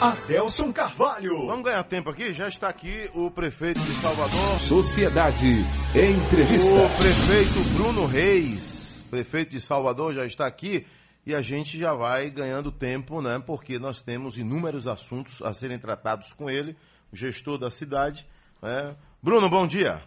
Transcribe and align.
Adelson 0.00 0.72
Carvalho. 0.72 1.44
Vamos 1.44 1.62
ganhar 1.62 1.84
tempo 1.84 2.08
aqui? 2.08 2.32
Já 2.32 2.48
está 2.48 2.70
aqui 2.70 3.10
o 3.12 3.30
prefeito 3.30 3.80
de 3.80 3.92
Salvador. 3.92 4.58
Sociedade 4.60 5.58
Entrevista. 5.94 6.72
O 6.72 6.96
prefeito 6.96 7.74
Bruno 7.74 8.06
Reis, 8.06 9.04
prefeito 9.10 9.50
de 9.50 9.60
Salvador, 9.60 10.14
já 10.14 10.24
está 10.24 10.46
aqui 10.46 10.86
e 11.26 11.34
a 11.34 11.42
gente 11.42 11.78
já 11.78 11.92
vai 11.92 12.30
ganhando 12.30 12.72
tempo, 12.72 13.20
né? 13.20 13.42
Porque 13.46 13.78
nós 13.78 14.00
temos 14.00 14.38
inúmeros 14.38 14.88
assuntos 14.88 15.42
a 15.42 15.52
serem 15.52 15.78
tratados 15.78 16.32
com 16.32 16.48
ele, 16.48 16.74
o 17.12 17.16
gestor 17.16 17.58
da 17.58 17.70
cidade. 17.70 18.26
Né? 18.62 18.96
Bruno, 19.22 19.50
bom 19.50 19.66
dia. 19.66 20.02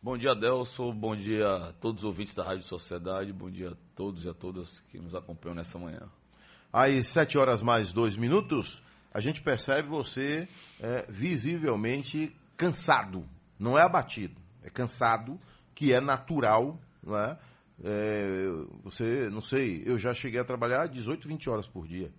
Bom 0.00 0.16
dia, 0.16 0.30
Adelson. 0.30 0.94
Bom 0.94 1.16
dia 1.16 1.48
a 1.48 1.72
todos 1.72 2.04
os 2.04 2.06
ouvintes 2.08 2.36
da 2.36 2.44
Rádio 2.44 2.62
Sociedade. 2.62 3.32
Bom 3.32 3.50
dia 3.50 3.70
a 3.70 3.76
todos 3.96 4.24
e 4.24 4.28
a 4.28 4.34
todas 4.34 4.78
que 4.88 5.00
nos 5.00 5.16
acompanham 5.16 5.56
nessa 5.56 5.80
manhã. 5.80 6.08
Às 6.72 7.08
sete 7.08 7.36
horas 7.36 7.60
mais 7.60 7.92
dois 7.92 8.14
minutos 8.14 8.80
a 9.12 9.20
gente 9.20 9.42
percebe 9.42 9.88
você 9.88 10.48
é, 10.80 11.06
visivelmente 11.08 12.34
cansado. 12.56 13.28
Não 13.58 13.78
é 13.78 13.82
abatido, 13.82 14.40
é 14.62 14.70
cansado, 14.70 15.38
que 15.74 15.92
é 15.92 16.00
natural, 16.00 16.80
não 17.02 17.18
é? 17.18 17.38
é? 17.84 18.46
você, 18.82 19.28
não 19.30 19.40
sei, 19.40 19.82
eu 19.84 19.98
já 19.98 20.14
cheguei 20.14 20.40
a 20.40 20.44
trabalhar 20.44 20.86
18, 20.86 21.28
20 21.28 21.50
horas 21.50 21.66
por 21.66 21.86
dia. 21.86 22.12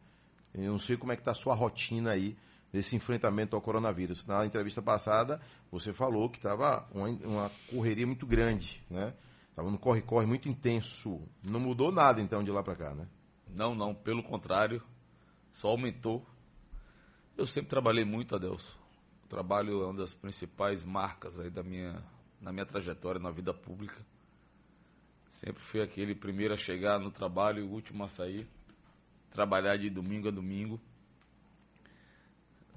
Eu 0.53 0.71
não 0.71 0.79
sei 0.79 0.95
como 0.95 1.11
é 1.11 1.15
que 1.15 1.21
está 1.21 1.31
a 1.31 1.35
sua 1.35 1.55
rotina 1.55 2.11
aí 2.11 2.37
nesse 2.71 2.95
enfrentamento 2.95 3.55
ao 3.55 3.61
coronavírus. 3.61 4.25
Na 4.25 4.45
entrevista 4.45 4.81
passada, 4.81 5.41
você 5.71 5.91
falou 5.91 6.29
que 6.29 6.37
estava 6.37 6.87
uma, 6.93 7.07
uma, 7.07 7.51
correria 7.69 8.05
muito 8.05 8.25
grande, 8.25 8.83
né? 8.89 9.13
Estava 9.49 9.67
um 9.67 9.77
corre-corre 9.77 10.25
muito 10.25 10.49
intenso. 10.49 11.21
Não 11.43 11.59
mudou 11.59 11.91
nada, 11.91 12.21
então, 12.21 12.43
de 12.43 12.51
lá 12.51 12.63
para 12.63 12.75
cá, 12.75 12.93
né? 12.93 13.07
Não, 13.47 13.75
não. 13.75 13.93
Pelo 13.93 14.23
contrário, 14.23 14.81
só 15.51 15.69
aumentou 15.69 16.25
eu 17.37 17.45
sempre 17.45 17.69
trabalhei 17.69 18.05
muito, 18.05 18.35
Adelso. 18.35 18.77
O 19.25 19.27
trabalho 19.27 19.81
é 19.81 19.85
uma 19.85 19.93
das 19.95 20.13
principais 20.13 20.83
marcas 20.83 21.39
aí 21.39 21.49
da 21.49 21.63
minha, 21.63 22.03
na 22.39 22.51
minha 22.51 22.65
trajetória 22.65 23.19
na 23.19 23.31
vida 23.31 23.53
pública. 23.53 24.05
Sempre 25.29 25.63
fui 25.63 25.81
aquele 25.81 26.13
primeiro 26.13 26.53
a 26.53 26.57
chegar 26.57 26.99
no 26.99 27.09
trabalho 27.09 27.59
e 27.59 27.63
o 27.63 27.69
último 27.69 28.03
a 28.03 28.09
sair. 28.09 28.47
Trabalhar 29.31 29.77
de 29.77 29.89
domingo 29.89 30.27
a 30.27 30.31
domingo. 30.31 30.79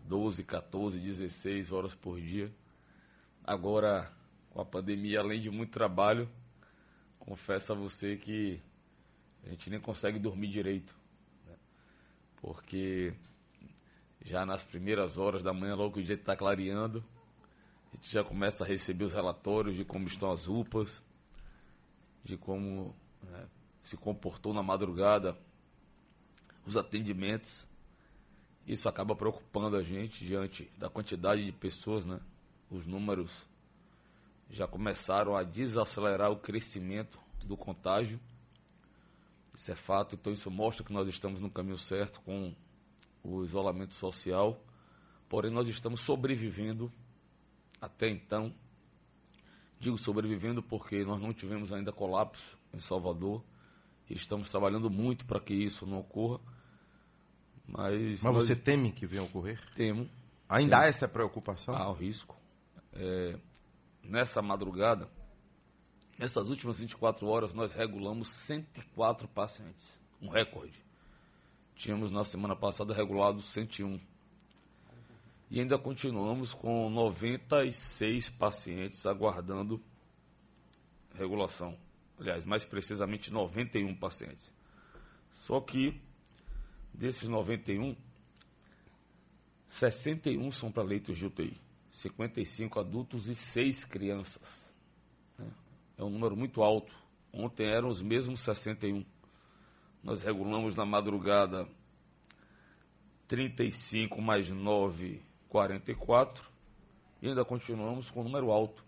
12, 0.04 0.42
14, 0.44 0.98
16 0.98 1.72
horas 1.72 1.94
por 1.94 2.18
dia. 2.18 2.50
Agora, 3.44 4.10
com 4.50 4.60
a 4.60 4.64
pandemia, 4.64 5.20
além 5.20 5.40
de 5.40 5.50
muito 5.50 5.72
trabalho, 5.72 6.30
confesso 7.18 7.72
a 7.72 7.76
você 7.76 8.16
que 8.16 8.60
a 9.44 9.50
gente 9.50 9.68
nem 9.68 9.80
consegue 9.80 10.18
dormir 10.18 10.48
direito. 10.48 10.96
Né? 11.44 11.56
Porque 12.36 13.14
já 14.26 14.44
nas 14.44 14.64
primeiras 14.64 15.16
horas 15.16 15.42
da 15.44 15.52
manhã, 15.52 15.76
logo 15.76 15.94
que 15.94 16.00
o 16.00 16.04
dia 16.04 16.16
está 16.16 16.36
clareando, 16.36 17.02
a 17.92 17.96
gente 17.96 18.10
já 18.10 18.24
começa 18.24 18.64
a 18.64 18.66
receber 18.66 19.04
os 19.04 19.12
relatórios 19.12 19.76
de 19.76 19.84
como 19.84 20.08
estão 20.08 20.32
as 20.32 20.48
UPAs, 20.48 21.00
de 22.24 22.36
como 22.36 22.94
né, 23.22 23.46
se 23.84 23.96
comportou 23.96 24.52
na 24.52 24.64
madrugada 24.64 25.38
os 26.66 26.76
atendimentos. 26.76 27.64
Isso 28.66 28.88
acaba 28.88 29.14
preocupando 29.14 29.76
a 29.76 29.82
gente 29.82 30.26
diante 30.26 30.68
da 30.76 30.90
quantidade 30.90 31.44
de 31.44 31.52
pessoas, 31.52 32.04
né? 32.04 32.20
Os 32.68 32.84
números 32.84 33.30
já 34.50 34.66
começaram 34.66 35.36
a 35.36 35.44
desacelerar 35.44 36.32
o 36.32 36.40
crescimento 36.40 37.16
do 37.44 37.56
contágio. 37.56 38.18
Isso 39.54 39.70
é 39.70 39.76
fato, 39.76 40.16
então 40.16 40.32
isso 40.32 40.50
mostra 40.50 40.84
que 40.84 40.92
nós 40.92 41.06
estamos 41.06 41.40
no 41.40 41.48
caminho 41.48 41.78
certo 41.78 42.20
com 42.22 42.52
o 43.26 43.44
isolamento 43.44 43.94
social, 43.94 44.62
porém 45.28 45.50
nós 45.50 45.68
estamos 45.68 46.00
sobrevivendo 46.00 46.92
até 47.80 48.08
então. 48.08 48.54
Digo 49.78 49.98
sobrevivendo 49.98 50.62
porque 50.62 51.04
nós 51.04 51.20
não 51.20 51.32
tivemos 51.32 51.72
ainda 51.72 51.92
colapso 51.92 52.56
em 52.72 52.80
Salvador 52.80 53.42
e 54.08 54.14
estamos 54.14 54.48
trabalhando 54.48 54.88
muito 54.88 55.26
para 55.26 55.40
que 55.40 55.54
isso 55.54 55.86
não 55.86 55.98
ocorra. 55.98 56.40
Mas, 57.66 58.22
mas 58.22 58.34
você 58.34 58.54
teme 58.54 58.92
que 58.92 59.06
venha 59.06 59.24
ocorrer? 59.24 59.60
Temo. 59.74 60.08
Ainda 60.48 60.76
temo. 60.76 60.82
há 60.82 60.86
essa 60.86 61.08
preocupação? 61.08 61.74
Há 61.74 61.90
o 61.90 61.92
risco. 61.92 62.36
É, 62.92 63.36
nessa 64.02 64.40
madrugada, 64.40 65.10
nessas 66.18 66.48
últimas 66.48 66.78
24 66.78 67.26
horas, 67.26 67.52
nós 67.52 67.74
regulamos 67.74 68.28
104 68.28 69.26
pacientes. 69.28 69.98
Um 70.22 70.28
recorde. 70.28 70.85
Tínhamos 71.76 72.10
na 72.10 72.24
semana 72.24 72.56
passada 72.56 72.94
regulado 72.94 73.42
101. 73.42 74.00
E 75.50 75.60
ainda 75.60 75.78
continuamos 75.78 76.52
com 76.52 76.90
96 76.90 78.30
pacientes 78.30 79.06
aguardando 79.06 79.80
regulação. 81.14 81.78
Aliás, 82.18 82.44
mais 82.44 82.64
precisamente 82.64 83.30
91 83.30 83.94
pacientes. 83.94 84.52
Só 85.30 85.60
que 85.60 86.00
desses 86.92 87.28
91, 87.28 87.94
61 89.68 90.50
são 90.50 90.72
para 90.72 90.82
leitos 90.82 91.18
de 91.18 91.26
UTI, 91.26 91.60
55 91.90 92.80
adultos 92.80 93.28
e 93.28 93.34
6 93.34 93.84
crianças. 93.84 94.72
É 95.98 96.02
um 96.02 96.10
número 96.10 96.36
muito 96.36 96.62
alto. 96.62 96.94
Ontem 97.32 97.66
eram 97.66 97.88
os 97.88 98.00
mesmos 98.00 98.40
61. 98.40 99.04
Nós 100.06 100.22
regulamos 100.22 100.76
na 100.76 100.86
madrugada 100.86 101.66
35 103.26 104.22
mais 104.22 104.48
9, 104.48 105.20
44. 105.48 106.48
E 107.20 107.26
ainda 107.26 107.44
continuamos 107.44 108.08
com 108.08 108.20
um 108.20 108.24
número 108.24 108.52
alto. 108.52 108.84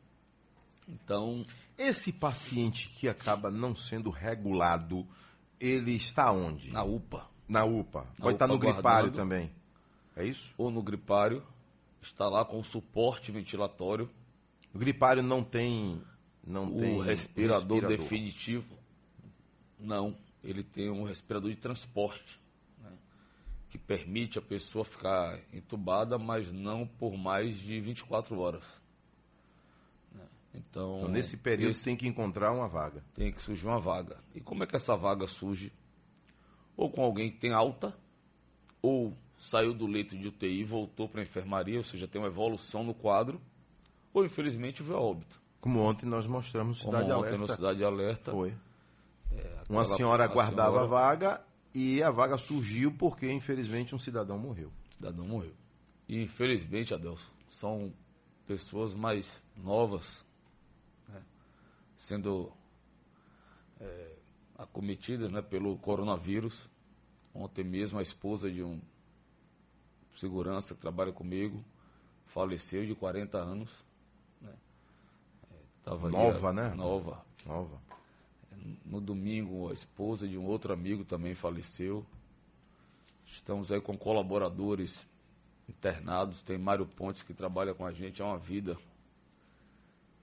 Então. 0.88 1.44
Esse 1.76 2.12
paciente 2.12 2.88
que 2.90 3.08
acaba 3.08 3.50
não 3.50 3.74
sendo 3.74 4.10
regulado, 4.10 5.04
ele 5.58 5.96
está 5.96 6.30
onde? 6.30 6.70
Na 6.70 6.84
UPA. 6.84 7.26
Na 7.48 7.64
UPA. 7.64 8.02
Na 8.02 8.04
Pode 8.04 8.20
UPA 8.20 8.30
estar 8.30 8.46
no 8.46 8.58
gripário 8.58 9.10
também. 9.10 9.50
É 10.14 10.24
isso? 10.24 10.54
Ou 10.56 10.70
no 10.70 10.84
gripário. 10.84 11.42
Está 12.00 12.28
lá 12.28 12.44
com 12.44 12.62
suporte 12.62 13.32
ventilatório. 13.32 14.08
O 14.72 14.78
gripário 14.78 15.20
não 15.20 15.42
tem. 15.42 16.00
Não 16.46 16.66
o 16.66 16.78
tem 16.78 17.02
respirador, 17.02 17.80
respirador 17.80 17.88
definitivo. 17.88 18.78
Não 19.80 20.16
ele 20.42 20.62
tem 20.62 20.90
um 20.90 21.02
respirador 21.02 21.50
de 21.50 21.56
transporte, 21.56 22.40
né, 22.82 22.90
que 23.70 23.78
permite 23.78 24.38
a 24.38 24.42
pessoa 24.42 24.84
ficar 24.84 25.38
entubada, 25.52 26.18
mas 26.18 26.52
não 26.52 26.86
por 26.86 27.16
mais 27.16 27.56
de 27.58 27.80
24 27.80 28.38
horas. 28.38 28.64
Né. 30.12 30.24
Então, 30.54 30.98
então, 30.98 31.08
nesse 31.08 31.36
período 31.36 31.70
esse, 31.70 31.84
tem 31.84 31.96
que 31.96 32.06
encontrar 32.06 32.52
uma 32.52 32.68
vaga. 32.68 33.04
Tem 33.14 33.32
que 33.32 33.42
surgir 33.42 33.66
uma 33.66 33.80
vaga. 33.80 34.18
E 34.34 34.40
como 34.40 34.62
é 34.62 34.66
que 34.66 34.76
essa 34.76 34.96
vaga 34.96 35.26
surge? 35.26 35.72
Ou 36.76 36.90
com 36.90 37.02
alguém 37.02 37.30
que 37.30 37.38
tem 37.38 37.52
alta, 37.52 37.96
ou 38.80 39.16
saiu 39.38 39.72
do 39.72 39.86
leito 39.86 40.16
de 40.16 40.28
UTI 40.28 40.60
e 40.60 40.64
voltou 40.64 41.08
para 41.08 41.20
a 41.20 41.24
enfermaria, 41.24 41.78
ou 41.78 41.84
seja, 41.84 42.08
tem 42.08 42.20
uma 42.20 42.28
evolução 42.28 42.84
no 42.84 42.94
quadro, 42.94 43.40
ou 44.12 44.24
infelizmente 44.24 44.82
veio 44.82 44.96
a 44.96 45.00
óbito. 45.00 45.40
Como 45.60 45.80
ontem 45.80 46.06
nós 46.06 46.26
mostramos 46.26 46.78
Cidade 46.78 47.04
Como 47.04 47.18
ontem 47.18 47.34
Alerta. 47.34 47.38
no 47.38 47.48
Cidade 47.48 47.84
Alerta. 47.84 48.30
Foi. 48.30 48.54
É, 49.32 49.62
Uma 49.68 49.84
senhora 49.84 50.24
aguardava 50.24 50.82
a 50.82 50.86
vaga 50.86 51.40
e 51.74 52.02
a 52.02 52.10
vaga 52.10 52.36
surgiu 52.38 52.92
porque, 52.96 53.30
infelizmente, 53.30 53.94
um 53.94 53.98
cidadão 53.98 54.38
morreu. 54.38 54.72
cidadão 54.96 55.26
morreu. 55.26 55.54
E, 56.08 56.22
infelizmente, 56.22 56.94
Adelson, 56.94 57.30
são 57.46 57.92
pessoas 58.46 58.94
mais 58.94 59.42
novas 59.56 60.24
né, 61.08 61.22
sendo 61.98 62.50
é, 63.78 64.16
acometidas 64.56 65.30
né, 65.30 65.42
pelo 65.42 65.76
coronavírus. 65.78 66.68
Ontem 67.34 67.62
mesmo, 67.62 67.98
a 67.98 68.02
esposa 68.02 68.50
de 68.50 68.62
um 68.62 68.80
segurança 70.16 70.74
que 70.74 70.80
trabalha 70.80 71.12
comigo 71.12 71.64
faleceu 72.26 72.84
de 72.84 72.94
40 72.94 73.38
anos. 73.38 73.70
Né? 74.40 74.52
É, 75.86 76.08
nova, 76.08 76.52
né? 76.52 76.74
Nova. 76.74 77.24
Nova. 77.46 77.87
No 78.84 79.00
domingo, 79.00 79.70
a 79.70 79.72
esposa 79.72 80.26
de 80.26 80.36
um 80.36 80.46
outro 80.46 80.72
amigo 80.72 81.04
também 81.04 81.34
faleceu. 81.34 82.04
Estamos 83.26 83.70
aí 83.70 83.80
com 83.80 83.96
colaboradores 83.96 85.06
internados. 85.68 86.42
Tem 86.42 86.58
Mário 86.58 86.86
Pontes 86.86 87.22
que 87.22 87.34
trabalha 87.34 87.74
com 87.74 87.84
a 87.84 87.92
gente 87.92 88.22
há 88.22 88.26
uma 88.26 88.38
vida. 88.38 88.76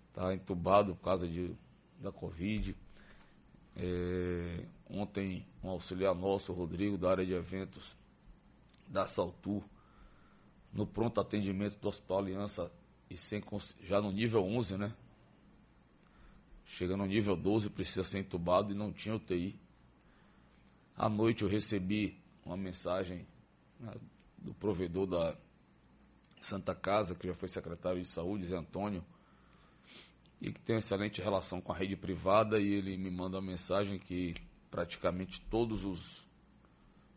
Está 0.10 0.34
entubado 0.34 0.96
por 0.96 1.04
causa 1.04 1.28
de, 1.28 1.56
da 2.00 2.12
Covid. 2.12 2.76
É, 3.76 4.66
ontem, 4.90 5.46
um 5.64 5.70
auxiliar 5.70 6.16
nosso, 6.16 6.54
Rodrigo, 6.54 6.98
da 6.98 7.12
área 7.12 7.26
de 7.26 7.34
eventos 7.34 7.96
da 8.88 9.06
Saltur, 9.08 9.64
no 10.72 10.86
pronto 10.86 11.20
atendimento 11.20 11.78
do 11.80 11.88
Hospital 11.88 12.20
Aliança, 12.20 12.72
e 13.10 13.18
sem, 13.18 13.44
já 13.84 14.02
no 14.02 14.12
nível 14.12 14.44
11, 14.44 14.78
né? 14.78 14.94
Chegando 16.66 17.02
no 17.02 17.06
nível 17.06 17.36
12, 17.36 17.70
precisa 17.70 18.04
ser 18.04 18.20
entubado 18.20 18.72
e 18.72 18.76
não 18.76 18.92
tinha 18.92 19.16
UTI. 19.16 19.60
À 20.98 21.08
noite 21.08 21.44
eu 21.44 21.50
recebi 21.50 22.18
uma 22.46 22.58
mensagem 22.58 23.26
né, 23.80 23.94
do 24.38 24.54
provedor 24.54 25.08
da 25.08 25.38
Santa 26.42 26.76
Casa, 26.76 27.16
que 27.16 27.28
já 27.28 27.34
foi 27.34 27.48
secretário 27.48 28.02
de 28.02 28.08
saúde, 28.08 28.48
Zé 28.48 28.56
Antônio, 28.56 29.04
e 30.42 30.52
que 30.52 30.60
tem 30.62 30.76
uma 30.76 30.80
excelente 30.80 31.22
relação 31.22 31.62
com 31.62 31.72
a 31.72 31.76
rede 31.76 31.96
privada, 31.96 32.60
e 32.60 32.74
ele 32.74 32.98
me 32.98 33.10
manda 33.10 33.38
uma 33.38 33.52
mensagem 33.52 33.98
que 33.98 34.36
praticamente 34.70 35.42
todos 35.50 35.86
os, 35.86 36.26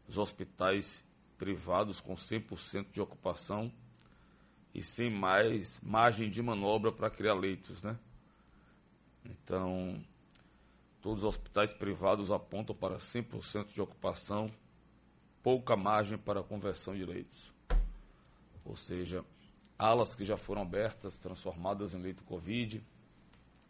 os 0.08 0.16
hospitais 0.16 1.04
privados 1.36 2.00
com 2.00 2.14
100% 2.14 2.92
de 2.92 3.00
ocupação 3.00 3.72
e 4.74 4.82
sem 4.82 5.10
mais 5.10 5.80
margem 5.82 6.30
de 6.30 6.42
manobra 6.42 6.92
para 6.92 7.10
criar 7.10 7.34
leitos, 7.34 7.82
né? 7.82 7.98
Então, 9.28 10.02
todos 11.00 11.22
os 11.22 11.28
hospitais 11.28 11.72
privados 11.72 12.30
apontam 12.30 12.74
para 12.74 12.96
100% 12.96 13.72
de 13.72 13.80
ocupação, 13.80 14.50
pouca 15.42 15.76
margem 15.76 16.16
para 16.16 16.42
conversão 16.42 16.94
de 16.94 17.04
leitos. 17.04 17.52
Ou 18.64 18.76
seja, 18.76 19.24
alas 19.78 20.14
que 20.14 20.24
já 20.24 20.36
foram 20.36 20.62
abertas, 20.62 21.16
transformadas 21.18 21.94
em 21.94 21.98
leito 21.98 22.24
Covid, 22.24 22.82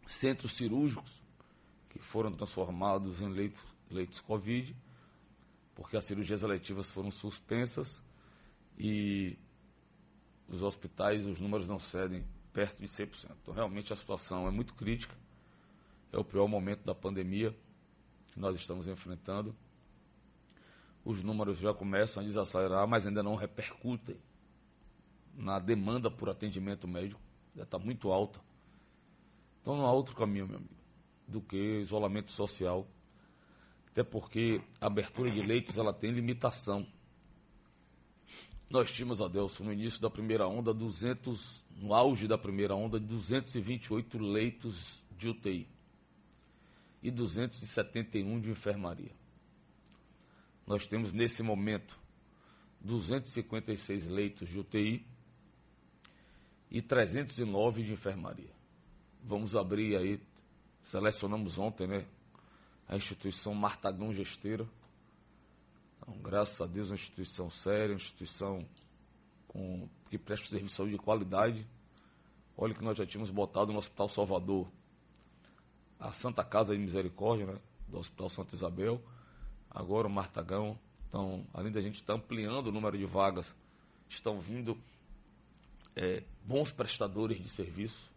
centros 0.07 0.53
cirúrgicos 0.53 1.21
que 1.89 1.99
foram 1.99 2.31
transformados 2.31 3.21
em 3.21 3.29
leitos, 3.29 3.63
leitos 3.89 4.19
Covid, 4.19 4.75
porque 5.75 5.97
as 5.97 6.05
cirurgias 6.05 6.43
eletivas 6.43 6.89
foram 6.89 7.11
suspensas 7.11 8.01
e 8.77 9.37
os 10.47 10.61
hospitais, 10.63 11.25
os 11.25 11.39
números 11.39 11.67
não 11.67 11.79
cedem 11.79 12.25
perto 12.51 12.81
de 12.81 12.87
100%. 12.87 13.31
Então, 13.41 13.53
realmente, 13.53 13.93
a 13.93 13.95
situação 13.95 14.47
é 14.47 14.51
muito 14.51 14.73
crítica. 14.73 15.15
É 16.11 16.17
o 16.17 16.23
pior 16.23 16.47
momento 16.47 16.83
da 16.83 16.95
pandemia 16.95 17.55
que 18.31 18.39
nós 18.39 18.55
estamos 18.55 18.87
enfrentando. 18.87 19.55
Os 21.05 21.23
números 21.23 21.57
já 21.57 21.73
começam 21.73 22.21
a 22.21 22.25
desacelerar, 22.25 22.87
mas 22.87 23.05
ainda 23.05 23.23
não 23.23 23.35
repercutem 23.35 24.17
na 25.35 25.59
demanda 25.59 26.09
por 26.09 26.29
atendimento 26.29 26.87
médico. 26.87 27.21
Já 27.55 27.63
está 27.63 27.77
muito 27.77 28.11
alta. 28.11 28.39
Então, 29.61 29.77
não 29.77 29.85
há 29.85 29.91
outro 29.91 30.15
caminho, 30.15 30.47
meu 30.47 30.57
amigo, 30.57 30.73
do 31.27 31.41
que 31.41 31.79
isolamento 31.79 32.31
social. 32.31 32.87
Até 33.91 34.03
porque 34.03 34.61
a 34.81 34.87
abertura 34.87 35.31
de 35.31 35.41
leitos 35.41 35.77
ela 35.77 35.93
tem 35.93 36.11
limitação. 36.11 36.87
Nós 38.69 38.91
tínhamos, 38.91 39.21
Adelson, 39.21 39.63
no 39.63 39.73
início 39.73 39.99
da 40.01 40.09
primeira 40.09 40.47
onda, 40.47 40.73
200, 40.73 41.63
no 41.75 41.93
auge 41.93 42.27
da 42.27 42.37
primeira 42.37 42.75
onda, 42.75 42.99
228 42.99 44.17
leitos 44.19 45.03
de 45.17 45.29
UTI 45.29 45.67
e 47.01 47.11
271 47.11 48.39
de 48.39 48.49
enfermaria. 48.49 49.11
Nós 50.65 50.85
temos, 50.85 51.13
nesse 51.13 51.41
momento, 51.41 51.97
256 52.81 54.07
leitos 54.07 54.49
de 54.49 54.59
UTI 54.59 55.05
e 56.69 56.81
309 56.81 57.83
de 57.83 57.93
enfermaria. 57.93 58.51
Vamos 59.23 59.55
abrir 59.55 59.95
aí, 59.95 60.21
selecionamos 60.83 61.57
ontem, 61.57 61.87
né? 61.87 62.05
A 62.87 62.95
instituição 62.95 63.53
Martagão 63.53 64.13
Gesteira 64.13 64.67
então, 66.09 66.21
graças 66.23 66.59
a 66.59 66.65
Deus, 66.65 66.89
uma 66.89 66.95
instituição 66.95 67.51
séria, 67.51 67.93
uma 67.93 67.97
instituição 67.97 68.65
com, 69.47 69.87
que 70.09 70.17
presta 70.17 70.47
serviço 70.47 70.71
de 70.71 70.77
saúde 70.77 70.93
de 70.93 70.97
qualidade. 70.97 71.67
Olha 72.57 72.73
que 72.73 72.83
nós 72.83 72.97
já 72.97 73.05
tínhamos 73.05 73.29
botado 73.29 73.71
no 73.71 73.77
Hospital 73.77 74.09
Salvador 74.09 74.67
a 75.99 76.11
Santa 76.11 76.43
Casa 76.43 76.73
de 76.73 76.79
Misericórdia, 76.79 77.45
né, 77.45 77.59
do 77.87 77.97
Hospital 77.97 78.29
Santa 78.29 78.55
Isabel, 78.55 79.01
agora 79.69 80.07
o 80.07 80.09
Martagão. 80.09 80.79
Então, 81.07 81.45
além 81.53 81.71
da 81.71 81.81
gente 81.81 81.95
estar 81.95 82.13
tá 82.13 82.19
ampliando 82.19 82.67
o 82.67 82.71
número 82.71 82.97
de 82.97 83.05
vagas, 83.05 83.53
estão 84.07 84.39
vindo 84.39 84.77
é, 85.95 86.23
bons 86.45 86.71
prestadores 86.71 87.41
de 87.41 87.49
serviço, 87.49 88.09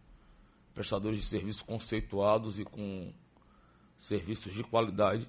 prestadores 0.73 1.19
de 1.19 1.25
serviço 1.25 1.65
conceituados 1.65 2.59
e 2.59 2.63
com 2.63 3.11
serviços 3.97 4.53
de 4.53 4.63
qualidade 4.63 5.27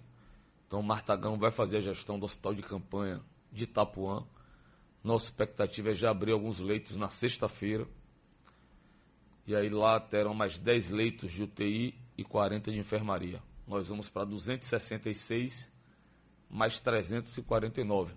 então, 0.75 0.81
o 0.81 0.83
Martagão 0.83 1.39
vai 1.39 1.53
fazer 1.53 1.77
a 1.77 1.81
gestão 1.81 2.19
do 2.19 2.25
hospital 2.25 2.53
de 2.53 2.61
campanha 2.61 3.21
de 3.53 3.63
Itapuã. 3.63 4.27
Nossa 5.05 5.27
expectativa 5.27 5.91
é 5.91 5.95
já 5.95 6.11
abrir 6.11 6.33
alguns 6.33 6.59
leitos 6.59 6.97
na 6.97 7.09
sexta-feira. 7.09 7.87
E 9.47 9.55
aí 9.55 9.69
lá 9.69 10.01
terão 10.01 10.35
mais 10.35 10.59
10 10.59 10.91
leitos 10.91 11.31
de 11.31 11.45
UTI 11.45 11.95
e 12.17 12.25
40 12.25 12.71
de 12.71 12.79
enfermaria. 12.79 13.43
Nós 13.67 13.89
vamos 13.89 14.09
para 14.09 14.25
266 14.25 15.73
mais 16.49 16.79
349. 16.81 18.15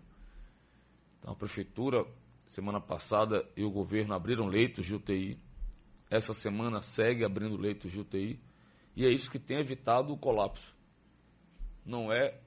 Então 1.19 1.33
a 1.33 1.35
prefeitura, 1.35 2.05
semana 2.45 2.79
passada, 2.79 3.47
e 3.55 3.63
o 3.63 3.71
governo 3.71 4.13
abriram 4.13 4.47
leitos 4.47 4.85
de 4.85 4.93
UTI. 4.93 5.39
Essa 6.09 6.33
semana 6.33 6.81
segue 6.81 7.25
abrindo 7.25 7.57
leitos 7.57 7.91
de 7.91 7.99
UTI. 7.99 8.39
E 8.95 9.05
é 9.05 9.09
isso 9.09 9.29
que 9.29 9.39
tem 9.39 9.57
evitado 9.57 10.13
o 10.13 10.17
colapso. 10.17 10.75
Não 11.85 12.11
é 12.11 12.39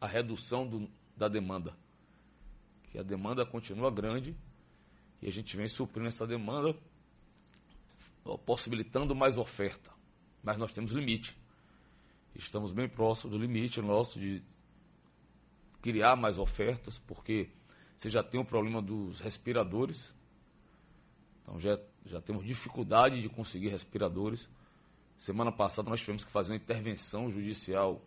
a 0.00 0.06
redução 0.06 0.66
do, 0.66 0.88
da 1.16 1.28
demanda. 1.28 1.74
Que 2.90 2.98
a 2.98 3.02
demanda 3.02 3.44
continua 3.44 3.90
grande 3.90 4.36
e 5.20 5.28
a 5.28 5.32
gente 5.32 5.56
vem 5.56 5.68
suprindo 5.68 6.08
essa 6.08 6.26
demanda, 6.26 6.76
possibilitando 8.46 9.14
mais 9.14 9.36
oferta. 9.36 9.97
Mas 10.48 10.56
nós 10.56 10.72
temos 10.72 10.92
limite. 10.92 11.36
Estamos 12.34 12.72
bem 12.72 12.88
próximos 12.88 13.36
do 13.36 13.38
limite 13.38 13.82
nosso 13.82 14.18
de 14.18 14.42
criar 15.82 16.16
mais 16.16 16.38
ofertas, 16.38 16.98
porque 17.00 17.50
você 17.94 18.08
já 18.08 18.22
tem 18.22 18.40
o 18.40 18.44
problema 18.46 18.80
dos 18.80 19.20
respiradores. 19.20 20.10
Então 21.42 21.60
já, 21.60 21.78
já 22.06 22.22
temos 22.22 22.46
dificuldade 22.46 23.20
de 23.20 23.28
conseguir 23.28 23.68
respiradores. 23.68 24.48
Semana 25.18 25.52
passada 25.52 25.90
nós 25.90 26.00
tivemos 26.00 26.24
que 26.24 26.32
fazer 26.32 26.52
uma 26.52 26.56
intervenção 26.56 27.30
judicial 27.30 28.00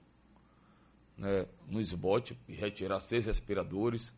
né, 1.16 1.46
no 1.68 1.80
esbote 1.80 2.36
e 2.48 2.56
retirar 2.56 3.02
seis 3.02 3.28
respiradores. 3.28 4.12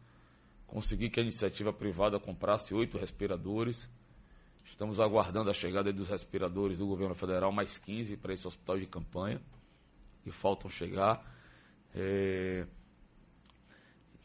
Consegui 0.65 1.09
que 1.09 1.19
a 1.19 1.23
iniciativa 1.23 1.73
privada 1.73 2.17
comprasse 2.21 2.73
oito 2.73 2.97
respiradores. 2.97 3.89
Estamos 4.73 4.99
aguardando 4.99 5.51
a 5.51 5.53
chegada 5.53 5.93
dos 5.93 6.09
respiradores 6.09 6.79
do 6.79 6.87
governo 6.87 7.13
federal, 7.13 7.51
mais 7.51 7.77
15 7.77 8.17
para 8.17 8.33
esse 8.33 8.47
hospital 8.47 8.79
de 8.79 8.87
campanha, 8.87 9.39
que 10.23 10.31
faltam 10.31 10.67
chegar. 10.67 11.23
É... 11.93 12.65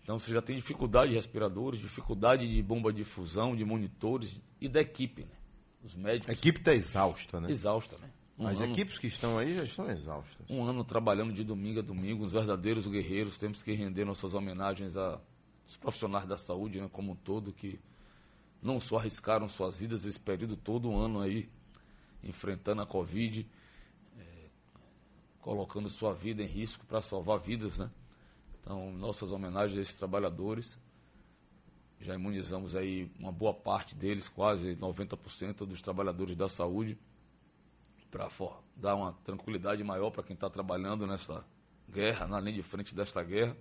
Então 0.02 0.18
você 0.18 0.32
já 0.32 0.40
tem 0.40 0.56
dificuldade 0.56 1.10
de 1.10 1.16
respiradores, 1.16 1.78
dificuldade 1.78 2.48
de 2.48 2.62
bomba 2.62 2.90
de 2.90 3.04
fusão, 3.04 3.54
de 3.54 3.62
monitores 3.62 4.40
e 4.58 4.70
da 4.70 4.80
equipe, 4.80 5.24
né? 5.24 5.36
Os 5.84 5.94
médicos. 5.94 6.30
A 6.30 6.32
equipe 6.32 6.60
está 6.60 6.72
exausta, 6.72 7.38
né? 7.42 7.50
Exausta, 7.50 7.98
né? 7.98 8.10
Um 8.38 8.46
As 8.46 8.62
ano, 8.62 8.72
equipes 8.72 8.98
que 8.98 9.06
estão 9.06 9.36
aí 9.36 9.54
já 9.54 9.64
estão 9.64 9.90
exaustas. 9.90 10.46
Um 10.48 10.64
ano 10.64 10.82
trabalhando 10.82 11.34
de 11.34 11.44
domingo 11.44 11.80
a 11.80 11.82
domingo, 11.82 12.24
os 12.24 12.32
verdadeiros 12.32 12.86
guerreiros, 12.86 13.36
temos 13.36 13.62
que 13.62 13.72
render 13.72 14.06
nossas 14.06 14.32
homenagens 14.32 14.96
aos 14.96 15.76
profissionais 15.78 16.26
da 16.26 16.38
saúde, 16.38 16.80
né, 16.80 16.88
como 16.90 17.12
um 17.12 17.16
todo, 17.16 17.52
que 17.52 17.78
não 18.62 18.80
só 18.80 18.98
arriscaram 18.98 19.48
suas 19.48 19.76
vidas 19.76 20.04
esse 20.04 20.18
período 20.18 20.56
todo, 20.56 20.88
um 20.88 20.98
ano 20.98 21.20
aí, 21.20 21.48
enfrentando 22.22 22.82
a 22.82 22.86
Covid, 22.86 23.46
é, 24.18 24.22
colocando 25.40 25.88
sua 25.88 26.12
vida 26.12 26.42
em 26.42 26.46
risco 26.46 26.84
para 26.86 27.00
salvar 27.00 27.38
vidas, 27.38 27.78
né? 27.78 27.90
Então, 28.60 28.92
nossas 28.92 29.30
homenagens 29.30 29.78
a 29.78 29.82
esses 29.82 29.94
trabalhadores. 29.94 30.78
Já 32.00 32.14
imunizamos 32.14 32.76
aí 32.76 33.10
uma 33.18 33.32
boa 33.32 33.54
parte 33.54 33.94
deles, 33.94 34.28
quase 34.28 34.76
90% 34.76 35.66
dos 35.66 35.80
trabalhadores 35.82 36.36
da 36.36 36.48
saúde 36.48 36.98
para 38.10 38.28
dar 38.76 38.94
uma 38.94 39.12
tranquilidade 39.24 39.82
maior 39.84 40.10
para 40.10 40.22
quem 40.22 40.34
está 40.34 40.48
trabalhando 40.48 41.06
nessa 41.06 41.44
guerra, 41.88 42.26
na 42.26 42.40
linha 42.40 42.56
de 42.56 42.62
frente 42.62 42.94
desta 42.94 43.22
guerra. 43.22 43.56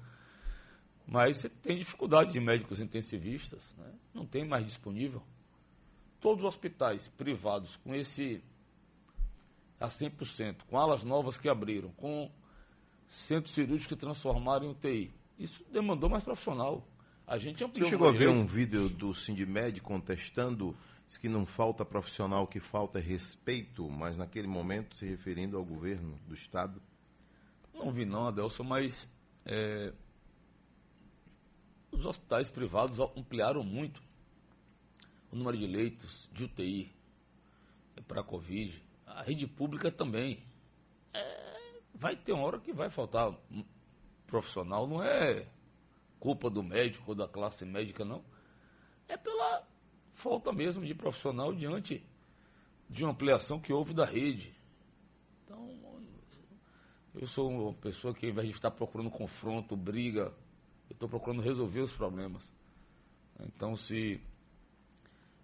Mas 1.07 1.37
você 1.37 1.49
tem 1.49 1.77
dificuldade 1.77 2.33
de 2.33 2.39
médicos 2.39 2.79
intensivistas, 2.79 3.63
né? 3.77 3.93
não 4.13 4.25
tem 4.25 4.45
mais 4.45 4.65
disponível. 4.65 5.23
Todos 6.19 6.43
os 6.43 6.47
hospitais 6.49 7.07
privados 7.09 7.77
com 7.77 7.95
esse 7.95 8.43
a 9.79 9.87
100%, 9.87 10.63
com 10.67 10.77
alas 10.77 11.03
novas 11.03 11.37
que 11.37 11.47
abriram, 11.47 11.91
com 11.91 12.29
centros 13.07 13.53
cirúrgicos 13.53 13.87
que 13.87 13.95
transformaram 13.95 14.65
em 14.65 14.71
UTI, 14.71 15.13
isso 15.39 15.63
demandou 15.71 16.09
mais 16.09 16.23
profissional. 16.23 16.85
A 17.25 17.37
gente 17.37 17.63
ampliou. 17.63 17.87
Você 17.87 17.91
chegou 17.91 18.09
a 18.09 18.11
ver 18.11 18.29
um 18.29 18.45
vídeo 18.45 18.89
do 18.89 19.13
Sindmed 19.13 19.79
contestando 19.81 20.75
Diz 21.07 21.17
que 21.17 21.29
não 21.29 21.45
falta 21.45 21.85
profissional, 21.85 22.45
que 22.45 22.59
falta 22.59 22.99
respeito, 22.99 23.89
mas 23.89 24.17
naquele 24.17 24.47
momento 24.47 24.97
se 24.97 25.05
referindo 25.05 25.57
ao 25.57 25.63
governo 25.63 26.19
do 26.27 26.35
Estado. 26.35 26.81
Não 27.73 27.91
vi 27.91 28.03
não, 28.05 28.27
Adelson, 28.27 28.63
mas 28.63 29.09
é, 29.45 29.93
os 31.91 32.05
hospitais 32.05 32.49
privados 32.49 32.99
ampliaram 32.99 33.63
muito 33.63 34.01
o 35.31 35.35
número 35.35 35.57
de 35.57 35.67
leitos 35.67 36.29
de 36.31 36.45
UTI 36.45 36.91
para 38.07 38.21
a 38.21 38.23
Covid. 38.23 38.81
A 39.05 39.21
rede 39.21 39.47
pública 39.47 39.91
também. 39.91 40.43
É, 41.13 41.79
vai 41.93 42.15
ter 42.15 42.33
uma 42.33 42.43
hora 42.43 42.59
que 42.59 42.71
vai 42.71 42.89
faltar 42.89 43.33
profissional, 44.25 44.87
não 44.87 45.03
é 45.03 45.47
culpa 46.19 46.49
do 46.49 46.61
médico 46.61 47.11
ou 47.11 47.15
da 47.15 47.27
classe 47.27 47.65
médica, 47.65 48.03
não 48.03 48.23
é 49.07 49.15
pela 49.15 49.65
falta 50.13 50.51
mesmo 50.51 50.85
de 50.85 50.93
profissional 50.93 51.53
diante 51.53 52.03
de 52.89 53.03
uma 53.03 53.11
ampliação 53.11 53.59
que 53.59 53.71
houve 53.71 53.93
da 53.93 54.05
rede. 54.05 54.53
Então, 55.43 55.69
eu 57.15 57.27
sou 57.27 57.49
uma 57.49 57.73
pessoa 57.73 58.13
que, 58.13 58.25
ao 58.25 58.31
invés 58.31 58.47
de 58.47 58.53
estar 58.53 58.71
procurando 58.71 59.09
confronto, 59.09 59.75
briga, 59.75 60.33
eu 60.89 60.93
estou 60.93 61.09
procurando 61.09 61.41
resolver 61.41 61.81
os 61.81 61.91
problemas. 61.91 62.47
Então, 63.39 63.75
se 63.75 64.19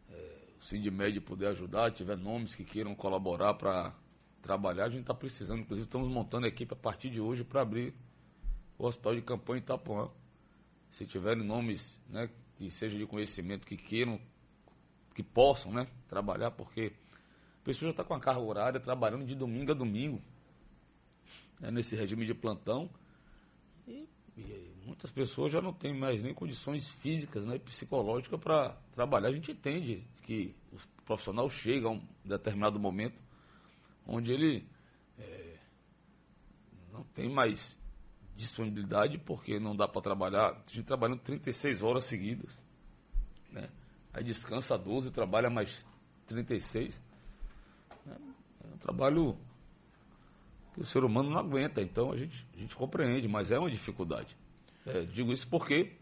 é, 0.09 0.39
o 0.59 0.63
Sindmed 0.63 1.19
puder 1.21 1.49
ajudar, 1.49 1.91
tiver 1.91 2.17
nomes 2.17 2.55
que 2.55 2.63
queiram 2.63 2.95
colaborar 2.95 3.53
para 3.53 3.93
trabalhar, 4.41 4.85
a 4.85 4.89
gente 4.89 5.01
está 5.01 5.13
precisando. 5.13 5.61
Inclusive, 5.61 5.85
estamos 5.85 6.09
montando 6.09 6.45
a 6.45 6.49
equipe 6.49 6.73
a 6.73 6.77
partir 6.77 7.09
de 7.09 7.19
hoje 7.19 7.43
para 7.43 7.61
abrir 7.61 7.93
o 8.77 8.85
hospital 8.85 9.15
de 9.15 9.21
campanha 9.21 9.59
Itapuã. 9.59 10.09
Se 10.91 11.05
tiverem 11.05 11.43
nomes 11.43 11.99
né, 12.09 12.29
que 12.57 12.69
sejam 12.69 12.99
de 12.99 13.05
conhecimento, 13.05 13.65
que 13.65 13.77
queiram, 13.77 14.19
que 15.15 15.23
possam 15.23 15.71
né, 15.71 15.87
trabalhar, 16.07 16.51
porque 16.51 16.91
a 17.61 17.65
pessoa 17.65 17.87
já 17.89 17.91
está 17.91 18.03
com 18.03 18.13
a 18.13 18.19
carga 18.19 18.41
horária, 18.41 18.79
trabalhando 18.79 19.25
de 19.25 19.35
domingo 19.35 19.71
a 19.71 19.75
domingo, 19.75 20.21
né, 21.59 21.71
nesse 21.71 21.95
regime 21.95 22.25
de 22.25 22.33
plantão. 22.33 22.89
E, 23.87 24.07
e, 24.37 24.72
muitas 24.85 25.11
pessoas 25.11 25.51
já 25.51 25.61
não 25.61 25.73
têm 25.73 25.97
mais 25.97 26.21
nem 26.21 26.33
condições 26.33 26.89
físicas 26.89 27.45
né, 27.45 27.57
psicológicas 27.59 28.39
para 28.39 28.77
trabalhar. 28.93 29.29
A 29.29 29.33
gente 29.33 29.51
entende 29.51 30.05
que 30.23 30.55
o 30.71 30.77
profissional 31.05 31.49
chega 31.49 31.87
a 31.87 31.91
um 31.91 32.01
determinado 32.23 32.79
momento 32.79 33.21
onde 34.05 34.31
ele 34.31 34.67
é, 35.17 35.57
não 36.91 37.03
tem 37.03 37.29
mais 37.29 37.77
disponibilidade 38.35 39.17
porque 39.17 39.59
não 39.59 39.75
dá 39.75 39.87
para 39.87 40.01
trabalhar. 40.01 40.51
A 40.51 40.71
gente 40.71 40.83
trabalhando 40.83 41.19
36 41.19 41.81
horas 41.81 42.03
seguidas. 42.05 42.57
Né? 43.51 43.69
Aí 44.13 44.23
descansa 44.23 44.77
12, 44.77 45.11
trabalha 45.11 45.49
mais 45.49 45.87
36. 46.27 47.01
Né? 48.05 48.17
É 48.63 48.73
um 48.73 48.77
trabalho 48.77 49.37
que 50.73 50.81
o 50.81 50.85
ser 50.85 51.03
humano 51.03 51.29
não 51.29 51.37
aguenta, 51.37 51.81
então 51.81 52.11
a 52.11 52.17
gente, 52.17 52.45
a 52.55 52.57
gente 52.57 52.75
compreende, 52.75 53.27
mas 53.27 53.51
é 53.51 53.59
uma 53.59 53.69
dificuldade. 53.69 54.35
É, 54.85 55.01
digo 55.01 55.31
isso 55.31 55.47
porque 55.47 55.93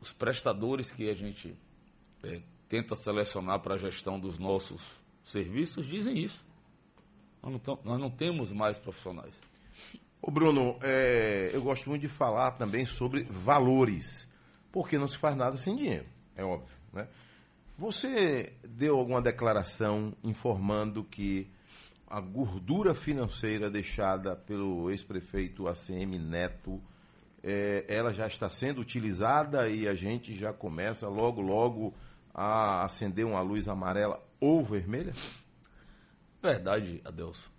os 0.00 0.12
prestadores 0.12 0.90
que 0.90 1.08
a 1.10 1.14
gente 1.14 1.56
é, 2.22 2.40
tenta 2.68 2.94
selecionar 2.94 3.60
para 3.60 3.74
a 3.74 3.78
gestão 3.78 4.18
dos 4.20 4.38
nossos 4.38 4.80
serviços 5.24 5.86
dizem 5.86 6.18
isso. 6.18 6.44
Nós 7.42 7.60
não, 7.64 7.78
nós 7.84 7.98
não 7.98 8.10
temos 8.10 8.52
mais 8.52 8.78
profissionais. 8.78 9.34
Ô 10.20 10.30
Bruno, 10.30 10.76
é, 10.82 11.50
eu 11.52 11.62
gosto 11.62 11.88
muito 11.88 12.02
de 12.02 12.08
falar 12.08 12.52
também 12.52 12.84
sobre 12.84 13.24
valores, 13.24 14.28
porque 14.72 14.98
não 14.98 15.06
se 15.06 15.16
faz 15.16 15.36
nada 15.36 15.56
sem 15.56 15.76
dinheiro, 15.76 16.06
é 16.34 16.44
óbvio. 16.44 16.74
Né? 16.92 17.06
Você 17.78 18.54
deu 18.66 18.98
alguma 18.98 19.20
declaração 19.20 20.14
informando 20.24 21.04
que 21.04 21.48
a 22.06 22.20
gordura 22.20 22.94
financeira 22.94 23.68
deixada 23.68 24.36
pelo 24.36 24.90
ex-prefeito 24.90 25.66
ACM 25.66 26.18
Neto, 26.18 26.80
é, 27.42 27.84
ela 27.88 28.12
já 28.12 28.26
está 28.26 28.48
sendo 28.48 28.80
utilizada 28.80 29.68
e 29.68 29.88
a 29.88 29.94
gente 29.94 30.36
já 30.36 30.52
começa 30.52 31.08
logo, 31.08 31.40
logo 31.40 31.94
a 32.32 32.84
acender 32.84 33.26
uma 33.26 33.40
luz 33.40 33.66
amarela 33.66 34.22
ou 34.40 34.64
vermelha? 34.64 35.14
Verdade, 36.40 37.00
Adelso. 37.04 37.50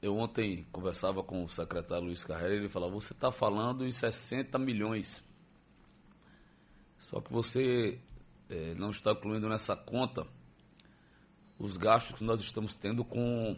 Eu 0.00 0.16
ontem 0.16 0.66
conversava 0.72 1.22
com 1.22 1.44
o 1.44 1.48
secretário 1.48 2.06
Luiz 2.06 2.24
Carreira 2.24 2.54
e 2.54 2.58
ele 2.58 2.68
falava, 2.68 2.92
você 2.92 3.12
está 3.12 3.30
falando 3.30 3.86
em 3.86 3.90
60 3.92 4.58
milhões. 4.58 5.22
Só 6.98 7.20
que 7.20 7.32
você 7.32 8.00
é, 8.50 8.74
não 8.74 8.90
está 8.90 9.12
incluindo 9.12 9.48
nessa 9.48 9.76
conta 9.76 10.26
os 11.56 11.76
gastos 11.76 12.16
que 12.16 12.24
nós 12.24 12.40
estamos 12.40 12.74
tendo 12.74 13.04
com 13.04 13.56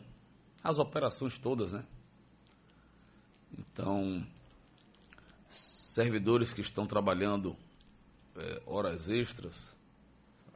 as 0.65 0.79
operações 0.79 1.39
todas, 1.39 1.73
né? 1.73 1.85
Então, 3.57 4.27
servidores 5.49 6.53
que 6.53 6.61
estão 6.61 6.87
trabalhando 6.87 7.57
é, 8.37 8.63
horas 8.67 9.09
extras 9.09 9.73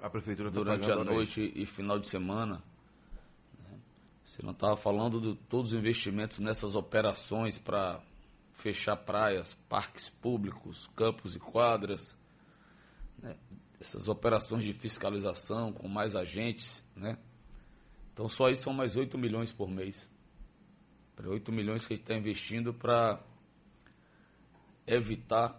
a 0.02 0.08
prefeitura 0.10 0.50
tá 0.50 0.54
durante 0.54 0.90
a 0.90 1.04
noite 1.04 1.52
e 1.54 1.66
final 1.66 1.98
de 1.98 2.08
semana 2.08 2.62
você 4.24 4.42
não 4.42 4.52
estava 4.52 4.76
falando 4.76 5.20
de 5.20 5.34
todos 5.48 5.72
os 5.72 5.78
investimentos 5.78 6.38
nessas 6.38 6.74
operações 6.74 7.56
para 7.56 7.98
fechar 8.52 8.94
praias, 8.94 9.54
parques 9.70 10.10
públicos, 10.10 10.86
campos 10.94 11.34
e 11.34 11.38
quadras, 11.38 12.14
né? 13.18 13.34
essas 13.80 14.06
operações 14.06 14.64
de 14.64 14.74
fiscalização 14.74 15.72
com 15.72 15.88
mais 15.88 16.14
agentes, 16.14 16.84
né? 16.94 17.16
Então 18.18 18.28
só 18.28 18.50
isso 18.50 18.64
são 18.64 18.72
mais 18.72 18.96
8 18.96 19.16
milhões 19.16 19.52
por 19.52 19.70
mês. 19.70 20.04
Para 21.14 21.30
8 21.30 21.52
milhões 21.52 21.86
que 21.86 21.92
a 21.92 21.96
gente 21.96 22.02
está 22.02 22.16
investindo 22.16 22.74
para 22.74 23.22
evitar 24.84 25.56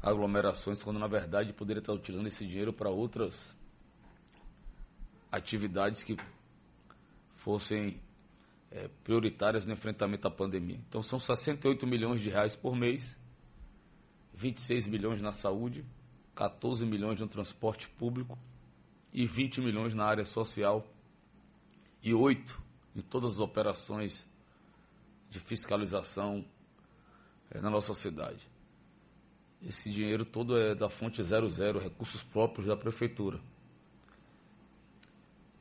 aglomerações, 0.00 0.80
quando 0.80 1.00
na 1.00 1.08
verdade 1.08 1.52
poderia 1.52 1.80
estar 1.80 1.92
utilizando 1.92 2.28
esse 2.28 2.46
dinheiro 2.46 2.72
para 2.72 2.88
outras 2.88 3.52
atividades 5.32 6.04
que 6.04 6.16
fossem 7.34 8.00
é, 8.70 8.88
prioritárias 9.02 9.66
no 9.66 9.72
enfrentamento 9.72 10.28
à 10.28 10.30
pandemia. 10.30 10.78
Então 10.88 11.02
são 11.02 11.18
68 11.18 11.84
milhões 11.84 12.20
de 12.20 12.30
reais 12.30 12.54
por 12.54 12.76
mês, 12.76 13.18
26 14.34 14.86
milhões 14.86 15.20
na 15.20 15.32
saúde, 15.32 15.84
14 16.36 16.86
milhões 16.86 17.18
no 17.18 17.26
transporte 17.26 17.88
público 17.88 18.38
e 19.12 19.26
20 19.26 19.60
milhões 19.60 19.96
na 19.96 20.04
área 20.04 20.24
social 20.24 20.86
8 20.86 20.89
em 22.02 23.02
todas 23.02 23.32
as 23.32 23.38
operações 23.40 24.26
de 25.28 25.38
fiscalização 25.38 26.44
é, 27.50 27.60
na 27.60 27.70
nossa 27.70 27.94
cidade. 27.94 28.48
Esse 29.62 29.90
dinheiro 29.90 30.24
todo 30.24 30.56
é 30.56 30.74
da 30.74 30.88
fonte 30.88 31.22
00, 31.22 31.78
recursos 31.78 32.22
próprios 32.22 32.66
da 32.66 32.76
prefeitura. 32.76 33.40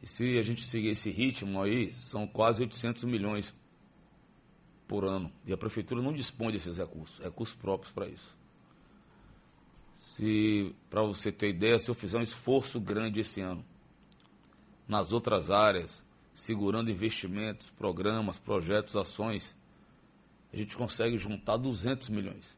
E 0.02 0.08
se 0.08 0.38
a 0.38 0.44
gente 0.44 0.64
seguir 0.64 0.90
esse 0.90 1.12
ritmo 1.12 1.62
aí, 1.62 1.92
são 1.94 2.26
quase 2.26 2.62
800 2.62 3.04
milhões 3.04 3.54
por 4.88 5.04
ano. 5.04 5.32
E 5.46 5.52
a 5.52 5.58
prefeitura 5.58 6.02
não 6.02 6.14
dispõe 6.14 6.54
desses 6.54 6.78
recursos, 6.78 7.20
recursos 7.20 7.56
próprios 7.56 7.92
para 7.94 8.08
isso. 8.08 8.38
Se, 9.98 10.74
para 10.90 11.04
você 11.04 11.32
ter 11.32 11.50
ideia, 11.50 11.78
se 11.78 11.92
eu 11.92 11.96
fizer 11.96 12.18
um 12.18 12.24
esforço 12.24 12.80
grande 12.80 13.20
esse 13.20 13.42
ano, 13.42 13.64
nas 14.88 15.12
outras 15.12 15.52
áreas, 15.52 16.04
segurando 16.40 16.90
investimentos, 16.90 17.70
programas, 17.70 18.40
projetos, 18.40 18.96
ações, 18.96 19.54
a 20.54 20.56
gente 20.56 20.76
consegue 20.76 21.18
juntar 21.18 21.58
200 21.58 22.08
milhões. 22.08 22.58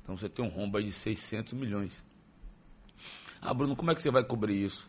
Então 0.00 0.16
você 0.16 0.28
tem 0.28 0.44
um 0.44 0.48
rombo 0.48 0.78
aí 0.78 0.84
de 0.84 0.92
600 0.92 1.54
milhões. 1.54 2.04
Ah, 3.42 3.52
Bruno, 3.52 3.74
como 3.74 3.90
é 3.90 3.96
que 3.96 4.00
você 4.00 4.12
vai 4.12 4.22
cobrir 4.22 4.64
isso? 4.64 4.88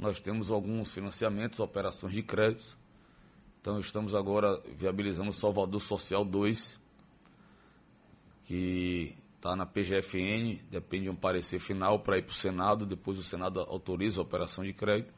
Nós 0.00 0.18
temos 0.18 0.50
alguns 0.50 0.90
financiamentos, 0.90 1.60
operações 1.60 2.12
de 2.12 2.24
créditos. 2.24 2.76
Então 3.60 3.78
estamos 3.78 4.12
agora 4.12 4.60
viabilizando 4.76 5.30
o 5.30 5.32
Salvador 5.32 5.80
Social 5.80 6.24
2, 6.24 6.80
que 8.44 9.16
está 9.36 9.54
na 9.54 9.64
PGFN, 9.64 10.60
depende 10.72 11.04
de 11.04 11.10
um 11.10 11.16
parecer 11.16 11.60
final 11.60 12.00
para 12.00 12.18
ir 12.18 12.22
para 12.22 12.32
o 12.32 12.36
Senado, 12.36 12.84
depois 12.84 13.16
o 13.16 13.22
Senado 13.22 13.60
autoriza 13.60 14.20
a 14.20 14.24
operação 14.24 14.64
de 14.64 14.72
crédito. 14.72 15.15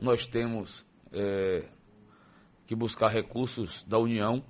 Nós 0.00 0.26
temos 0.26 0.84
é, 1.12 1.68
que 2.66 2.74
buscar 2.74 3.08
recursos 3.08 3.82
da 3.84 3.98
União, 3.98 4.42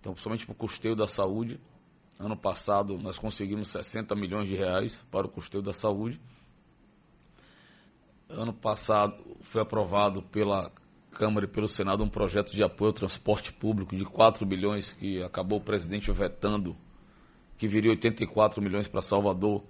então 0.00 0.12
principalmente 0.12 0.46
para 0.46 0.52
o 0.52 0.56
custeio 0.56 0.96
da 0.96 1.06
saúde. 1.06 1.60
Ano 2.18 2.36
passado 2.36 2.96
nós 2.96 3.18
conseguimos 3.18 3.68
60 3.68 4.14
milhões 4.14 4.48
de 4.48 4.54
reais 4.54 5.04
para 5.10 5.26
o 5.26 5.28
custeio 5.28 5.62
da 5.62 5.74
saúde. 5.74 6.18
Ano 8.28 8.54
passado 8.54 9.36
foi 9.42 9.60
aprovado 9.60 10.22
pela 10.22 10.72
Câmara 11.10 11.44
e 11.44 11.48
pelo 11.48 11.68
Senado 11.68 12.02
um 12.02 12.08
projeto 12.08 12.52
de 12.52 12.62
apoio 12.62 12.88
ao 12.88 12.94
transporte 12.94 13.52
público 13.52 13.94
de 13.94 14.04
4 14.04 14.46
bilhões, 14.46 14.92
que 14.92 15.22
acabou 15.22 15.58
o 15.58 15.62
presidente 15.62 16.10
vetando, 16.10 16.74
que 17.58 17.68
viria 17.68 17.90
84 17.90 18.62
milhões 18.62 18.88
para 18.88 19.02
Salvador. 19.02 19.62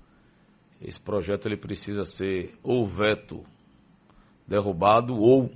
Esse 0.80 1.00
projeto 1.00 1.46
ele 1.46 1.56
precisa 1.56 2.04
ser 2.04 2.58
ou 2.62 2.86
veto 2.86 3.44
derrubado 4.46 5.16
ou 5.16 5.50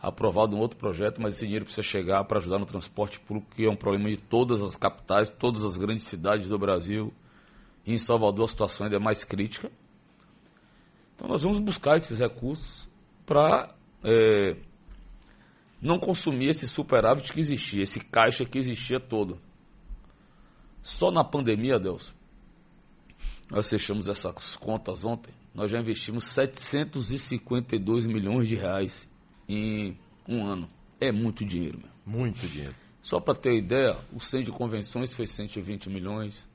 aprovado 0.00 0.54
um 0.54 0.60
outro 0.60 0.78
projeto, 0.78 1.20
mas 1.20 1.34
esse 1.34 1.44
dinheiro 1.44 1.64
precisa 1.64 1.86
chegar 1.86 2.24
para 2.24 2.38
ajudar 2.38 2.58
no 2.58 2.66
transporte 2.66 3.18
público, 3.18 3.54
que 3.54 3.64
é 3.64 3.70
um 3.70 3.76
problema 3.76 4.08
de 4.08 4.16
todas 4.16 4.62
as 4.62 4.76
capitais, 4.76 5.28
todas 5.28 5.64
as 5.64 5.76
grandes 5.76 6.04
cidades 6.04 6.48
do 6.48 6.58
Brasil. 6.58 7.12
E 7.84 7.92
em 7.92 7.98
Salvador 7.98 8.44
a 8.44 8.48
situação 8.48 8.84
ainda 8.84 8.96
é 8.96 9.00
mais 9.00 9.24
crítica. 9.24 9.70
Então 11.14 11.26
nós 11.26 11.42
vamos 11.42 11.58
buscar 11.58 11.96
esses 11.96 12.18
recursos 12.18 12.88
para 13.26 13.74
é, 14.04 14.56
não 15.82 15.98
consumir 15.98 16.48
esse 16.48 16.68
superávit 16.68 17.32
que 17.32 17.40
existia, 17.40 17.82
esse 17.82 18.00
caixa 18.00 18.44
que 18.44 18.58
existia 18.58 19.00
todo. 19.00 19.40
Só 20.80 21.10
na 21.10 21.24
pandemia, 21.24 21.78
Deus, 21.78 22.14
nós 23.50 23.68
fechamos 23.68 24.06
essas 24.06 24.56
contas 24.56 25.04
ontem, 25.04 25.32
nós 25.54 25.70
já 25.70 25.80
investimos 25.80 26.24
752 26.26 28.06
milhões 28.06 28.48
de 28.48 28.54
reais 28.54 29.08
em 29.48 29.98
um 30.28 30.44
ano. 30.46 30.68
É 31.00 31.10
muito 31.10 31.44
dinheiro, 31.44 31.78
meu. 31.78 31.90
Muito 32.04 32.46
dinheiro. 32.46 32.74
Só 33.02 33.20
para 33.20 33.34
ter 33.34 33.56
ideia, 33.56 33.96
o 34.12 34.20
centro 34.20 34.52
de 34.52 34.52
convenções 34.52 35.12
foi 35.12 35.26
120 35.26 35.88
milhões, 35.88 36.46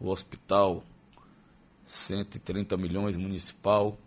o 0.00 0.08
hospital 0.08 0.82
130 1.84 2.76
milhões 2.76 3.16
municipal. 3.16 3.98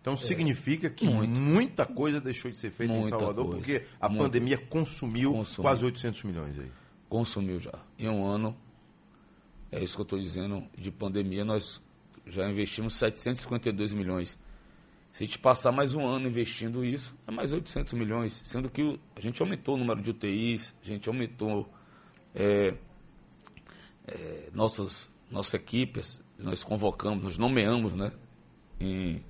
Então 0.00 0.18
significa 0.18 0.90
que 0.90 1.06
muito. 1.08 1.30
muita 1.30 1.86
coisa 1.86 2.20
deixou 2.20 2.50
de 2.50 2.58
ser 2.58 2.70
feita 2.70 2.92
muita 2.92 3.08
em 3.08 3.10
Salvador, 3.10 3.46
coisa, 3.46 3.58
porque 3.58 3.86
a 3.98 4.08
muita. 4.08 4.24
pandemia 4.24 4.58
consumiu, 4.58 5.32
consumiu, 5.32 5.62
quase 5.62 5.84
800 5.84 6.22
milhões 6.24 6.58
aí. 6.58 6.70
Consumiu 7.08 7.58
já. 7.58 7.72
Em 7.98 8.08
um 8.08 8.26
ano, 8.26 8.54
é 9.72 9.82
isso 9.82 9.94
que 9.94 10.02
eu 10.02 10.04
estou 10.04 10.18
dizendo, 10.18 10.62
de 10.76 10.90
pandemia, 10.90 11.44
nós 11.44 11.80
já 12.26 12.48
investimos 12.48 12.94
752 12.94 13.92
milhões. 13.92 14.38
Se 15.12 15.22
a 15.22 15.26
gente 15.26 15.38
passar 15.38 15.70
mais 15.70 15.94
um 15.94 16.06
ano 16.06 16.26
investindo 16.26 16.84
isso, 16.84 17.14
é 17.26 17.30
mais 17.30 17.52
800 17.52 17.92
milhões, 17.94 18.40
sendo 18.44 18.68
que 18.68 18.98
a 19.14 19.20
gente 19.20 19.40
aumentou 19.40 19.76
o 19.76 19.78
número 19.78 20.02
de 20.02 20.10
UTIs, 20.10 20.74
a 20.82 20.84
gente 20.84 21.08
aumentou 21.08 21.72
é, 22.34 22.74
é, 24.06 24.50
nossas, 24.52 25.08
nossas 25.30 25.54
equipes, 25.54 26.20
nós 26.36 26.64
convocamos, 26.64 27.22
nós 27.22 27.38
nomeamos, 27.38 27.94
né, 27.94 28.10
em 28.80 29.22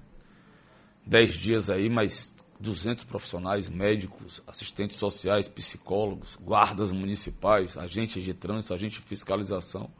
10 1.06 1.34
dias 1.34 1.68
aí, 1.68 1.90
mais 1.90 2.34
200 2.58 3.04
profissionais, 3.04 3.68
médicos, 3.68 4.42
assistentes 4.46 4.96
sociais, 4.96 5.48
psicólogos, 5.48 6.36
guardas 6.36 6.90
municipais, 6.92 7.76
agentes 7.76 8.24
de 8.24 8.32
trânsito, 8.32 8.72
agentes 8.72 9.00
de 9.00 9.06
fiscalização. 9.06 9.90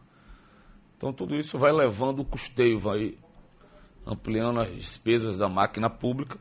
Então 1.05 1.13
tudo 1.13 1.37
isso 1.37 1.59
vai 1.59 1.71
levando 1.71 2.21
o 2.21 2.25
custeio, 2.25 2.79
vai 2.79 3.19
ampliando 4.07 4.61
as 4.61 4.75
despesas 4.75 5.37
da 5.37 5.51
máquina 5.51 5.91
pública. 5.91 6.39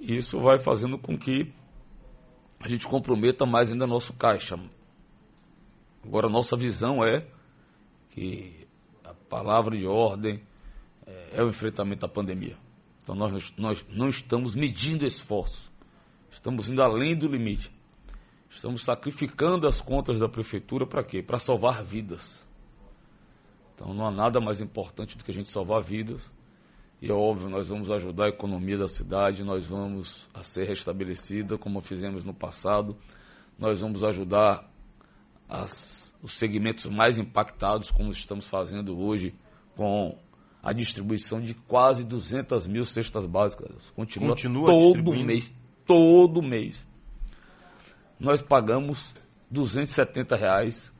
E 0.00 0.16
isso 0.16 0.40
vai 0.40 0.58
fazendo 0.58 0.96
com 0.96 1.18
que 1.18 1.52
a 2.58 2.66
gente 2.66 2.88
comprometa 2.88 3.44
mais 3.44 3.70
ainda 3.70 3.86
nosso 3.86 4.14
caixa. 4.14 4.58
Agora, 6.02 6.30
nossa 6.30 6.56
visão 6.56 7.04
é 7.04 7.26
que 8.08 8.66
a 9.04 9.12
palavra 9.12 9.76
de 9.76 9.86
ordem 9.86 10.40
é, 11.06 11.32
é 11.34 11.42
o 11.42 11.50
enfrentamento 11.50 12.00
da 12.00 12.08
pandemia. 12.08 12.56
Então, 13.02 13.14
nós, 13.14 13.52
nós 13.58 13.84
não 13.90 14.08
estamos 14.08 14.54
medindo 14.54 15.04
esforço, 15.04 15.70
estamos 16.30 16.70
indo 16.70 16.82
além 16.82 17.14
do 17.14 17.28
limite. 17.28 17.70
Estamos 18.48 18.82
sacrificando 18.82 19.68
as 19.68 19.82
contas 19.82 20.18
da 20.18 20.26
prefeitura 20.26 20.86
para 20.86 21.04
quê? 21.04 21.22
Para 21.22 21.38
salvar 21.38 21.84
vidas. 21.84 22.42
Então, 23.74 23.92
não 23.92 24.06
há 24.06 24.10
nada 24.10 24.40
mais 24.40 24.60
importante 24.60 25.16
do 25.16 25.24
que 25.24 25.30
a 25.30 25.34
gente 25.34 25.50
salvar 25.50 25.82
vidas 25.82 26.30
e 27.04 27.10
é 27.10 27.12
óbvio, 27.12 27.50
nós 27.50 27.68
vamos 27.68 27.90
ajudar 27.90 28.24
a 28.24 28.28
economia 28.28 28.78
da 28.78 28.88
cidade, 28.88 29.44
nós 29.44 29.66
vamos 29.66 30.26
a 30.32 30.42
ser 30.42 30.66
restabelecida 30.66 31.58
como 31.58 31.82
fizemos 31.82 32.24
no 32.24 32.32
passado, 32.32 32.96
nós 33.58 33.82
vamos 33.82 34.02
ajudar 34.02 34.66
as, 35.46 36.14
os 36.22 36.32
segmentos 36.38 36.86
mais 36.86 37.18
impactados, 37.18 37.90
como 37.90 38.10
estamos 38.10 38.46
fazendo 38.46 38.98
hoje, 38.98 39.34
com 39.76 40.16
a 40.62 40.72
distribuição 40.72 41.42
de 41.42 41.52
quase 41.52 42.04
200 42.04 42.66
mil 42.66 42.84
cestas 42.84 43.26
básicas. 43.26 43.70
Continua, 43.94 44.30
Continua 44.30 44.66
todo 44.68 45.12
mês, 45.12 45.54
todo 45.84 46.40
mês. 46.40 46.86
Nós 48.18 48.40
pagamos 48.40 49.12
270 49.50 50.36
reais 50.36 50.90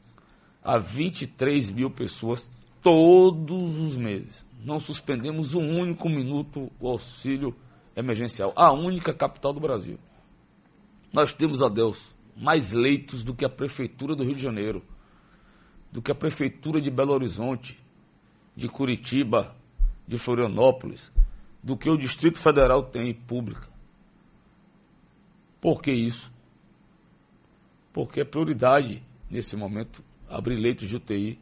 a 0.63 0.77
23 0.77 1.71
mil 1.71 1.91
pessoas 1.91 2.51
todos 2.85 3.79
os 3.79 3.97
meses 3.97 4.45
não 4.63 4.79
suspendemos 4.79 5.55
um 5.55 5.81
único 5.81 6.07
minuto 6.07 6.71
o 6.79 6.87
auxílio 6.87 7.57
emergencial. 7.97 8.53
A 8.55 8.73
única 8.73 9.15
capital 9.15 9.55
do 9.55 9.61
Brasil. 9.61 9.99
Nós 11.11 11.33
temos, 11.33 11.63
a 11.63 11.69
Deus, 11.69 11.99
mais 12.37 12.73
leitos 12.73 13.25
do 13.25 13.35
que 13.35 13.45
a 13.45 13.49
Prefeitura 13.49 14.15
do 14.15 14.23
Rio 14.23 14.35
de 14.35 14.43
Janeiro, 14.43 14.83
do 15.91 16.03
que 16.03 16.13
a 16.13 16.15
Prefeitura 16.15 16.81
de 16.81 16.91
Belo 16.91 17.13
Horizonte, 17.13 17.81
de 18.55 18.69
Curitiba, 18.69 19.57
de 20.07 20.19
Florianópolis, 20.19 21.11
do 21.63 21.77
que 21.77 21.89
o 21.89 21.97
Distrito 21.97 22.39
Federal 22.39 22.83
tem 22.83 23.15
pública. 23.15 23.69
Por 25.61 25.81
que 25.81 25.91
isso? 25.91 26.31
Porque 27.93 28.21
é 28.21 28.25
prioridade, 28.25 29.03
nesse 29.31 29.57
momento, 29.57 30.03
abrir 30.29 30.57
leitos 30.57 30.89
de 30.89 30.97
UTI 30.97 31.39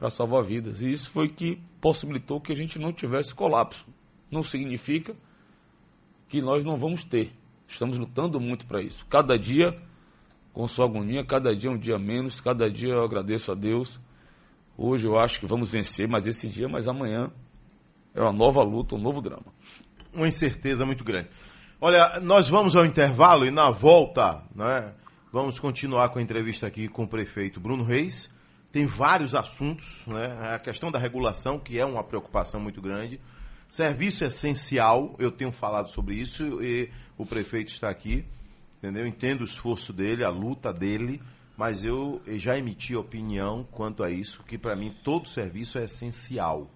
para 0.00 0.10
salvar 0.10 0.42
vidas. 0.42 0.80
E 0.80 0.90
isso 0.90 1.10
foi 1.10 1.28
que 1.28 1.60
possibilitou 1.78 2.40
que 2.40 2.52
a 2.52 2.56
gente 2.56 2.78
não 2.78 2.90
tivesse 2.90 3.34
colapso. 3.34 3.84
Não 4.30 4.42
significa 4.42 5.14
que 6.26 6.40
nós 6.40 6.64
não 6.64 6.78
vamos 6.78 7.04
ter. 7.04 7.32
Estamos 7.68 7.98
lutando 7.98 8.40
muito 8.40 8.66
para 8.66 8.80
isso. 8.80 9.04
Cada 9.10 9.38
dia 9.38 9.78
com 10.54 10.66
sua 10.66 10.86
agonia, 10.86 11.24
cada 11.24 11.54
dia 11.54 11.70
um 11.70 11.78
dia 11.78 11.98
menos, 11.98 12.40
cada 12.40 12.70
dia 12.70 12.94
eu 12.94 13.04
agradeço 13.04 13.52
a 13.52 13.54
Deus. 13.54 14.00
Hoje 14.76 15.06
eu 15.06 15.18
acho 15.18 15.38
que 15.38 15.46
vamos 15.46 15.70
vencer, 15.70 16.08
mas 16.08 16.26
esse 16.26 16.48
dia, 16.48 16.66
mas 16.66 16.88
amanhã 16.88 17.30
é 18.14 18.22
uma 18.22 18.32
nova 18.32 18.62
luta, 18.62 18.94
um 18.94 18.98
novo 18.98 19.20
drama. 19.20 19.52
Uma 20.14 20.26
incerteza 20.26 20.86
muito 20.86 21.04
grande. 21.04 21.28
Olha, 21.78 22.18
nós 22.20 22.48
vamos 22.48 22.74
ao 22.74 22.86
intervalo 22.86 23.44
e 23.44 23.50
na 23.50 23.70
volta, 23.70 24.42
né, 24.54 24.94
vamos 25.30 25.58
continuar 25.58 26.08
com 26.08 26.18
a 26.18 26.22
entrevista 26.22 26.66
aqui 26.66 26.88
com 26.88 27.04
o 27.04 27.08
prefeito 27.08 27.60
Bruno 27.60 27.84
Reis 27.84 28.30
tem 28.72 28.86
vários 28.86 29.34
assuntos, 29.34 30.04
né? 30.06 30.54
A 30.54 30.58
questão 30.58 30.90
da 30.90 30.98
regulação, 30.98 31.58
que 31.58 31.78
é 31.78 31.84
uma 31.84 32.04
preocupação 32.04 32.60
muito 32.60 32.80
grande. 32.80 33.20
Serviço 33.68 34.24
essencial, 34.24 35.14
eu 35.18 35.30
tenho 35.30 35.52
falado 35.52 35.90
sobre 35.90 36.14
isso 36.14 36.62
e 36.62 36.90
o 37.16 37.26
prefeito 37.26 37.72
está 37.72 37.88
aqui, 37.88 38.24
entendeu? 38.78 39.06
Entendo 39.06 39.42
o 39.42 39.44
esforço 39.44 39.92
dele, 39.92 40.24
a 40.24 40.30
luta 40.30 40.72
dele, 40.72 41.20
mas 41.56 41.84
eu 41.84 42.22
já 42.26 42.56
emiti 42.56 42.96
opinião 42.96 43.66
quanto 43.70 44.02
a 44.02 44.10
isso, 44.10 44.42
que 44.44 44.56
para 44.56 44.74
mim 44.74 44.94
todo 45.04 45.28
serviço 45.28 45.78
é 45.78 45.84
essencial, 45.84 46.70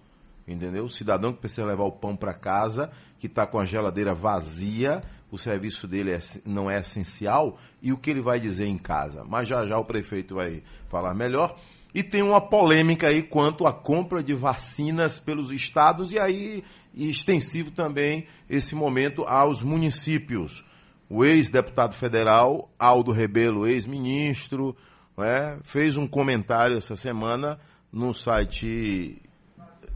entendeu? 0.47 0.85
O 0.85 0.91
cidadão 0.91 1.33
que 1.33 1.41
precisa 1.41 1.67
levar 1.67 1.85
o 1.85 1.93
pão 1.93 2.15
para 2.15 2.35
casa, 2.35 2.93
que 3.19 3.27
está 3.27 3.47
com 3.47 3.59
a 3.59 3.65
geladeira 3.65 4.15
vazia, 4.15 5.03
o 5.31 5.39
serviço 5.39 5.89
dele 5.89 6.13
é, 6.13 6.21
não 6.45 6.71
é 6.71 6.79
essencial, 6.79 7.59
e 7.83 7.93
o 7.93 7.99
que 7.99 8.11
ele 8.11 8.21
vai 8.23 8.39
dizer 8.39 8.67
em 8.67 8.79
casa? 8.79 9.25
Mas 9.25 9.49
já 9.49 9.67
já 9.67 9.79
o 9.79 9.85
prefeito 9.85 10.37
vai 10.37 10.63
falar 10.89 11.15
melhor. 11.15 11.59
E 11.95 12.03
tem 12.03 12.23
uma 12.23 12.41
polêmica 12.41 13.07
aí 13.07 13.23
quanto 13.23 13.67
à 13.67 13.73
compra 13.73 14.21
de 14.21 14.35
vacinas 14.35 15.21
pelos 15.21 15.53
estados 15.53 16.11
e 16.11 16.19
aí 16.19 16.65
extensivo 16.93 17.71
também 17.71 18.27
esse 18.51 18.75
momento 18.75 19.23
aos 19.25 19.63
municípios. 19.63 20.65
O 21.09 21.25
ex-deputado 21.25 21.95
federal 21.95 22.69
Aldo 22.77 23.13
Rebelo, 23.13 23.67
ex-ministro, 23.67 24.77
é, 25.19 25.59
fez 25.63 25.97
um 25.97 26.07
comentário 26.07 26.77
essa 26.77 26.97
semana 26.97 27.61
no 27.93 28.13
site 28.13 29.23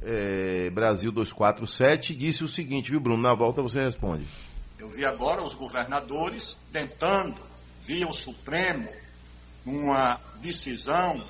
é, 0.00 0.70
Brasil 0.70 1.10
247 1.10 2.12
e 2.12 2.16
disse 2.16 2.44
o 2.44 2.48
seguinte, 2.48 2.90
viu, 2.90 3.00
Bruno? 3.00 3.22
Na 3.22 3.34
volta 3.34 3.60
você 3.60 3.82
responde. 3.82 4.26
Eu 4.78 4.88
vi 4.88 5.04
agora 5.04 5.42
os 5.42 5.54
governadores 5.54 6.60
tentando, 6.72 7.34
via 7.82 8.06
o 8.06 8.12
Supremo, 8.12 8.88
uma 9.66 10.20
decisão 10.40 11.20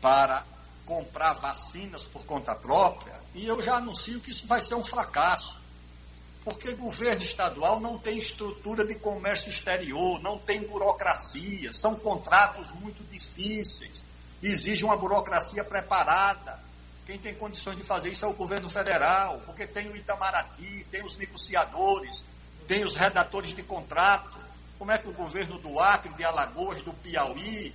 para 0.00 0.44
comprar 0.84 1.32
vacinas 1.34 2.04
por 2.04 2.24
conta 2.24 2.54
própria, 2.54 3.14
e 3.34 3.46
eu 3.46 3.60
já 3.62 3.76
anuncio 3.76 4.20
que 4.20 4.30
isso 4.30 4.46
vai 4.46 4.60
ser 4.60 4.74
um 4.76 4.84
fracasso. 4.84 5.60
Porque 6.44 6.74
governo 6.74 7.24
estadual 7.24 7.80
não 7.80 7.98
tem 7.98 8.18
estrutura 8.18 8.86
de 8.86 8.94
comércio 8.94 9.50
exterior, 9.50 10.22
não 10.22 10.38
tem 10.38 10.62
burocracia, 10.62 11.72
são 11.72 11.96
contratos 11.96 12.70
muito 12.70 13.02
difíceis, 13.10 14.04
exige 14.40 14.84
uma 14.84 14.96
burocracia 14.96 15.64
preparada. 15.64 16.64
Quem 17.04 17.18
tem 17.18 17.34
condições 17.34 17.76
de 17.76 17.82
fazer 17.82 18.10
isso 18.10 18.24
é 18.24 18.28
o 18.28 18.32
governo 18.32 18.70
federal, 18.70 19.42
porque 19.44 19.66
tem 19.66 19.88
o 19.90 19.96
Itamaraty, 19.96 20.86
tem 20.88 21.04
os 21.04 21.16
negociadores, 21.16 22.24
tem 22.68 22.84
os 22.84 22.94
redatores 22.94 23.54
de 23.54 23.62
contrato. 23.64 24.38
Como 24.78 24.92
é 24.92 24.98
que 24.98 25.08
o 25.08 25.12
governo 25.12 25.58
do 25.58 25.80
Acre, 25.80 26.12
de 26.14 26.24
Alagoas, 26.24 26.80
do 26.82 26.92
Piauí, 26.92 27.74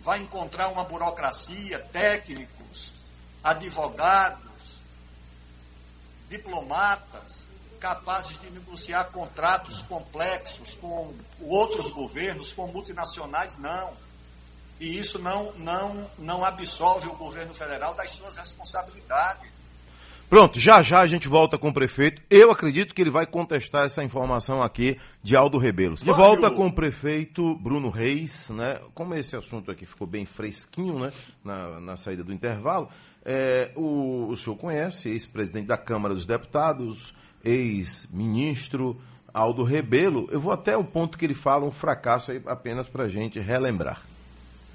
vai 0.00 0.20
encontrar 0.20 0.68
uma 0.68 0.84
burocracia, 0.84 1.78
técnicos, 1.92 2.92
advogados, 3.44 4.40
diplomatas, 6.28 7.44
capazes 7.78 8.40
de 8.40 8.50
negociar 8.50 9.04
contratos 9.04 9.82
complexos 9.82 10.74
com 10.74 11.14
outros 11.40 11.90
governos, 11.90 12.52
com 12.52 12.66
multinacionais, 12.66 13.56
não. 13.58 13.92
E 14.78 14.98
isso 14.98 15.18
não, 15.18 15.52
não, 15.52 16.10
não 16.18 16.44
absolve 16.44 17.08
o 17.08 17.16
governo 17.16 17.52
federal 17.52 17.92
das 17.94 18.10
suas 18.10 18.36
responsabilidades. 18.36 19.49
Pronto, 20.30 20.60
já 20.60 20.80
já 20.80 21.00
a 21.00 21.08
gente 21.08 21.26
volta 21.26 21.58
com 21.58 21.70
o 21.70 21.74
prefeito. 21.74 22.22
Eu 22.30 22.52
acredito 22.52 22.94
que 22.94 23.02
ele 23.02 23.10
vai 23.10 23.26
contestar 23.26 23.84
essa 23.84 24.04
informação 24.04 24.62
aqui 24.62 24.96
de 25.24 25.34
Aldo 25.34 25.58
Rebelo. 25.58 25.96
De 25.96 26.04
volta 26.04 26.48
com 26.48 26.68
o 26.68 26.72
prefeito 26.72 27.56
Bruno 27.56 27.90
Reis, 27.90 28.48
né? 28.50 28.80
Como 28.94 29.12
esse 29.16 29.34
assunto 29.34 29.72
aqui 29.72 29.84
ficou 29.84 30.06
bem 30.06 30.24
fresquinho, 30.24 31.00
né? 31.00 31.12
Na, 31.42 31.80
na 31.80 31.96
saída 31.96 32.22
do 32.22 32.32
intervalo. 32.32 32.88
É, 33.24 33.72
o, 33.74 34.28
o 34.28 34.36
senhor 34.36 34.54
conhece, 34.54 35.08
ex-presidente 35.08 35.66
da 35.66 35.76
Câmara 35.76 36.14
dos 36.14 36.24
Deputados, 36.24 37.12
ex-ministro 37.44 39.02
Aldo 39.34 39.64
Rebelo. 39.64 40.28
Eu 40.30 40.38
vou 40.38 40.52
até 40.52 40.76
o 40.76 40.84
ponto 40.84 41.18
que 41.18 41.24
ele 41.24 41.34
fala 41.34 41.66
um 41.66 41.72
fracasso 41.72 42.30
aí 42.30 42.40
apenas 42.46 42.86
para 42.86 43.02
a 43.02 43.08
gente 43.08 43.40
relembrar. 43.40 44.02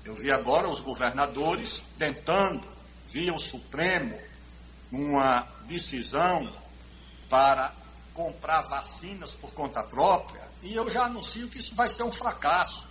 Eu 0.03 0.15
vi 0.15 0.29
agora 0.29 0.67
os 0.67 0.81
governadores 0.81 1.85
tentando, 1.97 2.61
via 3.07 3.33
o 3.33 3.39
Supremo, 3.39 4.15
uma 4.95 5.47
decisão 5.67 6.49
para 7.29 7.73
comprar 8.13 8.61
vacinas 8.61 9.33
por 9.33 9.53
conta 9.53 9.83
própria, 9.83 10.41
e 10.63 10.73
eu 10.73 10.89
já 10.89 11.05
anuncio 11.05 11.49
que 11.49 11.59
isso 11.59 11.75
vai 11.75 11.89
ser 11.89 12.03
um 12.03 12.11
fracasso. 12.11 12.87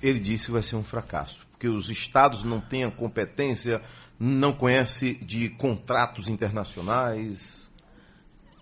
Ele 0.00 0.20
disse 0.20 0.46
que 0.46 0.52
vai 0.52 0.62
ser 0.62 0.76
um 0.76 0.84
fracasso, 0.84 1.44
porque 1.50 1.68
os 1.68 1.90
estados 1.90 2.44
não 2.44 2.60
têm 2.60 2.84
a 2.84 2.90
competência, 2.90 3.82
não 4.18 4.52
conhece 4.52 5.14
de 5.14 5.48
contratos 5.50 6.28
internacionais. 6.28 7.68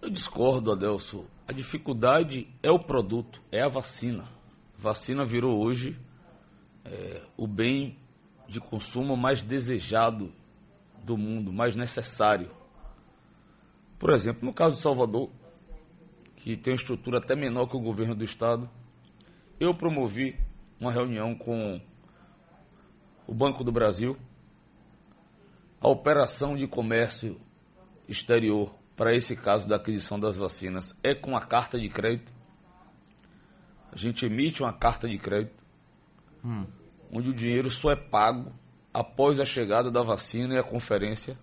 Eu 0.01 0.09
discordo, 0.09 0.73
Adelso. 0.73 1.27
A 1.47 1.53
dificuldade 1.53 2.49
é 2.63 2.71
o 2.71 2.79
produto, 2.79 3.43
é 3.53 3.63
a 3.63 3.69
vacina. 3.69 4.25
A 4.79 4.83
vacina 4.83 5.27
virou 5.27 5.63
hoje 5.63 5.99
é, 6.85 7.23
o 7.37 7.47
bem 7.47 7.99
de 8.49 8.61
consumo 8.61 9.17
mais 9.17 9.43
desejado 9.43 10.33
do 11.05 11.17
mundo, 11.17 11.53
mais 11.53 11.77
necessário. 11.77 12.51
Por 13.99 14.11
exemplo, 14.11 14.45
no 14.45 14.53
caso 14.53 14.77
de 14.77 14.83
Salvador, 14.83 15.31
que 16.37 16.57
tem 16.57 16.73
uma 16.73 16.77
estrutura 16.77 17.19
até 17.19 17.37
menor 17.37 17.67
que 17.67 17.77
o 17.77 17.81
governo 17.81 18.15
do 18.15 18.25
estado, 18.25 18.69
eu 19.59 19.75
promovi 19.75 20.39
uma 20.81 20.91
reunião 20.91 21.35
com 21.35 21.81
o 23.27 23.35
Banco 23.35 23.63
do 23.63 23.71
Brasil, 23.71 24.17
a 25.81 25.89
operação 25.89 26.57
de 26.57 26.67
comércio 26.67 27.39
exterior 28.09 28.75
para 28.97 29.15
esse 29.15 29.37
caso 29.37 29.69
da 29.69 29.77
aquisição 29.77 30.19
das 30.19 30.37
vacinas 30.37 30.95
é 31.03 31.15
com 31.15 31.37
a 31.37 31.41
carta 31.41 31.79
de 31.79 31.89
crédito. 31.89 32.33
A 33.93 33.97
gente 33.97 34.27
emite 34.27 34.63
uma 34.63 34.73
carta 34.73 35.09
de 35.09 35.19
crédito, 35.19 35.63
hum. 36.45 36.67
onde 37.13 37.31
o 37.31 37.35
dinheiro 37.35 37.71
só 37.71 37.91
é 37.91 37.97
pago 37.97 38.53
após 38.93 39.39
a 39.39 39.45
chegada 39.45 39.91
da 39.91 40.03
vacina 40.03 40.55
e 40.55 40.59
a 40.59 40.63
conferência. 40.63 41.39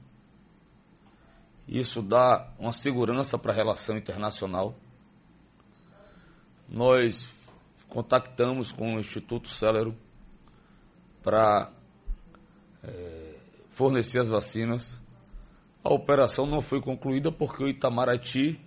Isso 1.68 2.02
dá 2.02 2.50
uma 2.60 2.72
segurança 2.72 3.38
para 3.38 3.52
a 3.52 3.56
relação 3.56 3.98
internacional. 3.98 4.76
Nós 6.68 7.30
contactamos 7.90 8.72
com 8.72 8.96
o 8.96 9.00
Instituto 9.00 9.50
Célero 9.50 9.96
para 11.24 11.72
é, 12.84 13.36
fornecer 13.72 14.20
as 14.20 14.28
vacinas. 14.28 15.00
A 15.84 15.94
operação 15.94 16.46
não 16.46 16.62
foi 16.62 16.82
concluída 16.82 17.32
porque 17.32 17.64
o 17.64 17.68
Itamaraty 17.68 18.60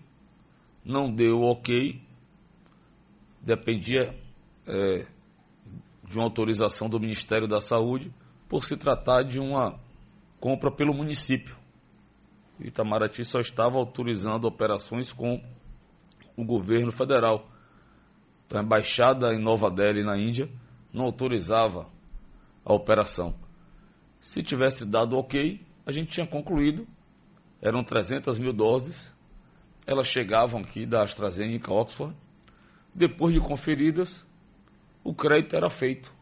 não 0.84 1.12
deu 1.12 1.42
ok, 1.42 2.00
dependia 3.40 4.14
é, 4.66 5.06
de 6.04 6.16
uma 6.16 6.24
autorização 6.24 6.88
do 6.88 6.98
Ministério 6.98 7.46
da 7.46 7.60
Saúde 7.60 8.12
por 8.50 8.64
se 8.64 8.76
tratar 8.76 9.22
de 9.22 9.38
uma 9.38 9.78
compra 10.40 10.72
pelo 10.72 10.92
município. 10.92 11.56
Itamaraty 12.58 13.24
só 13.24 13.38
estava 13.38 13.78
autorizando 13.78 14.44
operações 14.44 15.12
com 15.12 15.40
o 16.36 16.44
governo 16.44 16.90
federal. 16.90 17.48
Então, 18.44 18.60
a 18.60 18.64
embaixada 18.64 19.32
em 19.32 19.38
Nova 19.38 19.70
Delhi, 19.70 20.02
na 20.02 20.18
Índia, 20.18 20.50
não 20.92 21.04
autorizava 21.04 21.88
a 22.64 22.72
operação. 22.72 23.36
Se 24.20 24.42
tivesse 24.42 24.84
dado 24.84 25.16
ok, 25.16 25.64
a 25.86 25.92
gente 25.92 26.10
tinha 26.10 26.26
concluído. 26.26 26.88
Eram 27.62 27.84
300 27.84 28.36
mil 28.36 28.52
doses. 28.52 29.14
Elas 29.86 30.08
chegavam 30.08 30.60
aqui 30.62 30.84
da 30.84 31.04
AstraZeneca 31.04 31.72
Oxford. 31.72 32.16
Depois 32.92 33.32
de 33.32 33.40
conferidas, 33.40 34.26
o 35.04 35.14
crédito 35.14 35.54
era 35.54 35.70
feito. 35.70 36.12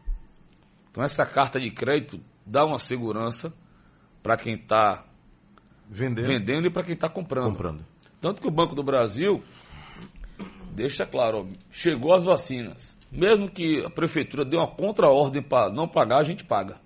Então, 0.91 1.03
essa 1.03 1.25
carta 1.25 1.59
de 1.59 1.69
crédito 1.71 2.19
dá 2.45 2.65
uma 2.65 2.79
segurança 2.79 3.53
para 4.23 4.35
quem 4.37 4.55
está 4.55 5.05
vendendo. 5.89 6.27
vendendo. 6.27 6.67
e 6.67 6.69
para 6.69 6.83
quem 6.83 6.93
está 6.93 7.09
comprando. 7.09 7.51
comprando. 7.51 7.85
Tanto 8.19 8.41
que 8.41 8.47
o 8.47 8.51
Banco 8.51 8.75
do 8.75 8.83
Brasil 8.83 9.43
deixa 10.71 11.05
claro, 11.05 11.39
ó, 11.39 11.57
chegou 11.71 12.13
as 12.13 12.23
vacinas. 12.23 12.97
Mesmo 13.11 13.49
que 13.49 13.83
a 13.85 13.89
prefeitura 13.89 14.45
dê 14.45 14.55
uma 14.55 14.67
contra-ordem 14.67 15.41
para 15.41 15.71
não 15.71 15.87
pagar, 15.87 16.19
a 16.19 16.23
gente 16.23 16.43
paga. 16.43 16.79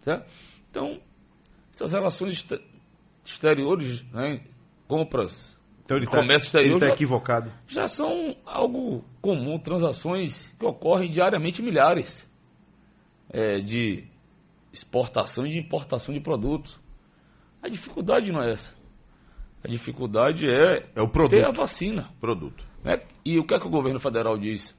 Certo? 0.00 0.26
Então, 0.70 1.00
essas 1.72 1.92
relações 1.92 2.44
exteriores, 3.24 4.02
né, 4.12 4.40
compras, 4.86 5.54
então 5.84 5.96
ele 5.96 6.06
tá, 6.06 6.18
comércio 6.18 6.46
exterior. 6.46 6.76
Ele 6.76 6.84
está 6.84 6.88
equivocado. 6.88 7.52
Já 7.66 7.86
são 7.86 8.34
algo 8.46 9.04
comum, 9.20 9.58
transações 9.58 10.50
que 10.58 10.64
ocorrem 10.64 11.10
diariamente 11.10 11.60
milhares 11.60 12.26
é, 13.34 13.58
de 13.58 14.04
exportação 14.72 15.44
e 15.44 15.50
de 15.50 15.58
importação 15.58 16.14
de 16.14 16.20
produtos. 16.20 16.80
A 17.60 17.68
dificuldade 17.68 18.30
não 18.30 18.40
é 18.40 18.52
essa. 18.52 18.72
A 19.62 19.66
dificuldade 19.68 20.48
é, 20.48 20.88
é 20.94 21.02
o 21.02 21.08
produto. 21.08 21.32
ter 21.32 21.44
a 21.44 21.50
vacina. 21.50 22.10
Produto. 22.20 22.64
Né? 22.84 23.00
E 23.24 23.38
o 23.38 23.44
que 23.44 23.54
é 23.54 23.58
que 23.58 23.66
o 23.66 23.70
governo 23.70 23.98
federal 23.98 24.38
diz? 24.38 24.76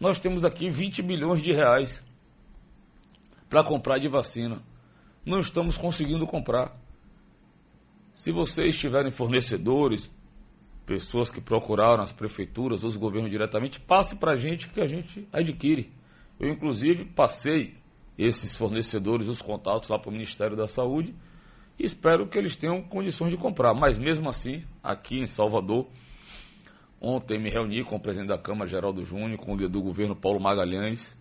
Nós 0.00 0.18
temos 0.18 0.44
aqui 0.44 0.68
20 0.68 1.00
bilhões 1.02 1.42
de 1.42 1.52
reais 1.52 2.02
para 3.48 3.62
comprar 3.62 3.98
de 3.98 4.08
vacina. 4.08 4.60
Não 5.24 5.38
estamos 5.38 5.76
conseguindo 5.76 6.26
comprar. 6.26 6.72
Se 8.14 8.32
vocês 8.32 8.76
tiverem 8.76 9.12
fornecedores, 9.12 10.10
pessoas 10.84 11.30
que 11.30 11.40
procuraram 11.40 12.02
as 12.02 12.12
prefeituras, 12.12 12.82
os 12.82 12.96
governos 12.96 13.30
diretamente, 13.30 13.78
passe 13.78 14.16
para 14.16 14.32
a 14.32 14.36
gente 14.36 14.68
que 14.68 14.80
a 14.80 14.86
gente 14.86 15.28
adquire. 15.32 15.92
Eu, 16.38 16.50
inclusive, 16.50 17.04
passei 17.04 17.74
esses 18.18 18.56
fornecedores, 18.56 19.28
os 19.28 19.42
contatos 19.42 19.88
lá 19.88 19.98
para 19.98 20.08
o 20.08 20.12
Ministério 20.12 20.56
da 20.56 20.68
Saúde 20.68 21.14
e 21.78 21.84
espero 21.84 22.26
que 22.26 22.38
eles 22.38 22.56
tenham 22.56 22.82
condições 22.82 23.30
de 23.30 23.36
comprar. 23.36 23.74
Mas 23.78 23.98
mesmo 23.98 24.28
assim, 24.28 24.64
aqui 24.82 25.18
em 25.18 25.26
Salvador, 25.26 25.86
ontem 27.00 27.38
me 27.38 27.50
reuni 27.50 27.84
com 27.84 27.96
o 27.96 28.00
presidente 28.00 28.28
da 28.28 28.38
Câmara, 28.38 28.68
Geraldo 28.68 29.04
Júnior, 29.04 29.38
com 29.38 29.52
o 29.52 29.56
líder 29.56 29.68
do 29.68 29.82
governo, 29.82 30.16
Paulo 30.16 30.40
Magalhães, 30.40 31.16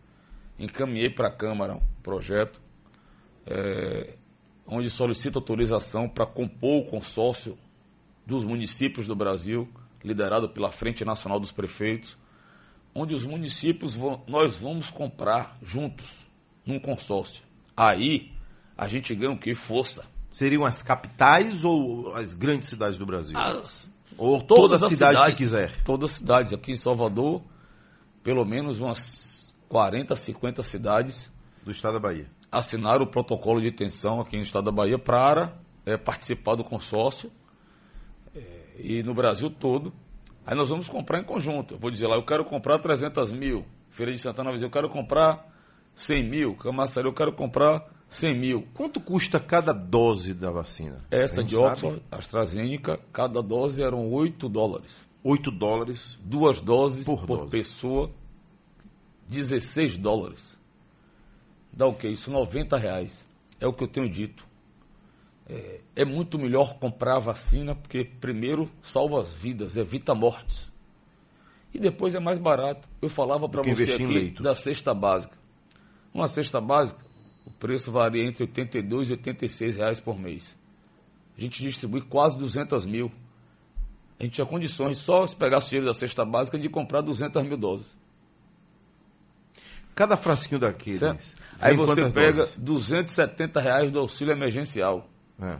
encaminhei 0.58 1.10
para 1.10 1.28
a 1.28 1.32
Câmara 1.32 1.76
um 1.76 2.02
projeto 2.02 2.62
é, 3.46 4.16
onde 4.66 4.90
solicita 4.90 5.40
autorização 5.40 6.08
para 6.08 6.26
compor 6.26 6.84
o 6.84 6.86
consórcio 6.86 7.58
dos 8.26 8.44
municípios 8.44 9.06
do 9.06 9.16
Brasil, 9.16 9.68
liderado 10.04 10.50
pela 10.50 10.72
Frente 10.72 11.04
Nacional 11.06 11.40
dos 11.40 11.52
Prefeitos, 11.52 12.18
onde 12.96 13.14
os 13.14 13.26
municípios 13.26 13.94
vão, 13.94 14.24
nós 14.26 14.56
vamos 14.56 14.90
comprar 14.90 15.58
juntos, 15.62 16.10
num 16.66 16.80
consórcio. 16.80 17.44
Aí 17.76 18.32
a 18.78 18.88
gente 18.88 19.14
ganha 19.14 19.34
o 19.34 19.38
que? 19.38 19.54
Força. 19.54 20.06
Seriam 20.32 20.66
as 20.66 20.82
capitais 20.82 21.64
ou 21.66 22.16
as 22.16 22.34
grandes 22.34 22.70
cidades 22.70 22.98
do 22.98 23.06
Brasil? 23.06 23.38
As, 23.38 23.90
ou 24.18 24.42
toda 24.42 24.76
a 24.76 24.80
cidade 24.80 24.96
cidades, 24.96 25.32
que 25.34 25.38
quiser? 25.38 25.84
Todas 25.84 26.12
as 26.12 26.18
cidades. 26.18 26.54
Aqui 26.54 26.72
em 26.72 26.76
Salvador, 26.76 27.42
pelo 28.24 28.46
menos 28.46 28.80
umas 28.80 29.54
40, 29.68 30.16
50 30.16 30.64
cidades. 30.64 31.32
Do 31.64 31.72
estado 31.72 31.94
da 31.94 32.00
Bahia. 32.00 32.30
Assinaram 32.52 33.04
o 33.04 33.08
protocolo 33.08 33.60
de 33.60 33.68
intenção 33.68 34.22
aqui 34.22 34.38
no 34.38 34.44
estado 34.44 34.66
da 34.66 34.72
Bahia 34.72 34.98
para 34.98 35.58
é, 35.86 35.98
participar 35.98 36.56
do 36.56 36.64
consórcio. 36.64 37.32
É, 38.34 38.76
e 38.78 39.04
no 39.04 39.14
Brasil 39.14 39.50
todo 39.50 39.94
Aí 40.46 40.56
nós 40.56 40.70
vamos 40.70 40.88
comprar 40.88 41.20
em 41.20 41.24
conjunto. 41.24 41.76
Eu 41.76 41.80
vou 41.80 41.90
dizer 41.90 42.08
lá, 42.08 42.16
eu 42.16 42.24
quero 42.24 42.46
comprar 42.46 42.78
300 42.80 43.32
mil. 43.32 43.66
Feira 43.90 44.12
de 44.12 44.20
Santana 44.20 44.50
vai 44.50 44.56
dizer, 44.56 44.68
eu 44.68 44.72
quero 44.72 44.90
comprar 44.90 45.52
100 45.96 46.30
mil. 46.30 46.56
Camaçari, 46.56 47.08
eu 47.08 47.14
quero 47.14 47.34
comprar 47.34 47.90
100 48.10 48.40
mil. 48.40 48.68
Quanto 48.74 49.00
custa 49.00 49.40
cada 49.40 49.74
dose 49.74 50.34
da 50.34 50.52
vacina? 50.52 51.04
Essa 51.10 51.44
de 51.44 51.56
Oxford, 51.56 52.02
AstraZeneca, 52.12 53.00
cada 53.12 53.42
dose 53.42 53.82
eram 53.82 54.12
8 54.12 54.48
dólares. 54.48 55.06
8 55.24 55.50
dólares? 55.50 56.18
Duas 56.24 56.62
doses 56.62 57.06
por, 57.06 57.26
por 57.26 57.38
dose. 57.40 57.52
pessoa, 57.52 58.12
16 59.28 59.98
dólares. 59.98 60.56
Dá 61.74 61.88
o 61.88 61.96
que? 61.96 62.08
Isso 62.08 62.30
90 62.30 62.78
reais. 62.78 63.26
É 63.60 63.66
o 63.68 63.74
que 63.74 63.84
eu 63.84 63.88
tenho 63.88 64.10
dito. 64.10 64.45
É, 65.48 65.82
é, 65.96 66.06
muito 66.06 66.40
melhor 66.40 66.80
comprar 66.80 67.18
a 67.18 67.20
vacina, 67.20 67.76
porque 67.76 68.04
primeiro 68.04 68.70
salva 68.82 69.20
as 69.20 69.32
vidas, 69.32 69.78
evita 69.78 70.16
mortes. 70.16 70.68
E 71.72 71.78
depois 71.78 72.16
é 72.16 72.20
mais 72.20 72.40
barato. 72.40 72.88
Eu 73.02 73.10
falava 73.10 73.48
para 73.48 73.62
você 73.62 73.94
aqui 73.94 74.32
da 74.42 74.56
cesta 74.56 74.94
básica. 74.94 75.38
Uma 76.14 76.28
cesta 76.28 76.60
básica, 76.60 77.04
o 77.46 77.52
preço 77.52 77.92
varia 77.92 78.24
entre 78.24 78.44
82 78.44 79.10
e 79.10 79.12
86 79.14 79.76
reais 79.76 80.00
por 80.00 80.18
mês. 80.18 80.58
A 81.38 81.42
gente 81.42 81.62
distribui 81.62 82.02
quase 82.02 82.38
200 82.38 82.86
mil. 82.86 83.12
A 84.20 84.24
gente 84.24 84.36
tinha 84.36 84.48
condições, 84.48 84.98
só 84.98 85.28
se 85.28 85.36
pegasse 85.36 85.70
dinheiro 85.70 85.86
da 85.86 85.94
cesta 85.94 86.26
básica, 86.26 86.58
de 86.58 86.70
comprar 86.70 87.02
200 87.02 87.44
mil 87.44 87.58
doses. 87.58 87.96
Cada 89.94 90.18
frasquinho 90.18 90.60
daqueles. 90.60 91.04
Aí 91.60 91.76
você 91.76 92.10
pega 92.10 92.44
doses? 92.46 92.56
270 92.58 93.60
reais 93.60 93.92
do 93.92 94.00
auxílio 94.00 94.32
emergencial. 94.32 95.10
É. 95.40 95.54
R$ 95.54 95.60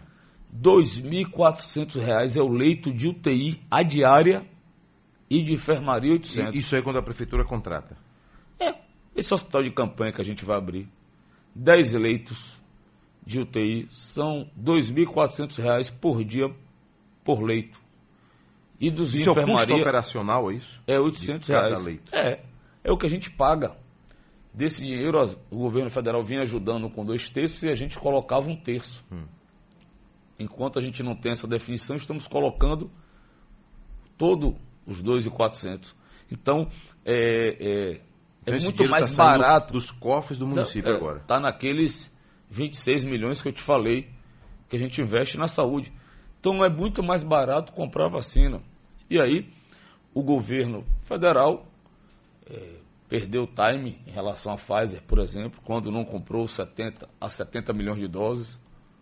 2.400 0.62 2.36
é 2.38 2.42
o 2.42 2.48
leito 2.48 2.94
de 2.94 3.08
UTI 3.08 3.62
a 3.70 3.84
diária 3.84 4.46
e 5.30 5.44
de 5.44 5.54
enfermaria 5.54 6.14
800. 6.14 6.56
Isso 6.56 6.76
aí 6.76 6.82
quando 6.82 6.98
a 6.98 7.02
prefeitura 7.02 7.44
contrata. 7.44 7.98
É, 8.60 8.76
esse 9.16 9.34
hospital 9.34 9.64
de 9.64 9.72
campanha 9.72 10.14
que 10.14 10.22
a 10.22 10.26
gente 10.26 10.46
vai 10.46 10.58
abrir, 10.58 10.88
10 11.54 11.94
leitos 11.94 12.60
de 13.26 13.40
UTI, 13.40 13.88
são 13.90 14.50
R$ 14.56 14.64
2.400 14.64 15.92
por 16.00 16.24
dia 16.24 16.54
por 17.24 17.42
leito. 17.42 17.80
E 18.80 18.92
dos 18.92 19.16
Isso 19.16 19.30
é 19.30 19.32
o 19.32 19.32
enfermaria... 19.32 19.68
custo 19.68 19.82
operacional, 19.82 20.52
é 20.52 20.56
isso? 20.56 20.82
É 20.86 21.00
800 21.00 21.48
De 21.48 21.54
cada 21.54 21.68
reais. 21.68 21.86
leito. 21.86 22.16
É, 22.16 22.40
é 22.84 22.92
o 22.92 22.98
que 22.98 23.06
a 23.06 23.10
gente 23.10 23.32
paga. 23.32 23.76
Desse 24.54 24.86
dinheiro, 24.86 25.20
o 25.50 25.58
governo 25.58 25.90
federal 25.90 26.24
vinha 26.24 26.42
ajudando 26.42 26.90
com 26.90 27.04
dois 27.04 27.28
terços 27.30 27.64
e 27.64 27.70
a 27.70 27.76
gente 27.76 27.98
colocava 27.98 28.50
um 28.50 28.56
terço. 28.56 29.04
Hum. 29.12 29.26
Enquanto 30.38 30.80
a 30.80 30.82
gente 30.82 31.02
não 31.02 31.16
tem 31.16 31.32
essa 31.32 31.48
definição, 31.48 31.96
estamos 31.96 32.28
colocando 32.28 32.92
todo 34.18 34.56
os 34.86 35.02
2,400. 35.02 35.96
Então, 36.32 36.70
é, 37.06 38.02
é, 38.46 38.52
é 38.52 38.52
muito 38.52 38.72
dinheiro 38.72 38.92
mais 38.92 39.16
tá 39.16 39.24
barato. 39.24 39.74
Dos 39.74 39.92
cofres 39.92 40.38
do 40.38 40.46
município 40.46 40.92
É, 40.92 40.96
agora. 40.96 41.20
Está 41.20 41.40
naqueles 41.40 42.12
26 42.50 43.04
milhões 43.06 43.42
que 43.42 43.48
eu 43.48 43.54
te 43.54 43.62
falei 43.62 44.10
que 44.68 44.76
a 44.76 44.80
gente 44.80 45.02
investe 45.02 45.38
na 45.38 45.48
saúde. 45.48 45.92
Então 46.40 46.64
é 46.64 46.70
muito 46.70 47.02
mais 47.02 47.24
barato 47.24 47.72
comprar 47.72 48.08
vacina. 48.10 48.62
E 49.10 49.20
aí, 49.20 49.48
o 50.14 50.22
governo 50.22 50.86
federal 51.04 51.66
eh, 52.50 52.80
perdeu 53.08 53.44
o 53.44 53.48
time 53.48 54.00
em 54.06 54.12
relação 54.12 54.54
à 54.54 54.56
Pfizer, 54.56 55.02
por 55.04 55.20
exemplo, 55.20 55.60
quando 55.64 55.92
não 55.92 56.04
comprou 56.04 56.48
70 56.48 57.08
a 57.20 57.30
70 57.30 57.74
milhões 57.74 58.00
de 58.00 58.08
doses 58.08 58.60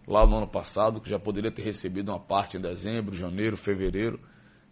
lá 0.07 0.25
no 0.25 0.37
ano 0.37 0.47
passado, 0.47 0.99
que 0.99 1.09
já 1.09 1.17
poderia 1.17 1.51
ter 1.51 1.63
recebido 1.63 2.09
uma 2.09 2.19
parte 2.19 2.57
em 2.57 2.61
dezembro, 2.61 3.15
janeiro, 3.15 3.55
fevereiro 3.55 4.19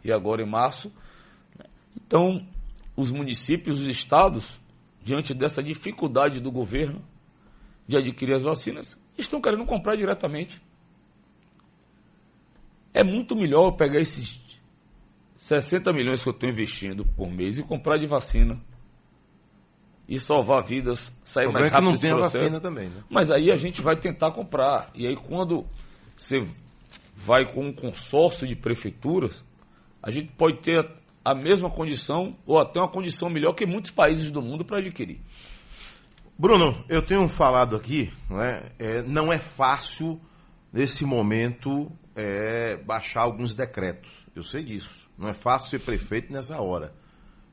e 0.04 0.12
agora 0.12 0.42
em 0.42 0.50
março. 0.50 0.92
Então, 1.96 2.46
os 2.96 3.12
municípios, 3.12 3.82
os 3.82 3.88
estados, 3.88 4.60
diante 5.04 5.34
dessa 5.34 5.64
dificuldade 5.64 6.40
do 6.40 6.52
governo 6.52 7.02
de 7.88 7.98
adquirir 7.98 8.34
as 8.34 8.44
vacinas, 8.44 8.98
estão 9.18 9.42
querendo 9.42 9.66
comprar 9.66 9.96
diretamente. 9.96 10.62
É 12.94 13.04
muito 13.04 13.36
melhor 13.36 13.68
eu 13.68 13.74
pegar 13.74 14.00
esses 14.00 14.40
60 15.38 15.92
milhões 15.94 16.22
que 16.22 16.30
eu 16.30 16.34
estou 16.34 16.50
investindo 16.50 17.06
por 17.06 17.30
mês 17.30 17.58
e 17.58 17.64
comprar 17.64 17.98
de 17.98 18.06
vacina. 18.06 18.60
E 20.12 20.20
salvar 20.20 20.62
vidas, 20.62 21.10
sair 21.24 21.48
O 21.48 21.54
mais 21.54 21.68
é 21.68 21.70
que 21.70 21.74
rápido 21.74 21.92
não 21.92 21.98
tem 21.98 22.12
a 22.12 22.16
processo. 22.16 22.44
vacina 22.44 22.60
também, 22.60 22.90
né? 22.90 23.02
Mas 23.10 23.32
aí 23.32 23.50
a 23.50 23.56
gente 23.56 23.82
vai 23.82 23.96
tentar 23.96 24.32
comprar. 24.32 24.92
E 24.94 25.08
aí 25.08 25.16
quando 25.16 25.66
você 26.18 26.46
vai 27.16 27.46
com 27.46 27.68
um 27.68 27.72
consórcio 27.72 28.46
de 28.46 28.54
prefeituras, 28.54 29.42
a 30.04 30.12
gente 30.12 30.28
pode 30.34 30.58
ter 30.58 30.86
a 31.24 31.34
mesma 31.34 31.70
condição 31.70 32.36
ou 32.46 32.60
até 32.60 32.78
uma 32.82 32.90
condição 32.90 33.30
melhor 33.30 33.54
que 33.54 33.66
muitos 33.66 33.90
países 33.92 34.30
do 34.30 34.42
mundo 34.42 34.66
para 34.66 34.80
adquirir. 34.80 35.22
Bruno, 36.38 36.84
eu 36.90 37.02
tenho 37.02 37.26
falado 37.30 37.78
aqui, 37.78 38.12
né, 38.30 38.64
é, 38.78 39.02
não 39.04 39.32
é 39.32 39.40
fácil 39.40 40.20
nesse 40.74 41.06
momento 41.06 41.90
é, 42.18 42.76
baixar 42.76 43.22
alguns 43.22 43.54
decretos. 43.54 44.28
Eu 44.36 44.44
sei 44.44 44.62
disso. 44.62 45.08
Não 45.18 45.30
é 45.30 45.34
fácil 45.34 45.70
ser 45.70 45.80
prefeito 45.80 46.34
nessa 46.34 46.60
hora. 46.60 46.94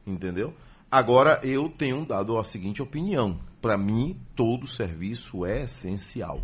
Entendeu? 0.05 0.53
Agora, 0.91 1.39
eu 1.43 1.69
tenho 1.69 2.05
dado 2.07 2.39
a 2.39 2.45
seguinte 2.45 2.81
opinião. 2.81 3.39
Para 3.61 3.77
mim, 3.77 4.19
todo 4.35 4.67
serviço 4.67 5.45
é 5.45 5.65
essencial. 5.65 6.43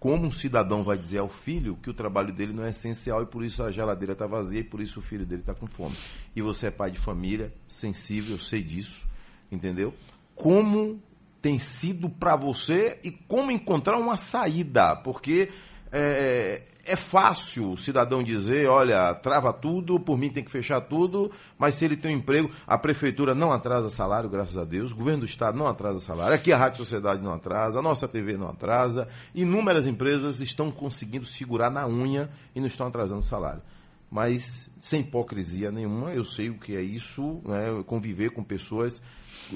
Como 0.00 0.26
um 0.26 0.30
cidadão 0.30 0.82
vai 0.82 0.96
dizer 0.96 1.18
ao 1.18 1.28
filho 1.28 1.76
que 1.76 1.90
o 1.90 1.94
trabalho 1.94 2.32
dele 2.32 2.54
não 2.54 2.64
é 2.64 2.70
essencial 2.70 3.22
e 3.22 3.26
por 3.26 3.44
isso 3.44 3.62
a 3.62 3.70
geladeira 3.70 4.14
está 4.14 4.26
vazia 4.26 4.60
e 4.60 4.64
por 4.64 4.80
isso 4.80 4.98
o 4.98 5.02
filho 5.02 5.26
dele 5.26 5.42
está 5.42 5.54
com 5.54 5.66
fome. 5.66 5.94
E 6.34 6.40
você 6.40 6.68
é 6.68 6.70
pai 6.70 6.90
de 6.90 6.98
família, 6.98 7.52
sensível, 7.68 8.36
eu 8.36 8.38
sei 8.38 8.62
disso, 8.62 9.06
entendeu? 9.50 9.94
Como 10.34 10.98
tem 11.42 11.58
sido 11.58 12.08
para 12.08 12.34
você 12.34 12.98
e 13.04 13.10
como 13.10 13.50
encontrar 13.50 13.98
uma 13.98 14.16
saída, 14.16 14.96
porque 14.96 15.50
é, 15.92 16.62
é 16.84 16.96
fácil 16.96 17.72
o 17.72 17.76
cidadão 17.76 18.22
dizer, 18.22 18.68
olha, 18.68 19.14
trava 19.14 19.52
tudo, 19.52 20.00
por 20.00 20.18
mim 20.18 20.30
tem 20.30 20.42
que 20.42 20.50
fechar 20.50 20.80
tudo, 20.80 21.30
mas 21.56 21.76
se 21.76 21.84
ele 21.84 21.96
tem 21.96 22.14
um 22.14 22.18
emprego, 22.18 22.50
a 22.66 22.76
prefeitura 22.76 23.34
não 23.34 23.52
atrasa 23.52 23.88
salário, 23.88 24.28
graças 24.28 24.56
a 24.56 24.64
Deus, 24.64 24.92
o 24.92 24.96
governo 24.96 25.20
do 25.20 25.26
estado 25.26 25.56
não 25.56 25.66
atrasa 25.66 26.00
salário, 26.00 26.34
aqui 26.34 26.52
a 26.52 26.56
Rádio 26.56 26.78
Sociedade 26.78 27.22
não 27.22 27.32
atrasa, 27.32 27.78
a 27.78 27.82
nossa 27.82 28.08
TV 28.08 28.36
não 28.36 28.48
atrasa, 28.48 29.08
inúmeras 29.34 29.86
empresas 29.86 30.40
estão 30.40 30.70
conseguindo 30.70 31.24
segurar 31.24 31.70
na 31.70 31.86
unha 31.86 32.30
e 32.54 32.60
não 32.60 32.66
estão 32.66 32.86
atrasando 32.88 33.22
salário. 33.22 33.62
Mas 34.10 34.68
sem 34.78 35.00
hipocrisia 35.00 35.70
nenhuma, 35.70 36.12
eu 36.12 36.24
sei 36.24 36.50
o 36.50 36.58
que 36.58 36.76
é 36.76 36.82
isso, 36.82 37.40
né, 37.44 37.82
conviver 37.86 38.30
com 38.30 38.42
pessoas 38.42 39.00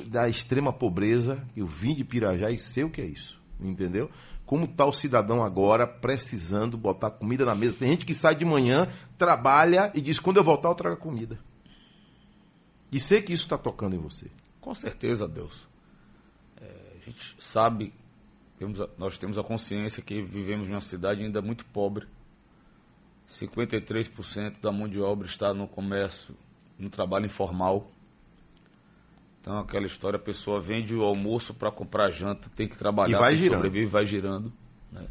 da 0.06 0.28
extrema 0.28 0.72
pobreza, 0.72 1.42
eu 1.56 1.66
vim 1.66 1.94
de 1.94 2.04
Pirajá 2.04 2.50
e 2.50 2.58
sei 2.58 2.84
o 2.84 2.90
que 2.90 3.00
é 3.00 3.06
isso, 3.06 3.38
entendeu? 3.60 4.10
Como 4.46 4.64
está 4.64 4.87
o 4.87 4.92
cidadão 4.92 5.42
agora 5.42 5.87
precisando 5.87 6.78
botar 6.78 7.11
comida 7.11 7.44
na 7.44 7.54
mesa? 7.54 7.76
Tem 7.78 7.90
gente 7.90 8.06
que 8.06 8.14
sai 8.14 8.35
de 8.37 8.44
manhã, 8.44 8.88
trabalha 9.18 9.90
e 9.92 10.00
diz: 10.00 10.20
quando 10.20 10.37
eu 10.37 10.44
voltar, 10.44 10.68
eu 10.68 10.74
trago 10.74 10.96
comida. 10.96 11.38
E 12.92 13.00
sei 13.00 13.20
que 13.20 13.32
isso 13.32 13.42
está 13.42 13.59
tocando 13.59 13.96
em 13.96 13.98
você. 13.98 14.30
Com 14.61 14.72
certeza, 14.74 15.26
Deus. 15.26 15.66
É, 16.61 16.92
a 16.94 17.04
gente 17.04 17.35
sabe, 17.40 17.92
temos 18.56 18.80
a- 18.80 18.88
nós 18.96 19.18
temos 19.18 19.37
a 19.37 19.42
consciência 19.42 20.00
que 20.02 20.22
vivemos 20.22 20.68
numa 20.68 20.80
cidade 20.80 21.22
ainda 21.24 21.42
muito 21.42 21.64
pobre. 21.66 22.06
53% 23.28 24.61
da 24.61 24.70
mão 24.70 24.88
de 24.88 25.00
obra 25.00 25.26
está 25.26 25.52
no 25.52 25.66
comércio, 25.66 26.37
no 26.78 26.88
trabalho 26.88 27.26
informal. 27.26 27.90
Então, 29.46 29.61
aquela 29.61 29.87
história, 29.87 30.16
a 30.16 30.20
pessoa 30.20 30.61
vende 30.61 30.92
o 30.92 31.02
almoço 31.04 31.54
para 31.54 31.70
comprar 31.70 32.11
janta, 32.11 32.50
tem 32.56 32.66
que 32.66 32.76
trabalhar, 32.76 33.16
E 33.16 33.20
vai 33.20 33.37
girando. 33.37 33.59
sobreviver, 33.59 33.88
vai 33.88 34.04
girando. 34.04 34.52
né? 34.90 35.06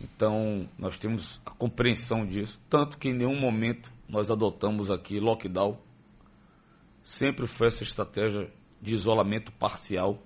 Então, 0.00 0.68
nós 0.76 0.98
temos 0.98 1.40
a 1.46 1.52
compreensão 1.52 2.26
disso. 2.26 2.60
Tanto 2.68 2.98
que 2.98 3.10
em 3.10 3.14
nenhum 3.14 3.38
momento 3.38 3.88
nós 4.08 4.32
adotamos 4.32 4.90
aqui 4.90 5.20
lockdown. 5.20 5.78
Sempre 7.04 7.46
foi 7.46 7.68
essa 7.68 7.84
estratégia 7.84 8.50
de 8.82 8.94
isolamento 8.94 9.52
parcial. 9.52 10.20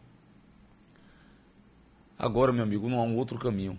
Agora, 2.19 2.55
meu 2.55 2.63
amigo, 2.63 2.89
não 2.89 3.01
há 3.01 3.05
um 3.05 3.17
outro 3.17 3.39
caminho. 3.39 3.79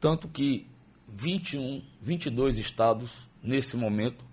Tanto 0.00 0.26
que 0.26 0.66
21, 1.06 1.84
22 2.00 2.56
estados, 2.56 3.12
nesse 3.42 3.76
momento, 3.76 4.24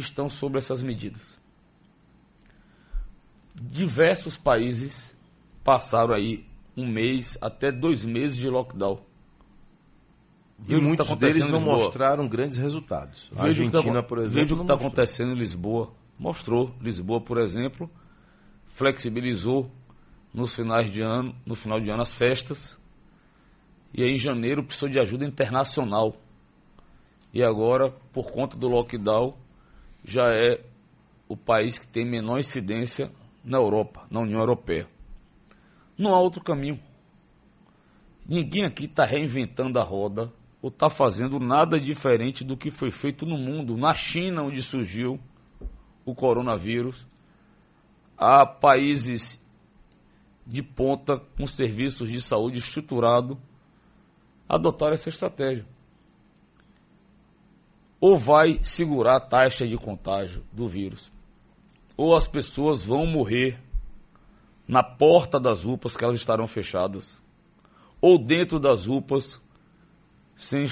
estão 0.00 0.28
sobre 0.28 0.58
essas 0.58 0.82
medidas. 0.82 1.36
Diversos 3.54 4.36
países 4.36 5.14
passaram 5.64 6.14
aí 6.14 6.44
um 6.76 6.86
mês 6.86 7.38
até 7.40 7.72
dois 7.72 8.04
meses 8.04 8.36
de 8.36 8.48
lockdown. 8.48 9.00
E 10.58 10.62
Veja 10.64 10.78
que 10.78 10.84
muitos 10.86 11.08
tá 11.08 11.14
deles 11.14 11.48
não 11.48 11.60
mostraram 11.60 12.28
grandes 12.28 12.56
resultados. 12.58 13.30
A 13.36 13.44
Veja 13.44 13.62
o 13.62 13.66
que 13.66 13.72
tá 13.72 13.78
Argentina, 13.78 13.98
acon- 14.00 14.08
por 14.08 14.18
Veja 14.18 14.28
exemplo, 14.30 14.54
o 14.54 14.56
que 14.58 14.62
está 14.62 14.74
mostrou. 14.74 14.88
acontecendo 14.88 15.32
em 15.32 15.38
Lisboa. 15.38 15.92
Mostrou. 16.18 16.74
Lisboa, 16.80 17.20
por 17.20 17.38
exemplo, 17.38 17.90
flexibilizou 18.68 19.70
nos 20.32 20.54
finais 20.54 20.90
de 20.90 21.00
ano, 21.02 21.34
no 21.44 21.54
final 21.54 21.80
de 21.80 21.90
ano 21.90 22.02
as 22.02 22.12
festas. 22.12 22.78
E 23.92 24.02
aí 24.02 24.12
em 24.12 24.18
janeiro 24.18 24.62
precisou 24.62 24.88
de 24.88 24.98
ajuda 24.98 25.24
internacional. 25.24 26.16
E 27.32 27.42
agora, 27.42 27.90
por 28.12 28.30
conta 28.30 28.56
do 28.56 28.66
lockdown, 28.68 29.34
já 30.06 30.32
é 30.32 30.64
o 31.28 31.36
país 31.36 31.78
que 31.78 31.86
tem 31.86 32.06
menor 32.06 32.38
incidência 32.38 33.10
na 33.44 33.58
Europa, 33.58 34.06
na 34.08 34.20
União 34.20 34.38
Europeia. 34.38 34.86
Não 35.98 36.14
há 36.14 36.20
outro 36.20 36.42
caminho. 36.42 36.80
Ninguém 38.24 38.64
aqui 38.64 38.84
está 38.84 39.04
reinventando 39.04 39.78
a 39.78 39.82
roda 39.82 40.32
ou 40.62 40.68
está 40.68 40.88
fazendo 40.88 41.40
nada 41.40 41.80
diferente 41.80 42.44
do 42.44 42.56
que 42.56 42.70
foi 42.70 42.90
feito 42.90 43.26
no 43.26 43.36
mundo. 43.36 43.76
Na 43.76 43.94
China, 43.94 44.44
onde 44.44 44.62
surgiu 44.62 45.18
o 46.04 46.14
coronavírus, 46.14 47.06
há 48.16 48.46
países 48.46 49.42
de 50.46 50.62
ponta 50.62 51.18
com 51.36 51.46
serviços 51.46 52.10
de 52.10 52.20
saúde 52.20 52.58
estruturado 52.58 53.36
adotaram 54.48 54.94
essa 54.94 55.08
estratégia. 55.08 55.66
Ou 58.00 58.16
vai 58.16 58.60
segurar 58.62 59.16
a 59.16 59.20
taxa 59.20 59.66
de 59.66 59.76
contágio 59.76 60.44
do 60.52 60.68
vírus, 60.68 61.10
ou 61.96 62.14
as 62.14 62.28
pessoas 62.28 62.84
vão 62.84 63.06
morrer 63.06 63.58
na 64.68 64.82
porta 64.82 65.40
das 65.40 65.64
UPAs 65.64 65.96
que 65.96 66.04
elas 66.04 66.16
estarão 66.16 66.46
fechadas, 66.46 67.20
ou 68.00 68.18
dentro 68.18 68.58
das 68.58 68.86
UPAs 68.86 69.40
sem 70.36 70.66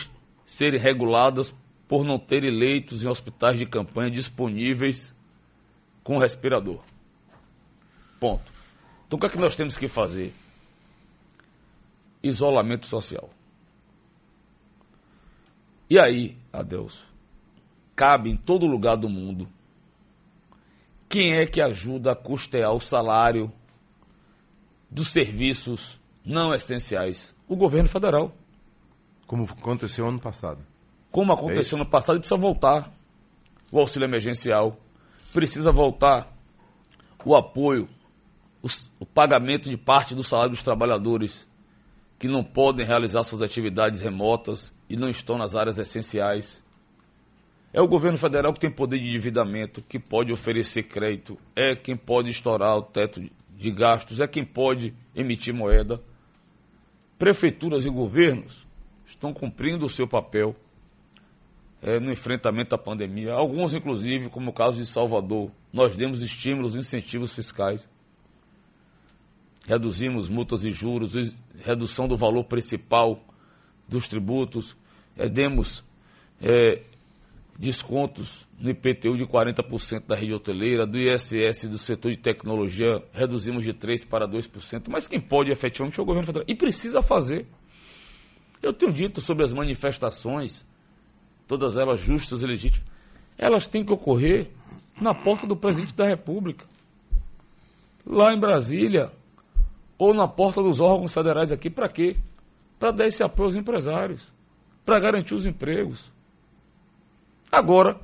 serem 0.44 0.78
reguladas 0.78 1.54
por 1.88 2.04
não 2.04 2.18
terem 2.18 2.50
leitos 2.50 3.02
em 3.02 3.08
hospitais 3.08 3.58
de 3.58 3.66
campanha 3.66 4.10
disponíveis 4.10 5.14
com 6.02 6.18
respirador. 6.18 6.82
Ponto. 8.20 8.52
Então 9.06 9.16
o 9.16 9.20
que 9.20 9.26
é 9.26 9.30
que 9.30 9.38
nós 9.38 9.56
temos 9.56 9.76
que 9.76 9.88
fazer? 9.88 10.32
Isolamento 12.22 12.86
social. 12.86 13.30
E 15.88 15.98
aí, 15.98 16.36
Adelso, 16.52 17.06
cabe 17.94 18.30
em 18.30 18.36
todo 18.36 18.66
lugar 18.66 18.96
do 18.96 19.08
mundo 19.08 19.48
quem 21.14 21.32
é 21.34 21.46
que 21.46 21.60
ajuda 21.60 22.10
a 22.10 22.16
custear 22.16 22.72
o 22.72 22.80
salário 22.80 23.52
dos 24.90 25.12
serviços 25.12 26.00
não 26.24 26.52
essenciais? 26.52 27.32
O 27.46 27.54
governo 27.54 27.88
federal. 27.88 28.32
Como 29.24 29.44
aconteceu 29.44 30.08
ano 30.08 30.18
passado. 30.18 30.66
Como 31.12 31.32
aconteceu 31.32 31.78
no 31.78 31.86
passado, 31.86 32.18
precisa 32.18 32.36
voltar 32.36 32.92
o 33.70 33.78
auxílio 33.78 34.06
emergencial, 34.06 34.76
precisa 35.32 35.70
voltar 35.70 36.36
o 37.24 37.36
apoio, 37.36 37.88
o, 38.60 38.66
o 38.98 39.06
pagamento 39.06 39.70
de 39.70 39.76
parte 39.76 40.16
do 40.16 40.22
salário 40.24 40.50
dos 40.50 40.64
trabalhadores 40.64 41.46
que 42.18 42.26
não 42.26 42.42
podem 42.42 42.84
realizar 42.84 43.22
suas 43.22 43.40
atividades 43.40 44.00
remotas 44.00 44.74
e 44.90 44.96
não 44.96 45.08
estão 45.08 45.38
nas 45.38 45.54
áreas 45.54 45.78
essenciais. 45.78 46.60
É 47.74 47.80
o 47.80 47.88
governo 47.88 48.16
federal 48.16 48.54
que 48.54 48.60
tem 48.60 48.70
poder 48.70 49.00
de 49.00 49.08
endividamento, 49.08 49.82
que 49.82 49.98
pode 49.98 50.32
oferecer 50.32 50.84
crédito, 50.84 51.36
é 51.56 51.74
quem 51.74 51.96
pode 51.96 52.30
estourar 52.30 52.76
o 52.76 52.82
teto 52.82 53.20
de 53.50 53.70
gastos, 53.72 54.20
é 54.20 54.28
quem 54.28 54.44
pode 54.44 54.94
emitir 55.12 55.52
moeda. 55.52 56.00
Prefeituras 57.18 57.84
e 57.84 57.90
governos 57.90 58.64
estão 59.04 59.32
cumprindo 59.32 59.84
o 59.84 59.88
seu 59.88 60.06
papel 60.06 60.54
é, 61.82 61.98
no 61.98 62.12
enfrentamento 62.12 62.76
à 62.76 62.78
pandemia. 62.78 63.32
Alguns, 63.32 63.74
inclusive, 63.74 64.28
como 64.28 64.50
o 64.50 64.54
caso 64.54 64.78
de 64.78 64.86
Salvador, 64.86 65.50
nós 65.72 65.96
demos 65.96 66.22
estímulos, 66.22 66.76
incentivos 66.76 67.34
fiscais. 67.34 67.90
Reduzimos 69.66 70.28
multas 70.28 70.64
e 70.64 70.70
juros, 70.70 71.12
redução 71.58 72.06
do 72.06 72.16
valor 72.16 72.44
principal 72.44 73.20
dos 73.88 74.06
tributos, 74.06 74.76
é, 75.16 75.28
demos 75.28 75.84
é, 76.40 76.82
descontos 77.58 78.48
no 78.58 78.70
IPTU 78.70 79.16
de 79.16 79.24
40% 79.24 80.06
da 80.06 80.14
rede 80.14 80.32
hoteleira, 80.32 80.86
do 80.86 80.98
ISS 80.98 81.68
do 81.68 81.78
setor 81.78 82.10
de 82.10 82.18
tecnologia, 82.18 83.02
reduzimos 83.12 83.64
de 83.64 83.72
3% 83.72 84.06
para 84.06 84.26
2%, 84.26 84.84
mas 84.88 85.06
quem 85.06 85.20
pode 85.20 85.50
efetivamente 85.50 85.98
é 85.98 86.02
o 86.02 86.06
governo 86.06 86.26
federal. 86.26 86.44
E 86.48 86.54
precisa 86.54 87.00
fazer. 87.00 87.46
Eu 88.62 88.72
tenho 88.72 88.92
dito 88.92 89.20
sobre 89.20 89.44
as 89.44 89.52
manifestações, 89.52 90.64
todas 91.46 91.76
elas 91.76 92.00
justas 92.00 92.42
e 92.42 92.46
legítimas, 92.46 92.88
elas 93.36 93.66
têm 93.66 93.84
que 93.84 93.92
ocorrer 93.92 94.50
na 95.00 95.14
porta 95.14 95.46
do 95.46 95.56
presidente 95.56 95.94
da 95.94 96.06
República, 96.06 96.66
lá 98.06 98.32
em 98.32 98.38
Brasília, 98.38 99.12
ou 99.98 100.12
na 100.12 100.26
porta 100.26 100.62
dos 100.62 100.80
órgãos 100.80 101.12
federais 101.12 101.52
aqui, 101.52 101.70
para 101.70 101.88
quê? 101.88 102.16
Para 102.78 102.90
dar 102.90 103.06
esse 103.06 103.22
apoio 103.22 103.46
aos 103.46 103.56
empresários, 103.56 104.32
para 104.84 104.98
garantir 104.98 105.34
os 105.34 105.46
empregos. 105.46 106.12
Agora, 107.54 108.00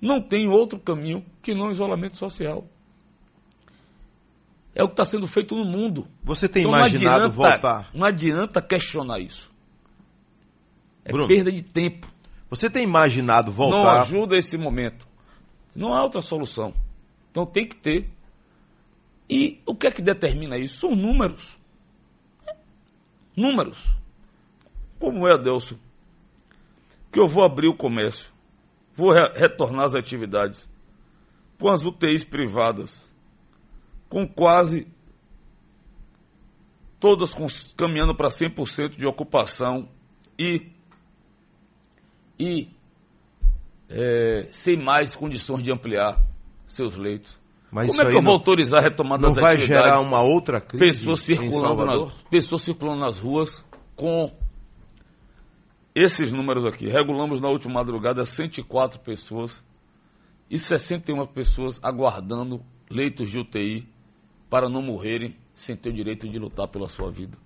não 0.00 0.20
tem 0.20 0.48
outro 0.48 0.78
caminho 0.78 1.24
que 1.42 1.54
não 1.54 1.70
isolamento 1.70 2.16
social. 2.16 2.66
É 4.74 4.82
o 4.82 4.88
que 4.88 4.92
está 4.92 5.04
sendo 5.04 5.26
feito 5.26 5.54
no 5.54 5.64
mundo. 5.64 6.06
Você 6.22 6.48
tem 6.48 6.62
então, 6.62 6.76
imaginado 6.76 7.04
não 7.04 7.14
adianta, 7.16 7.34
voltar? 7.34 7.90
Não 7.94 8.06
adianta 8.06 8.62
questionar 8.62 9.20
isso. 9.20 9.50
É 11.04 11.12
Bruno, 11.12 11.28
perda 11.28 11.50
de 11.50 11.62
tempo. 11.62 12.06
Você 12.50 12.68
tem 12.68 12.84
imaginado 12.84 13.50
voltar? 13.50 13.78
Não 13.78 13.90
ajuda 14.00 14.36
esse 14.36 14.58
momento. 14.58 15.06
Não 15.74 15.94
há 15.94 16.02
outra 16.02 16.20
solução. 16.20 16.74
Então 17.30 17.46
tem 17.46 17.66
que 17.66 17.76
ter. 17.76 18.10
E 19.28 19.60
o 19.66 19.74
que 19.74 19.86
é 19.86 19.90
que 19.90 20.02
determina 20.02 20.58
isso? 20.58 20.78
São 20.78 20.94
números. 20.94 21.56
Números. 23.34 23.82
Como 24.98 25.26
é, 25.26 25.34
Adelson? 25.34 25.76
Que 27.16 27.20
eu 27.20 27.26
vou 27.26 27.42
abrir 27.42 27.66
o 27.66 27.74
comércio. 27.74 28.26
Vou 28.94 29.10
re 29.10 29.26
retornar 29.34 29.86
às 29.86 29.94
atividades. 29.94 30.68
Com 31.58 31.70
as 31.70 31.82
UTIs 31.82 32.26
privadas. 32.26 33.08
Com 34.06 34.28
quase 34.28 34.86
todas 37.00 37.34
caminhando 37.74 38.14
para 38.14 38.28
100% 38.28 38.98
de 38.98 39.06
ocupação 39.06 39.88
e 40.38 40.70
e 42.38 42.68
é, 43.88 44.48
sem 44.50 44.76
mais 44.76 45.16
condições 45.16 45.62
de 45.62 45.72
ampliar 45.72 46.20
seus 46.66 46.96
leitos. 46.96 47.34
Mas 47.70 47.88
Como 47.88 48.02
é 48.02 48.10
que 48.10 48.18
eu 48.18 48.20
vou 48.20 48.34
autorizar 48.34 48.80
a 48.80 48.82
retomada 48.82 49.22
das 49.22 49.38
atividades? 49.38 49.68
Não 49.70 49.76
vai 49.76 49.84
gerar 49.84 50.00
uma 50.00 50.20
outra 50.20 50.60
crise 50.60 50.98
pessoas 50.98 51.20
circulando, 51.20 51.86
nas, 51.86 52.12
pessoas 52.28 52.60
circulando 52.60 53.00
nas 53.00 53.18
ruas 53.18 53.64
com 53.94 54.30
esses 55.96 56.30
números 56.30 56.66
aqui. 56.66 56.86
Regulamos 56.86 57.40
na 57.40 57.48
última 57.48 57.72
madrugada 57.72 58.26
104 58.26 59.00
pessoas 59.00 59.64
e 60.50 60.58
61 60.58 61.26
pessoas 61.26 61.80
aguardando 61.82 62.62
leitos 62.90 63.30
de 63.30 63.38
UTI 63.38 63.88
para 64.50 64.68
não 64.68 64.82
morrerem 64.82 65.34
sem 65.54 65.74
ter 65.74 65.88
o 65.88 65.92
direito 65.94 66.28
de 66.28 66.38
lutar 66.38 66.68
pela 66.68 66.86
sua 66.90 67.10
vida. 67.10 67.38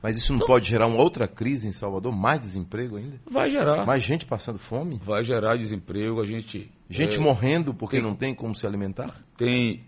Mas 0.00 0.16
isso 0.16 0.32
não 0.32 0.36
então, 0.36 0.46
pode 0.46 0.68
gerar 0.68 0.86
uma 0.86 1.02
outra 1.02 1.26
crise 1.26 1.66
em 1.66 1.72
Salvador? 1.72 2.14
Mais 2.14 2.40
desemprego 2.40 2.96
ainda? 2.96 3.18
Vai 3.28 3.50
gerar. 3.50 3.84
Mais 3.84 4.04
gente 4.04 4.24
passando 4.24 4.58
fome? 4.58 5.00
Vai 5.02 5.24
gerar 5.24 5.56
desemprego, 5.56 6.20
a 6.20 6.26
gente. 6.26 6.70
Gente 6.88 7.16
é, 7.16 7.20
morrendo 7.20 7.74
porque 7.74 7.96
tem, 7.96 8.04
não 8.04 8.14
tem 8.14 8.34
como 8.34 8.54
se 8.54 8.66
alimentar? 8.66 9.16
Tem. 9.36 9.82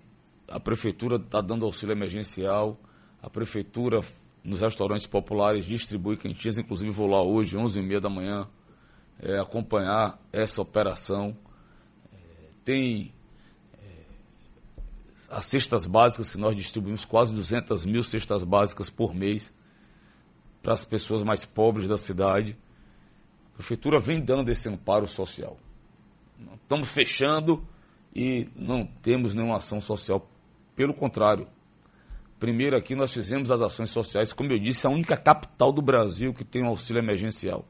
A 0.48 0.58
prefeitura 0.58 1.16
está 1.16 1.40
dando 1.40 1.64
auxílio 1.64 1.92
emergencial, 1.92 2.80
a 3.22 3.30
prefeitura 3.30 4.00
nos 4.46 4.60
restaurantes 4.60 5.08
populares 5.08 5.66
distribui 5.66 6.16
quentinhas, 6.16 6.56
inclusive 6.56 6.90
vou 6.90 7.08
lá 7.08 7.20
hoje, 7.20 7.56
11h30 7.56 8.00
da 8.00 8.08
manhã, 8.08 8.48
é, 9.18 9.38
acompanhar 9.40 10.20
essa 10.32 10.62
operação. 10.62 11.36
É, 12.12 12.16
tem 12.64 13.12
é, 13.74 14.04
as 15.28 15.46
cestas 15.46 15.84
básicas 15.84 16.30
que 16.30 16.38
nós 16.38 16.54
distribuímos, 16.54 17.04
quase 17.04 17.34
200 17.34 17.84
mil 17.84 18.04
cestas 18.04 18.44
básicas 18.44 18.88
por 18.88 19.12
mês 19.12 19.52
para 20.62 20.74
as 20.74 20.84
pessoas 20.84 21.24
mais 21.24 21.44
pobres 21.44 21.88
da 21.88 21.98
cidade. 21.98 22.56
A 23.52 23.56
prefeitura 23.56 23.98
vem 23.98 24.20
dando 24.20 24.48
esse 24.48 24.68
amparo 24.68 25.08
social. 25.08 25.58
Estamos 26.62 26.88
fechando 26.88 27.66
e 28.14 28.48
não 28.54 28.86
temos 28.86 29.34
nenhuma 29.34 29.56
ação 29.56 29.80
social. 29.80 30.28
Pelo 30.76 30.94
contrário, 30.94 31.48
primeiro 32.38 32.76
aqui 32.76 32.94
nós 32.94 33.12
fizemos 33.12 33.50
as 33.50 33.60
ações 33.60 33.90
sociais, 33.90 34.32
como 34.32 34.52
eu 34.52 34.58
disse, 34.58 34.86
a 34.86 34.90
única 34.90 35.16
capital 35.16 35.72
do 35.72 35.82
Brasil 35.82 36.32
que 36.34 36.44
tem 36.44 36.62
um 36.62 36.68
auxílio 36.68 37.00
emergencial. 37.00 37.64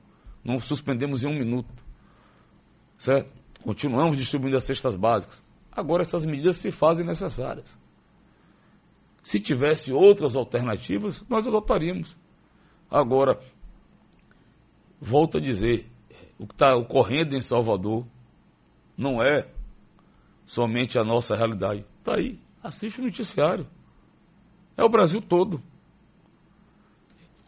Não 0.44 0.58
suspendemos 0.58 1.24
em 1.24 1.28
um 1.28 1.38
minuto. 1.38 1.72
Certo? 2.98 3.30
Continuamos 3.62 4.16
distribuindo 4.16 4.56
as 4.56 4.64
cestas 4.64 4.96
básicas. 4.96 5.44
Agora 5.72 6.02
essas 6.02 6.24
medidas 6.24 6.56
se 6.56 6.70
fazem 6.70 7.04
necessárias. 7.04 7.76
Se 9.22 9.40
tivesse 9.40 9.92
outras 9.92 10.36
alternativas, 10.36 11.24
nós 11.28 11.46
adotaríamos. 11.46 12.16
Agora, 12.88 13.40
volto 15.00 15.38
a 15.38 15.40
dizer, 15.40 15.90
o 16.38 16.46
que 16.46 16.54
está 16.54 16.76
ocorrendo 16.76 17.34
em 17.34 17.40
Salvador 17.40 18.06
não 18.96 19.20
é 19.20 19.48
somente 20.46 20.98
a 20.98 21.04
nossa 21.04 21.34
realidade. 21.34 21.84
Está 21.98 22.14
aí, 22.14 22.38
assiste 22.62 23.00
o 23.00 23.04
noticiário. 23.04 23.66
É 24.76 24.84
o 24.84 24.88
Brasil 24.88 25.20
todo. 25.22 25.60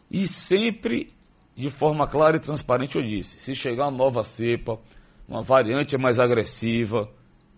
E 0.09 0.27
sempre 0.27 1.13
de 1.55 1.69
forma 1.69 2.07
clara 2.07 2.37
e 2.37 2.39
transparente 2.39 2.95
eu 2.95 3.03
disse, 3.03 3.39
se 3.39 3.53
chegar 3.53 3.87
uma 3.87 3.97
nova 3.97 4.23
cepa, 4.23 4.79
uma 5.27 5.41
variante 5.41 5.93
é 5.93 5.97
mais 5.97 6.17
agressiva, 6.17 7.09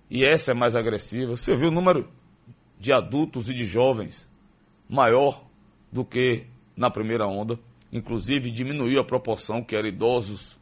e 0.10 0.26
essa 0.26 0.52
é 0.52 0.56
mais 0.56 0.76
agressiva, 0.76 1.38
você 1.38 1.56
viu 1.56 1.70
o 1.70 1.72
número 1.72 2.10
de 2.80 2.92
adultos 2.92 3.48
e 3.48 3.54
de 3.54 3.64
jovens 3.64 4.28
maior 4.90 5.44
do 5.92 6.04
que 6.04 6.48
na 6.76 6.90
primeira 6.90 7.28
onda 7.28 7.60
inclusive 7.92 8.50
diminuiu 8.50 9.00
a 9.02 9.04
proporção 9.04 9.62
que 9.62 9.76
era 9.76 9.88
idosos 9.88 10.58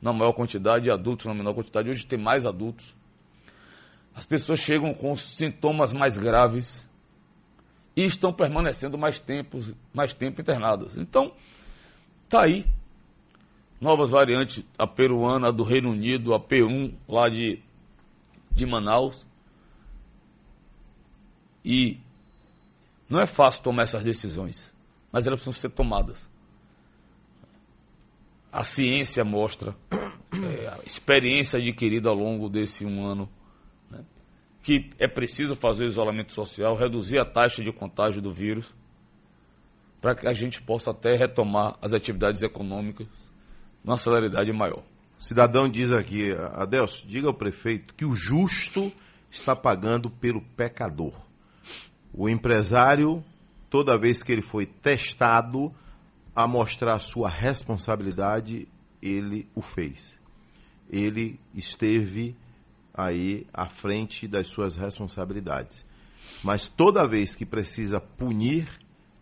na 0.00 0.12
maior 0.12 0.32
quantidade 0.32 0.88
e 0.88 0.90
adultos 0.90 1.26
na 1.26 1.34
menor 1.34 1.54
quantidade. 1.54 1.90
Hoje 1.90 2.06
tem 2.06 2.18
mais 2.18 2.46
adultos. 2.46 2.94
As 4.14 4.24
pessoas 4.24 4.60
chegam 4.60 4.94
com 4.94 5.14
sintomas 5.16 5.92
mais 5.92 6.16
graves 6.16 6.88
e 7.96 8.04
estão 8.04 8.32
permanecendo 8.32 8.98
mais 8.98 9.20
tempo, 9.20 9.60
mais 9.92 10.12
tempo 10.12 10.40
internadas. 10.40 10.96
Então, 10.96 11.32
tá 12.28 12.42
aí. 12.42 12.66
Novas 13.80 14.10
variantes, 14.10 14.64
a 14.78 14.86
peruana, 14.86 15.48
a 15.48 15.50
do 15.50 15.62
Reino 15.62 15.90
Unido, 15.90 16.32
a 16.32 16.40
P1 16.40 16.94
lá 17.08 17.28
de, 17.28 17.60
de 18.50 18.64
Manaus. 18.64 19.26
E 21.64 21.98
não 23.08 23.20
é 23.20 23.26
fácil 23.26 23.62
tomar 23.62 23.82
essas 23.82 24.02
decisões, 24.02 24.72
mas 25.12 25.26
elas 25.26 25.40
precisam 25.40 25.60
ser 25.60 25.70
tomadas 25.70 26.26
a 28.54 28.62
ciência 28.62 29.24
mostra, 29.24 29.74
é, 29.90 30.68
a 30.68 30.78
experiência 30.86 31.58
adquirida 31.58 32.08
ao 32.08 32.14
longo 32.14 32.48
desse 32.48 32.86
um 32.86 33.04
ano, 33.04 33.28
que 34.64 34.90
é 34.98 35.06
preciso 35.06 35.54
fazer 35.54 35.84
o 35.84 35.88
isolamento 35.88 36.32
social, 36.32 36.74
reduzir 36.74 37.18
a 37.18 37.24
taxa 37.24 37.62
de 37.62 37.70
contágio 37.70 38.22
do 38.22 38.32
vírus, 38.32 38.74
para 40.00 40.14
que 40.14 40.26
a 40.26 40.32
gente 40.32 40.62
possa 40.62 40.90
até 40.90 41.14
retomar 41.14 41.76
as 41.82 41.92
atividades 41.92 42.42
econômicas, 42.42 43.06
numa 43.84 43.98
celeridade 43.98 44.50
maior. 44.54 44.82
Cidadão 45.20 45.68
diz 45.68 45.92
aqui, 45.92 46.32
Adelso, 46.54 47.06
diga 47.06 47.28
ao 47.28 47.34
prefeito 47.34 47.94
que 47.94 48.06
o 48.06 48.14
justo 48.14 48.90
está 49.30 49.54
pagando 49.54 50.08
pelo 50.08 50.40
pecador. 50.40 51.14
O 52.10 52.26
empresário, 52.26 53.22
toda 53.68 53.98
vez 53.98 54.22
que 54.22 54.32
ele 54.32 54.42
foi 54.42 54.64
testado 54.64 55.74
a 56.34 56.46
mostrar 56.46 56.98
sua 57.00 57.28
responsabilidade, 57.28 58.66
ele 59.02 59.46
o 59.54 59.60
fez. 59.60 60.18
Ele 60.88 61.38
esteve 61.54 62.34
aí 62.94 63.46
à 63.52 63.68
frente 63.68 64.28
das 64.28 64.46
suas 64.46 64.76
responsabilidades. 64.76 65.84
Mas 66.42 66.68
toda 66.68 67.06
vez 67.06 67.34
que 67.34 67.44
precisa 67.44 68.00
punir, 68.00 68.68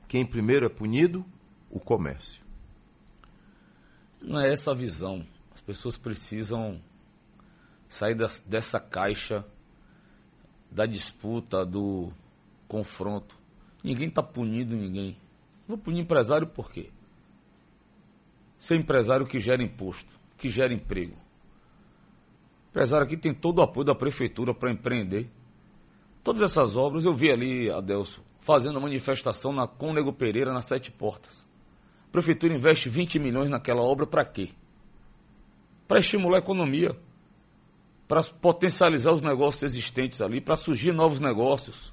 quem 0.06 0.24
primeiro 0.26 0.66
é 0.66 0.68
punido? 0.68 1.24
O 1.70 1.80
comércio. 1.80 2.42
Não 4.20 4.38
é 4.38 4.52
essa 4.52 4.72
a 4.72 4.74
visão. 4.74 5.26
As 5.54 5.62
pessoas 5.62 5.96
precisam 5.96 6.80
sair 7.88 8.16
dessa 8.46 8.78
caixa 8.78 9.44
da 10.70 10.86
disputa, 10.86 11.64
do 11.64 12.12
confronto. 12.68 13.36
Ninguém 13.82 14.08
está 14.08 14.22
punindo 14.22 14.76
ninguém. 14.76 15.16
Vou 15.66 15.78
punir 15.78 16.00
empresário 16.00 16.46
por 16.46 16.70
quê? 16.70 16.90
Ser 18.58 18.76
empresário 18.76 19.26
que 19.26 19.38
gera 19.38 19.62
imposto, 19.62 20.10
que 20.38 20.48
gera 20.48 20.72
emprego. 20.72 21.16
Empresário 22.72 23.04
aqui 23.04 23.18
tem 23.18 23.34
todo 23.34 23.58
o 23.58 23.62
apoio 23.62 23.84
da 23.84 23.94
prefeitura 23.94 24.54
para 24.54 24.72
empreender. 24.72 25.30
Todas 26.24 26.40
essas 26.40 26.74
obras, 26.74 27.04
eu 27.04 27.12
vi 27.12 27.30
ali, 27.30 27.70
Adelso, 27.70 28.24
fazendo 28.40 28.80
manifestação 28.80 29.52
na 29.52 29.66
Cônego 29.66 30.10
Pereira, 30.10 30.54
nas 30.54 30.64
Sete 30.64 30.90
Portas. 30.90 31.46
A 32.08 32.10
prefeitura 32.10 32.54
investe 32.54 32.88
20 32.88 33.18
milhões 33.18 33.50
naquela 33.50 33.82
obra 33.82 34.06
para 34.06 34.24
quê? 34.24 34.48
Para 35.86 35.98
estimular 35.98 36.36
a 36.36 36.38
economia, 36.38 36.96
para 38.08 38.22
potencializar 38.22 39.12
os 39.12 39.20
negócios 39.20 39.62
existentes 39.64 40.22
ali, 40.22 40.40
para 40.40 40.56
surgir 40.56 40.92
novos 40.92 41.20
negócios, 41.20 41.92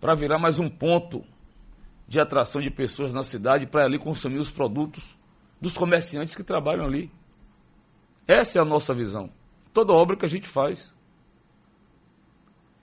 para 0.00 0.14
virar 0.14 0.38
mais 0.38 0.60
um 0.60 0.70
ponto 0.70 1.24
de 2.06 2.20
atração 2.20 2.62
de 2.62 2.70
pessoas 2.70 3.12
na 3.12 3.24
cidade 3.24 3.66
para 3.66 3.84
ali 3.84 3.98
consumir 3.98 4.38
os 4.38 4.50
produtos 4.50 5.02
dos 5.60 5.76
comerciantes 5.76 6.36
que 6.36 6.44
trabalham 6.44 6.84
ali. 6.84 7.10
Essa 8.26 8.58
é 8.58 8.62
a 8.62 8.64
nossa 8.64 8.94
visão. 8.94 9.30
Toda 9.72 9.92
obra 9.92 10.16
que 10.16 10.24
a 10.24 10.28
gente 10.28 10.48
faz. 10.48 10.94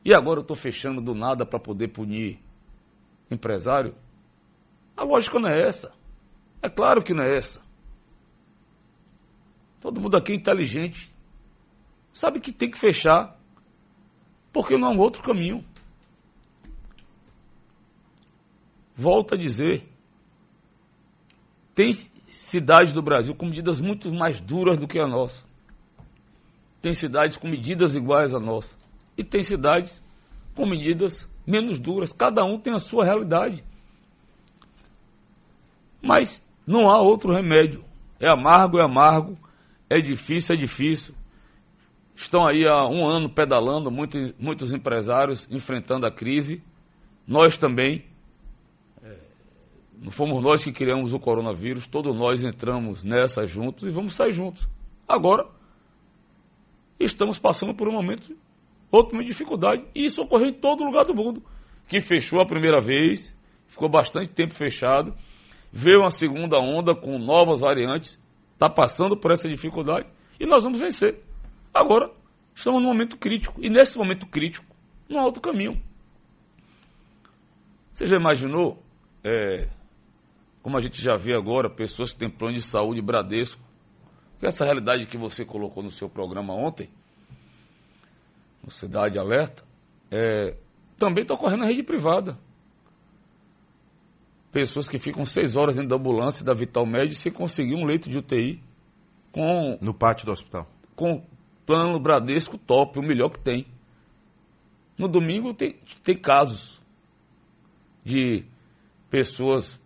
E 0.04 0.14
agora 0.14 0.40
eu 0.40 0.42
estou 0.42 0.56
fechando 0.56 1.02
do 1.02 1.14
nada 1.14 1.46
para 1.46 1.60
poder 1.60 1.90
punir 1.90 2.40
empresário? 3.30 3.96
A 4.96 5.04
lógica 5.04 5.40
não 5.40 5.50
é 5.50 5.68
essa. 5.68 5.92
É 6.62 6.70
claro 6.70 7.04
que 7.04 7.14
não 7.14 7.24
é 7.24 7.36
essa. 7.36 7.62
Todo 9.80 10.00
mundo 10.00 10.18
aqui 10.18 10.32
é 10.32 10.36
inteligente. 10.36 11.12
Sabe 12.14 12.40
que 12.40 12.52
tem 12.52 12.70
que 12.70 12.78
fechar. 12.78 13.40
Porque 14.54 14.78
não 14.78 14.90
há 14.90 14.92
um 14.92 15.00
outro 15.00 15.24
caminho. 15.24 15.66
Volto 18.96 19.34
a 19.34 19.38
dizer. 19.38 19.88
Tem 21.74 21.94
cidades 22.32 22.94
do 22.94 23.02
Brasil 23.02 23.36
com 23.36 23.46
medidas 23.46 23.80
muito 23.80 24.12
mais 24.12 24.40
duras 24.40 24.78
do 24.78 24.88
que 24.88 25.00
a 25.00 25.08
nossa. 25.08 25.44
Tem 26.82 26.94
cidades 26.94 27.38
com 27.38 27.48
medidas 27.48 27.96
iguais 27.96 28.34
à 28.34 28.40
nossa 28.40 28.74
e 29.18 29.24
tem 29.24 29.44
cidades 29.44 30.02
com 30.56 30.66
medidas 30.66 31.30
menos 31.46 31.80
duras. 31.80 32.12
Cada 32.12 32.44
um 32.44 32.60
tem 32.60 32.74
a 32.74 32.80
sua 32.80 33.06
realidade. 33.06 33.64
Mas 36.02 36.42
não 36.66 36.90
há 36.90 37.00
outro 37.00 37.34
remédio. 37.34 37.84
É 38.20 38.28
amargo, 38.28 38.80
é 38.80 38.84
amargo, 38.84 39.38
é 39.90 40.00
difícil, 40.00 40.56
é 40.56 40.58
difícil. 40.58 41.14
Estão 42.16 42.46
aí 42.46 42.68
há 42.68 42.86
um 42.88 43.08
ano 43.08 43.30
pedalando, 43.30 43.90
muitos, 43.90 44.34
muitos 44.38 44.74
empresários 44.74 45.48
enfrentando 45.50 46.06
a 46.06 46.12
crise. 46.12 46.64
Nós 47.28 47.58
também. 47.58 48.06
Não 50.02 50.12
fomos 50.12 50.44
nós 50.44 50.64
que 50.64 50.74
criamos 50.74 51.14
o 51.14 51.20
coronavírus, 51.20 51.88
todos 51.88 52.14
nós 52.16 52.44
entramos 52.44 53.04
nessa 53.04 53.46
juntos 53.46 53.84
e 53.84 53.90
vamos 53.90 54.16
sair 54.16 54.34
juntos. 54.34 54.68
Agora, 55.08 55.46
estamos 57.00 57.38
passando 57.38 57.74
por 57.74 57.88
um 57.88 57.94
momento 57.94 58.36
outro 58.92 59.16
momento 59.16 59.28
de 59.28 59.34
dificuldade. 59.34 59.84
E 59.96 60.06
isso 60.06 60.22
ocorreu 60.22 60.48
em 60.48 60.54
todo 60.54 60.84
lugar 60.84 61.06
do 61.06 61.16
mundo. 61.16 61.42
Que 61.88 62.02
fechou 62.02 62.42
a 62.42 62.46
primeira 62.46 62.82
vez, 62.82 63.36
ficou 63.68 63.90
bastante 63.90 64.34
tempo 64.34 64.54
fechado, 64.54 65.16
veio 65.72 66.02
uma 66.02 66.12
segunda 66.12 66.60
onda 66.60 66.94
com 66.94 67.18
novas 67.18 67.62
variantes, 67.62 68.20
está 68.54 68.70
passando 68.70 69.16
por 69.16 69.32
essa 69.32 69.48
dificuldade 69.48 70.08
e 70.40 70.46
nós 70.46 70.64
vamos 70.64 70.80
vencer. 70.80 71.24
Agora, 71.74 72.12
estamos 72.54 72.82
num 72.82 72.90
momento 72.90 73.18
crítico. 73.18 73.60
E 73.62 73.70
nesse 73.70 73.98
momento 73.98 74.26
crítico, 74.26 74.66
não 75.08 75.20
há 75.20 75.26
outro 75.26 75.42
caminho. 75.42 75.82
Você 77.94 78.08
já 78.08 78.18
imaginou, 78.18 78.82
é, 79.24 79.68
como 80.62 80.78
a 80.78 80.82
gente 80.82 81.02
já 81.02 81.16
vê 81.16 81.34
agora, 81.34 81.70
pessoas 81.70 82.12
que 82.14 82.20
têm 82.20 82.30
plano 82.30 82.56
de 82.56 82.62
saúde 82.62 83.02
Bradesco, 83.02 83.62
que 84.40 84.46
essa 84.46 84.66
realidade 84.66 85.06
que 85.06 85.18
você 85.18 85.46
colocou 85.46 85.84
no 85.84 85.92
seu 85.92 86.10
programa 86.10 86.54
ontem, 86.54 86.90
no 88.64 88.72
Cidade 88.72 89.18
Alerta, 89.18 89.64
é, 90.10 90.56
também 90.98 91.24
está 91.24 91.34
ocorrendo 91.34 91.62
na 91.62 91.68
rede 91.68 91.84
privada. 91.84 92.38
Pessoas 94.52 94.90
que 94.90 95.00
ficam 95.00 95.26
seis 95.26 95.56
horas 95.56 95.76
dentro 95.76 95.90
da 95.90 95.96
ambulância 95.96 96.44
da 96.44 96.54
Vital 96.54 96.86
Médio 96.86 97.16
sem 97.16 97.32
conseguir 97.32 97.76
um 97.76 97.86
leito 97.86 98.10
de 98.10 98.18
UTI. 98.18 98.62
Com, 99.32 99.78
no 99.82 99.94
pátio 99.94 100.26
do 100.26 100.32
hospital. 100.34 100.68
Com 100.94 101.26
plano 101.66 101.98
Bradesco 102.00 102.58
top, 102.58 103.00
o 103.00 103.02
melhor 103.02 103.30
que 103.30 103.40
tem. 103.40 103.66
No 104.98 105.08
domingo 105.08 105.54
tem, 105.54 105.80
tem 106.04 106.18
casos 106.18 106.82
de 108.04 108.44
pessoas, 109.10 109.80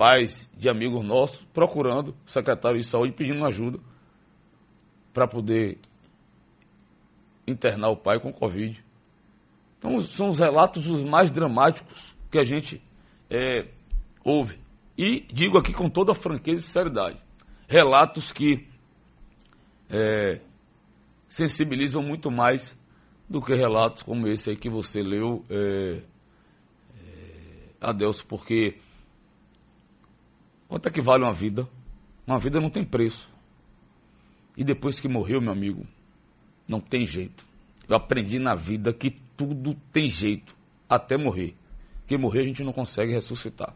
pais 0.00 0.48
de 0.56 0.66
amigos 0.66 1.04
nossos, 1.04 1.44
procurando 1.52 2.16
o 2.26 2.30
secretário 2.30 2.80
de 2.80 2.86
saúde 2.86 3.12
pedindo 3.12 3.44
ajuda 3.44 3.78
para 5.12 5.28
poder 5.28 5.76
internar 7.46 7.90
o 7.90 7.96
pai 7.98 8.18
com 8.18 8.32
Covid. 8.32 8.82
Então, 9.78 10.00
são 10.00 10.30
os 10.30 10.38
relatos 10.38 10.86
os 10.86 11.04
mais 11.04 11.30
dramáticos 11.30 12.16
que 12.30 12.38
a 12.38 12.44
gente 12.44 12.82
é, 13.28 13.66
ouve. 14.24 14.58
E 14.96 15.20
digo 15.30 15.58
aqui 15.58 15.74
com 15.74 15.90
toda 15.90 16.14
franqueza 16.14 16.60
e 16.60 16.62
sinceridade: 16.62 17.18
relatos 17.68 18.32
que 18.32 18.66
é, 19.90 20.40
sensibilizam 21.28 22.02
muito 22.02 22.30
mais 22.30 22.74
do 23.28 23.42
que 23.42 23.52
relatos 23.54 24.02
como 24.02 24.26
esse 24.28 24.48
aí 24.48 24.56
que 24.56 24.70
você 24.70 25.02
leu, 25.02 25.44
é, 25.50 26.00
é, 26.96 27.74
Adelso, 27.82 28.26
porque 28.26 28.78
quanto 30.70 30.86
é 30.86 30.90
que 30.90 31.00
vale 31.00 31.24
uma 31.24 31.32
vida? 31.32 31.68
Uma 32.24 32.38
vida 32.38 32.60
não 32.60 32.70
tem 32.70 32.84
preço. 32.84 33.28
E 34.56 34.62
depois 34.62 35.00
que 35.00 35.08
morreu, 35.08 35.40
meu 35.40 35.50
amigo, 35.50 35.84
não 36.66 36.80
tem 36.80 37.04
jeito. 37.04 37.44
Eu 37.88 37.96
aprendi 37.96 38.38
na 38.38 38.54
vida 38.54 38.92
que 38.92 39.10
tudo 39.36 39.74
tem 39.92 40.08
jeito, 40.08 40.54
até 40.88 41.16
morrer. 41.16 41.56
Que 42.06 42.16
morrer 42.16 42.42
a 42.42 42.44
gente 42.44 42.62
não 42.62 42.72
consegue 42.72 43.12
ressuscitar. 43.12 43.74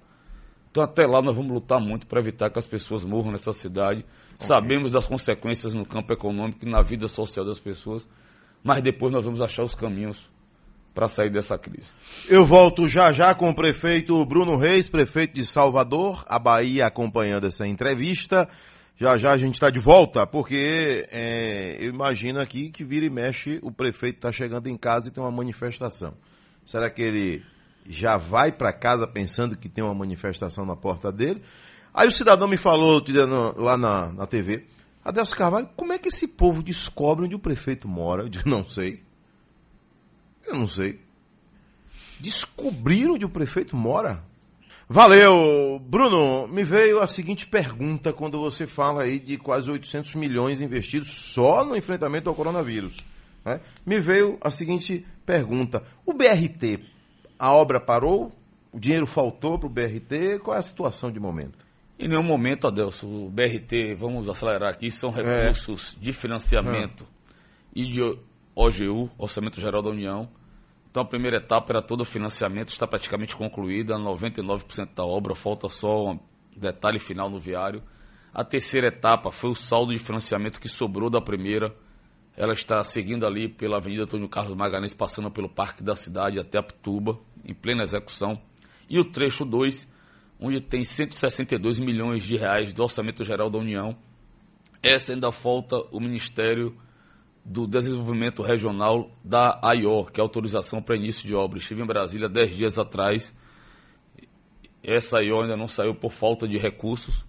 Então 0.71 0.85
até 0.85 1.05
lá 1.05 1.21
nós 1.21 1.35
vamos 1.35 1.53
lutar 1.53 1.81
muito 1.81 2.07
para 2.07 2.21
evitar 2.21 2.49
que 2.49 2.59
as 2.61 2.67
pessoas 2.67 3.05
morram 3.05 3.33
nessa 3.33 3.53
cidade. 3.53 4.07
Okay. 4.35 4.47
Sabemos 4.47 4.93
das 4.93 5.07
consequências 5.07 5.75
no 5.75 5.85
campo 5.85 6.13
econômico 6.13 6.65
e 6.65 6.71
na 6.71 6.81
vida 6.81 7.09
social 7.09 7.45
das 7.45 7.59
pessoas, 7.59 8.09
mas 8.63 8.83
depois 8.83 9.13
nós 9.13 9.25
vamos 9.25 9.41
achar 9.41 9.65
os 9.65 9.75
caminhos 9.75 10.31
para 10.95 11.09
sair 11.09 11.31
dessa 11.31 11.59
crise. 11.59 11.89
Eu 12.29 12.47
volto 12.47 12.89
já 12.89 13.13
já 13.13 13.35
com 13.35 13.51
o 13.51 13.55
prefeito 13.55 14.25
Bruno 14.25 14.57
Reis, 14.57 14.89
prefeito 14.89 15.35
de 15.35 15.45
Salvador, 15.45 16.25
a 16.29 16.39
Bahia 16.39 16.87
acompanhando 16.87 17.47
essa 17.47 17.67
entrevista. 17.67 18.49
Já 18.97 19.19
já 19.19 19.33
a 19.33 19.37
gente 19.37 19.55
está 19.55 19.71
de 19.71 19.81
volta, 19.81 20.25
porque 20.25 21.05
é, 21.11 21.77
eu 21.81 21.89
imagino 21.89 22.39
aqui 22.41 22.71
que 22.71 22.85
vira 22.85 23.05
e 23.05 23.11
mexe, 23.11 23.59
o 23.61 23.73
prefeito 23.73 24.17
está 24.17 24.31
chegando 24.31 24.69
em 24.69 24.77
casa 24.77 25.09
e 25.09 25.11
tem 25.11 25.23
uma 25.23 25.33
manifestação. 25.33 26.15
Será 26.65 26.89
que 26.89 27.03
ele 27.03 27.45
já 27.89 28.17
vai 28.17 28.53
para 28.53 28.73
casa 28.73 29.07
pensando 29.07 29.57
que 29.57 29.69
tem 29.69 29.83
uma 29.83 29.95
manifestação 29.95 30.65
na 30.65 30.77
porta 30.77 31.11
dele? 31.11 31.43
Aí 31.93 32.07
o 32.07 32.13
cidadão 32.13 32.47
me 32.47 32.57
falou 32.57 33.03
lá 33.57 33.77
na, 33.77 34.13
na 34.13 34.27
TV, 34.27 34.65
Adelso 35.05 35.37
Carvalho, 35.37 35.69
como 35.77 35.93
é 35.93 35.99
que 35.99 36.09
esse 36.09 36.27
povo 36.27 36.63
descobre 36.63 37.27
onde 37.27 37.35
o 37.35 37.39
prefeito 37.39 37.87
mora? 37.87 38.23
Eu 38.23 38.29
disse, 38.29 38.49
não 38.49 38.67
sei. 38.67 39.04
Eu 40.47 40.55
não 40.55 40.67
sei. 40.67 41.01
Descobriram 42.21 43.15
onde 43.15 43.25
o 43.25 43.29
prefeito 43.29 43.77
mora? 43.77 44.23
Valeu, 44.89 45.81
Bruno. 45.81 46.47
Me 46.47 46.63
veio 46.63 47.01
a 47.01 47.07
seguinte 47.07 47.47
pergunta 47.47 48.13
quando 48.13 48.39
você 48.39 48.67
fala 48.67 49.03
aí 49.03 49.19
de 49.19 49.39
quase 49.39 49.71
800 49.71 50.15
milhões 50.15 50.61
investidos 50.61 51.11
só 51.11 51.65
no 51.65 51.77
enfrentamento 51.77 52.29
ao 52.29 52.35
coronavírus. 52.35 52.97
Né? 53.45 53.61
Me 53.85 53.99
veio 53.99 54.39
a 54.41 54.51
seguinte 54.51 55.05
pergunta: 55.25 55.83
o 56.05 56.13
BRT, 56.13 56.81
a 57.39 57.53
obra 57.53 57.81
parou? 57.81 58.33
O 58.73 58.79
dinheiro 58.79 59.07
faltou 59.07 59.59
para 59.59 59.67
o 59.67 59.71
BRT? 59.71 60.41
Qual 60.43 60.57
é 60.57 60.61
a 60.61 60.63
situação 60.63 61.11
de 61.11 61.21
momento? 61.21 61.65
Em 61.99 62.09
nenhum 62.09 62.25
momento, 62.25 62.67
Adelso, 62.67 63.07
o 63.07 63.31
BRT, 63.31 63.95
vamos 63.95 64.29
acelerar 64.29 64.71
aqui, 64.71 64.91
são 64.91 65.11
recursos 65.11 65.97
de 66.01 66.13
financiamento 66.13 67.07
e 67.75 67.87
de 67.87 68.01
OGU, 68.55 69.11
Orçamento 69.19 69.61
Geral 69.61 69.83
da 69.83 69.91
União. 69.91 70.29
Então 70.91 71.03
a 71.03 71.07
primeira 71.07 71.39
etapa 71.39 71.73
era 71.73 71.83
todo 71.83 72.03
o 72.03 72.05
financiamento, 72.05 72.69
está 72.69 72.87
praticamente 72.87 73.35
concluída, 73.35 73.97
99% 73.97 74.95
da 74.95 75.05
obra, 75.05 75.35
falta 75.35 75.69
só 75.69 76.13
um 76.13 76.21
detalhe 76.57 76.99
final 76.99 77.29
no 77.29 77.41
viário. 77.41 77.83
A 78.33 78.45
terceira 78.45 78.89
etapa 78.89 79.33
foi 79.33 79.51
o 79.51 79.55
saldo 79.55 79.93
de 79.93 79.99
financiamento 79.99 80.61
que 80.61 80.69
sobrou 80.69 81.11
da 81.11 81.21
primeira. 81.21 81.75
Ela 82.37 82.53
está 82.53 82.83
seguindo 82.83 83.27
ali 83.27 83.49
pela 83.49 83.77
Avenida 83.77 84.05
Antônio 84.05 84.29
Carlos 84.29 84.57
Magalhães, 84.57 84.95
passando 84.95 85.31
pelo 85.31 85.49
Parque 85.49 85.83
da 85.83 85.97
Cidade 85.97 86.39
até 86.39 86.59
a 86.59 86.63
Pituba, 86.63 87.19
em 87.45 87.55
plena 87.55 87.83
execução. 87.83 88.41
E 88.89 88.99
o 88.99 89.05
trecho 89.05 89.45
2 89.45 89.93
onde 90.41 90.61
tem 90.61 90.85
162 90.85 91.79
milhões 91.79 92.23
de 92.25 92.37
reais 92.37 92.73
do 92.73 92.83
Orçamento 92.83 93.25
Geral 93.25 93.49
da 93.49 93.59
União. 93.59 93.97
Essa 94.83 95.13
ainda 95.13 95.31
falta 95.33 95.77
o 95.91 96.01
Ministério 96.01 96.77
do 97.45 97.67
Desenvolvimento 97.67 98.43
Regional 98.43 99.11
da 99.23 99.61
AIO, 99.63 100.07
que 100.07 100.21
é 100.21 100.23
autorização 100.23 100.81
para 100.81 100.97
início 100.97 101.27
de 101.27 101.35
obra. 101.35 101.59
Estive 101.59 101.83
em 101.83 101.87
Brasília 101.87 102.29
dez 102.29 102.57
dias 102.57 102.79
atrás. 102.79 103.35
Essa 104.83 105.19
AIO 105.19 105.43
ainda 105.43 105.57
não 105.57 105.69
saiu 105.69 105.95
por 105.95 106.11
falta 106.11 106.49
de 106.49 106.57
recursos. 106.57 107.25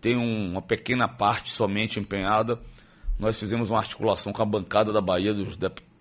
Tem 0.00 0.16
uma 0.16 0.60
pequena 0.60 1.06
parte 1.06 1.52
somente 1.52 2.00
empenhada. 2.00 2.60
Nós 3.18 3.38
fizemos 3.38 3.70
uma 3.70 3.78
articulação 3.78 4.32
com 4.32 4.42
a 4.42 4.46
bancada 4.46 4.92
da 4.92 5.00
Bahia 5.00 5.32
dos, 5.32 5.56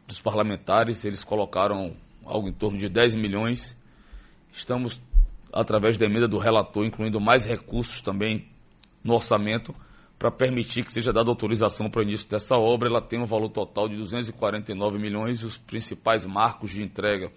dos 0.08 0.20
parlamentares. 0.20 1.06
Eles 1.06 1.24
colocaram 1.24 1.96
algo 2.26 2.50
em 2.50 2.54
torno 2.54 2.80
de 2.80 2.89
10 2.89 3.14
milhões. 3.16 3.78
Estamos 4.52 5.00
através 5.54 5.98
da 5.98 6.06
emenda 6.06 6.28
do 6.28 6.38
relator, 6.38 6.86
incluindo 6.86 7.20
mais 7.22 7.46
recursos 7.46 8.02
também 8.02 8.48
no 9.04 9.14
orçamento, 9.14 9.74
para 10.26 10.32
permitir 10.32 10.84
que 10.84 10.91
seja 10.91 11.13
dada 11.13 11.30
autorização 11.30 11.88
para 11.88 11.99
o 11.99 12.03
início 12.03 12.28
dessa 12.28 12.57
obra. 12.57 12.89
Ela 12.89 12.99
tem 12.99 13.21
um 13.21 13.26
valor 13.26 13.49
total 13.49 13.88
de 13.88 13.95
249 13.95 14.97
milhões 14.97 15.39
e 15.39 15.45
os 15.45 15.55
principais 15.55 16.26
marcos 16.26 16.71
de 16.71 16.82
entrega 16.82 17.32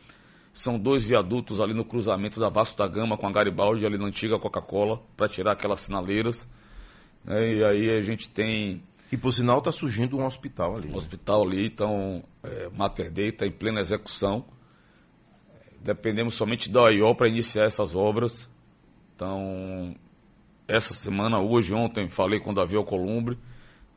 são 0.54 0.78
dois 0.78 1.04
viadutos 1.04 1.60
ali 1.60 1.74
no 1.74 1.84
cruzamento 1.84 2.40
da 2.40 2.48
Vasco 2.48 2.78
da 2.78 2.88
Gama 2.88 3.18
com 3.18 3.26
a 3.26 3.30
Garibaldi, 3.30 3.84
ali 3.84 3.98
na 3.98 4.06
antiga 4.06 4.38
Coca-Cola, 4.38 5.02
para 5.18 5.28
tirar 5.28 5.52
aquelas 5.52 5.80
sinaleiras. 5.80 6.48
É, 7.26 7.56
e 7.56 7.62
aí 7.64 7.90
a 7.90 8.00
gente 8.00 8.26
tem. 8.26 8.82
E 9.12 9.18
por 9.18 9.32
sinal 9.32 9.58
está 9.58 9.70
surgindo 9.70 10.16
um 10.16 10.24
hospital 10.24 10.76
ali. 10.76 10.88
Um 10.88 10.92
né? 10.92 10.96
hospital 10.96 11.42
ali, 11.42 11.66
então, 11.66 12.24
é, 12.42 12.70
Mater 12.70 13.12
Dei 13.12 13.28
está 13.28 13.46
em 13.46 13.52
plena 13.52 13.80
execução 13.80 14.46
dependemos 15.80 16.34
somente 16.34 16.68
da 16.68 16.82
OIO 16.82 17.14
para 17.14 17.28
iniciar 17.28 17.64
essas 17.64 17.94
obras. 17.94 18.50
Então, 19.14 19.94
essa 20.68 20.92
semana, 20.92 21.40
hoje, 21.40 21.74
ontem, 21.74 22.08
falei 22.10 22.38
com 22.38 22.50
o 22.50 22.54
Davi 22.54 22.76
Alcolumbre, 22.76 23.38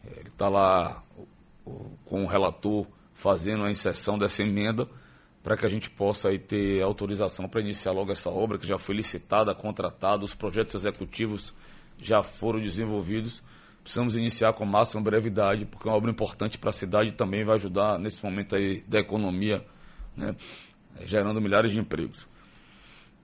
ele 0.05 0.30
está 0.30 0.47
lá 0.47 1.03
com 2.05 2.24
o 2.24 2.28
relator 2.28 2.88
fazendo 3.13 3.63
a 3.63 3.69
inserção 3.69 4.17
dessa 4.17 4.41
emenda 4.41 4.88
para 5.43 5.57
que 5.57 5.65
a 5.65 5.69
gente 5.69 5.89
possa 5.89 6.30
aí, 6.30 6.39
ter 6.39 6.82
autorização 6.82 7.47
para 7.49 7.61
iniciar 7.61 7.91
logo 7.91 8.11
essa 8.11 8.30
obra, 8.30 8.57
que 8.57 8.67
já 8.67 8.78
foi 8.78 8.95
licitada, 8.95 9.53
contratada, 9.53 10.24
os 10.24 10.34
projetos 10.34 10.76
executivos 10.76 11.53
já 12.01 12.24
foram 12.24 12.59
desenvolvidos. 12.59 13.43
Precisamos 13.84 14.15
iniciar 14.15 14.53
com 14.53 14.63
máxima 14.65 15.01
brevidade, 15.01 15.65
porque 15.65 15.88
é 15.88 15.91
uma 15.91 15.97
obra 15.97 16.11
importante 16.11 16.57
para 16.57 16.69
a 16.69 16.74
cidade 16.74 17.09
e 17.09 17.13
também 17.13 17.43
vai 17.43 17.55
ajudar 17.55 17.97
nesse 17.97 18.24
momento 18.24 18.55
aí 18.55 18.82
da 18.88 18.99
economia, 18.99 19.65
né? 20.15 20.36
gerando 21.05 21.41
milhares 21.41 21.72
de 21.72 21.80
empregos. 21.80 22.28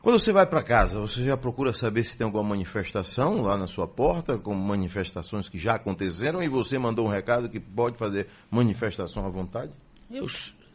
Quando 0.07 0.21
você 0.21 0.31
vai 0.31 0.45
para 0.45 0.63
casa, 0.63 1.01
você 1.01 1.21
já 1.21 1.35
procura 1.35 1.73
saber 1.73 2.01
se 2.05 2.17
tem 2.17 2.23
alguma 2.23 2.41
manifestação 2.41 3.41
lá 3.41 3.57
na 3.57 3.67
sua 3.67 3.85
porta, 3.85 4.37
como 4.37 4.57
manifestações 4.57 5.49
que 5.49 5.57
já 5.57 5.75
aconteceram, 5.75 6.41
e 6.41 6.47
você 6.47 6.79
mandou 6.79 7.05
um 7.05 7.09
recado 7.09 7.49
que 7.49 7.59
pode 7.59 7.97
fazer 7.97 8.29
manifestação 8.49 9.25
à 9.25 9.29
vontade? 9.29 9.73
Eu 10.09 10.25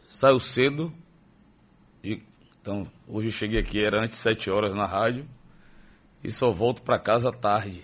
saio 0.07 0.39
cedo, 0.39 0.93
e, 2.03 2.21
então 2.61 2.85
hoje 3.07 3.29
eu 3.29 3.31
cheguei 3.31 3.59
aqui, 3.59 3.83
era 3.83 4.03
antes 4.03 4.17
de 4.17 4.21
7 4.21 4.51
horas 4.51 4.75
na 4.75 4.85
rádio, 4.85 5.25
e 6.23 6.29
só 6.29 6.51
volto 6.51 6.83
para 6.83 6.99
casa 6.99 7.31
tarde. 7.31 7.83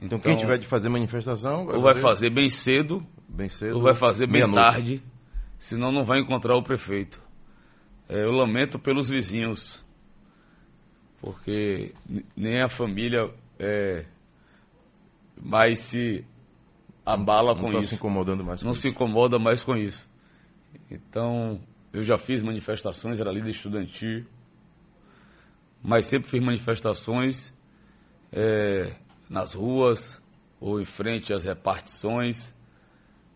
Então, 0.00 0.16
então, 0.16 0.20
quem 0.20 0.38
tiver 0.38 0.56
de 0.56 0.66
fazer 0.66 0.88
manifestação. 0.88 1.66
Vai 1.66 1.76
ou 1.76 1.82
vai 1.82 1.94
fazer 1.96 2.30
bem 2.30 2.48
cedo, 2.48 3.06
bem 3.28 3.50
cedo 3.50 3.76
ou 3.76 3.82
vai 3.82 3.94
fazer 3.94 4.26
bem 4.26 4.50
tarde, 4.50 5.02
senão 5.58 5.92
não 5.92 6.02
vai 6.02 6.18
encontrar 6.18 6.56
o 6.56 6.62
prefeito. 6.62 7.20
É, 8.08 8.24
eu 8.24 8.30
lamento 8.30 8.78
pelos 8.78 9.10
vizinhos, 9.10 9.86
porque 11.20 11.92
nem 12.36 12.62
a 12.62 12.68
família 12.68 13.30
é, 13.58 14.04
mais 15.40 15.80
se 15.80 16.24
abala 17.04 17.54
não, 17.54 17.62
com 17.62 17.70
não 17.70 17.80
isso. 17.80 17.80
Não 17.80 17.88
se 17.88 17.94
incomodando 17.96 18.44
mais 18.44 18.62
Não 18.62 18.74
se 18.74 18.88
incomoda 18.88 19.38
mais 19.38 19.64
com 19.64 19.76
isso. 19.76 20.08
Então, 20.90 21.60
eu 21.92 22.02
já 22.02 22.18
fiz 22.18 22.42
manifestações, 22.42 23.20
era 23.20 23.32
líder 23.32 23.50
estudantil, 23.50 24.24
mas 25.82 26.06
sempre 26.06 26.28
fiz 26.28 26.42
manifestações 26.42 27.52
é, 28.32 28.94
nas 29.28 29.54
ruas 29.54 30.22
ou 30.60 30.80
em 30.80 30.84
frente 30.84 31.32
às 31.32 31.44
repartições, 31.44 32.54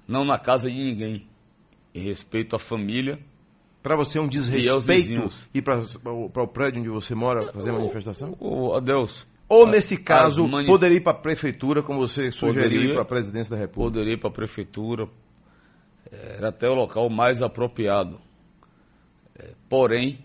não 0.07 0.25
na 0.25 0.39
casa 0.39 0.71
de 0.71 0.77
ninguém, 0.77 1.27
em 1.95 2.01
respeito 2.01 2.57
à 2.57 2.59
família 2.59 3.19
para 3.83 3.97
você 3.97 4.19
é 4.19 4.21
um 4.21 4.29
desrespeito 4.29 5.29
ir 5.53 5.63
para 5.63 6.43
o 6.43 6.49
prédio 6.49 6.81
onde 6.81 6.89
você 6.89 7.15
mora 7.15 7.53
fazer 7.53 7.73
manifestação? 7.73 8.37
O, 8.39 8.75
Adeus. 8.75 9.27
Ou, 9.49 9.67
nesse 9.67 9.97
caso, 9.97 10.47
mani... 10.49 10.67
poderia 10.67 10.97
ir 10.97 11.01
para 11.01 11.13
a 11.13 11.21
prefeitura, 11.21 11.83
como 11.83 11.99
você 12.01 12.31
sugeriu, 12.31 12.93
para 12.95 13.03
a 13.03 13.05
presidência 13.05 13.51
da 13.51 13.61
República? 13.61 13.93
Poderia 13.93 14.15
ir 14.15 14.17
para 14.19 14.31
a 14.31 14.33
prefeitura. 14.33 15.09
Era 16.11 16.49
até 16.49 16.69
o 16.69 16.75
local 16.75 17.11
mais 17.11 17.43
apropriado. 17.43 18.19
É, 19.39 19.51
porém, 19.69 20.25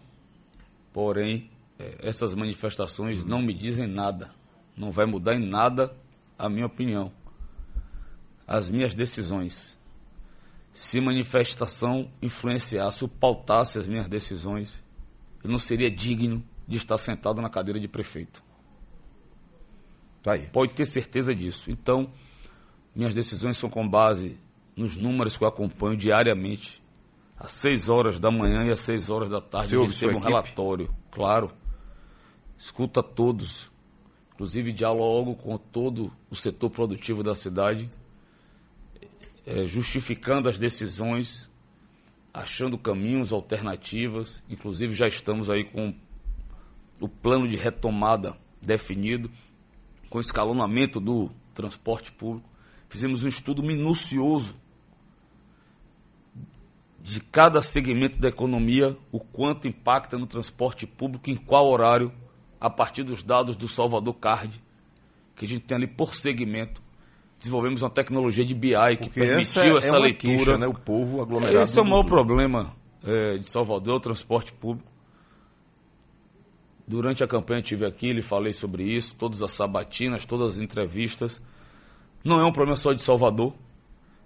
porém, 0.93 1.49
é, 1.79 2.07
essas 2.07 2.35
manifestações 2.35 3.25
não 3.25 3.41
me 3.41 3.53
dizem 3.53 3.87
nada. 3.87 4.31
Não 4.77 4.91
vai 4.91 5.05
mudar 5.05 5.35
em 5.35 5.45
nada 5.45 5.93
a 6.37 6.49
minha 6.49 6.65
opinião. 6.65 7.11
As 8.45 8.69
minhas 8.69 8.95
decisões 8.95 9.76
se 10.77 11.01
manifestação 11.01 12.07
influenciasse 12.21 13.03
ou 13.03 13.09
pautasse 13.09 13.79
as 13.79 13.87
minhas 13.87 14.07
decisões, 14.07 14.83
eu 15.43 15.49
não 15.49 15.57
seria 15.57 15.89
digno 15.89 16.43
de 16.67 16.77
estar 16.77 16.99
sentado 16.99 17.41
na 17.41 17.49
cadeira 17.49 17.79
de 17.79 17.87
prefeito. 17.87 18.43
Tá 20.21 20.33
aí. 20.33 20.45
Pode 20.49 20.75
ter 20.75 20.85
certeza 20.85 21.33
disso. 21.33 21.71
Então, 21.71 22.13
minhas 22.95 23.15
decisões 23.15 23.57
são 23.57 23.71
com 23.71 23.89
base 23.89 24.37
nos 24.75 24.95
números 24.95 25.35
que 25.35 25.43
eu 25.43 25.47
acompanho 25.47 25.97
diariamente. 25.97 26.79
Às 27.35 27.53
6 27.53 27.89
horas 27.89 28.19
da 28.19 28.29
manhã 28.29 28.63
e 28.63 28.69
às 28.69 28.79
6 28.81 29.09
horas 29.09 29.31
da 29.31 29.41
tarde 29.41 29.73
eu 29.73 29.83
recebo 29.83 30.19
um 30.19 30.21
relatório. 30.21 30.93
Claro. 31.09 31.51
Escuta 32.55 33.01
todos. 33.01 33.67
Inclusive 34.35 34.71
dialogo 34.71 35.35
com 35.37 35.57
todo 35.57 36.13
o 36.29 36.35
setor 36.35 36.69
produtivo 36.69 37.23
da 37.23 37.33
cidade 37.33 37.89
é, 39.47 39.65
justificando 39.65 40.49
as 40.49 40.59
decisões, 40.59 41.49
achando 42.33 42.77
caminhos, 42.77 43.31
alternativas. 43.31 44.43
Inclusive 44.49 44.93
já 44.93 45.07
estamos 45.07 45.49
aí 45.49 45.63
com 45.63 45.95
o 46.99 47.07
plano 47.07 47.47
de 47.47 47.55
retomada 47.55 48.37
definido, 48.61 49.31
com 50.09 50.19
escalonamento 50.19 50.99
do 50.99 51.31
transporte 51.55 52.11
público. 52.11 52.49
Fizemos 52.89 53.23
um 53.23 53.27
estudo 53.29 53.63
minucioso 53.63 54.53
de 57.01 57.21
cada 57.21 57.61
segmento 57.61 58.19
da 58.19 58.27
economia, 58.27 58.97
o 59.13 59.19
quanto 59.19 59.65
impacta 59.65 60.17
no 60.17 60.27
transporte 60.27 60.85
público, 60.85 61.29
em 61.29 61.37
qual 61.37 61.69
horário, 61.69 62.11
a 62.59 62.69
partir 62.69 63.03
dos 63.03 63.23
dados 63.23 63.55
do 63.55 63.69
Salvador 63.69 64.15
Card, 64.15 64.61
que 65.37 65.45
a 65.45 65.47
gente 65.47 65.63
tem 65.63 65.77
ali 65.77 65.87
por 65.87 66.15
segmento, 66.15 66.81
desenvolvemos 67.39 67.81
uma 67.81 67.89
tecnologia 67.89 68.45
de 68.45 68.53
BI 68.53 68.71
que 68.71 69.05
Porque 69.05 69.19
permitiu 69.19 69.77
essa, 69.77 69.87
é 69.87 69.89
essa 69.89 69.97
leitura. 69.97 70.35
Queixa, 70.35 70.57
né? 70.57 70.67
O 70.67 70.73
povo 70.73 71.21
aglomerado. 71.21 71.61
Esse 71.61 71.77
é 71.77 71.81
o 71.81 71.85
maior 71.85 72.03
problema 72.03 72.73
é, 73.05 73.37
de 73.37 73.49
Salvador, 73.49 73.95
o 73.95 73.99
transporte 73.99 74.51
público. 74.53 74.89
Durante 76.87 77.23
a 77.23 77.27
campanha 77.27 77.61
tive 77.61 77.85
aqui, 77.85 78.13
lhe 78.13 78.21
falei 78.21 78.53
sobre 78.53 78.83
isso, 78.83 79.15
todas 79.15 79.43
as 79.43 79.51
sabatinas, 79.51 80.25
todas 80.25 80.55
as 80.55 80.61
entrevistas. 80.61 81.41
Não 82.23 82.39
é 82.39 82.45
um 82.45 82.51
problema 82.51 82.77
só 82.77 82.93
de 82.93 83.01
Salvador. 83.01 83.53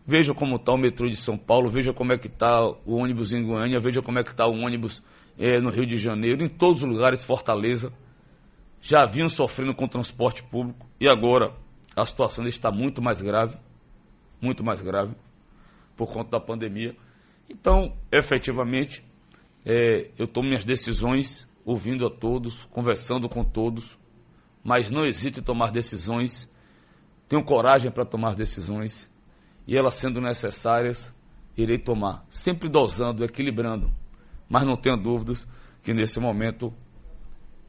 Veja 0.05 0.34
como 0.34 0.55
está 0.55 0.72
o 0.72 0.78
metrô 0.78 1.07
de 1.09 1.16
São 1.16 1.38
Paulo, 1.38 1.70
veja 1.70 1.93
como 1.93 2.12
é 2.14 2.18
que 2.18 2.28
está 2.28 2.68
o 2.68 2.95
ônibus 2.95 3.34
em 3.34 3.43
Goiânia, 3.43 3.80
veja 3.80 4.01
como 4.01 4.20
é 4.20 4.24
que 4.24 4.32
está 4.32 4.47
o 4.47 4.53
ônibus 4.53 5.01
é, 5.38 5.59
no 5.59 5.70
Rio 5.70 5.86
de 5.86 5.97
Janeiro, 5.97 6.43
em 6.43 6.49
todos 6.49 6.84
os 6.84 6.89
lugares, 6.89 7.24
Fortaleza. 7.24 7.91
Já 8.82 9.05
vinham 9.05 9.30
sofrendo 9.30 9.76
com 9.76 9.86
o 9.86 9.88
transporte 9.88 10.43
público 10.43 10.88
e 10.99 11.07
agora 11.07 11.53
a 11.95 12.05
situação 12.05 12.45
está 12.47 12.71
muito 12.71 13.01
mais 13.01 13.21
grave, 13.21 13.57
muito 14.41 14.63
mais 14.63 14.81
grave, 14.81 15.13
por 15.95 16.11
conta 16.11 16.31
da 16.31 16.39
pandemia. 16.39 16.95
Então, 17.49 17.95
efetivamente, 18.11 19.03
é, 19.65 20.09
eu 20.17 20.27
tomo 20.27 20.47
minhas 20.47 20.65
decisões 20.65 21.47
ouvindo 21.65 22.05
a 22.05 22.09
todos, 22.09 22.65
conversando 22.71 23.29
com 23.29 23.43
todos, 23.43 23.97
mas 24.63 24.89
não 24.89 25.05
hesito 25.05 25.39
em 25.39 25.43
tomar 25.43 25.71
decisões, 25.71 26.49
tenho 27.27 27.43
coragem 27.43 27.91
para 27.91 28.05
tomar 28.05 28.35
decisões, 28.35 29.09
e 29.67 29.77
elas 29.77 29.93
sendo 29.95 30.19
necessárias, 30.19 31.13
irei 31.55 31.77
tomar, 31.77 32.25
sempre 32.29 32.67
dosando, 32.67 33.23
equilibrando, 33.23 33.91
mas 34.49 34.63
não 34.63 34.75
tenho 34.75 34.97
dúvidas 34.97 35.47
que 35.83 35.93
nesse 35.93 36.19
momento, 36.19 36.73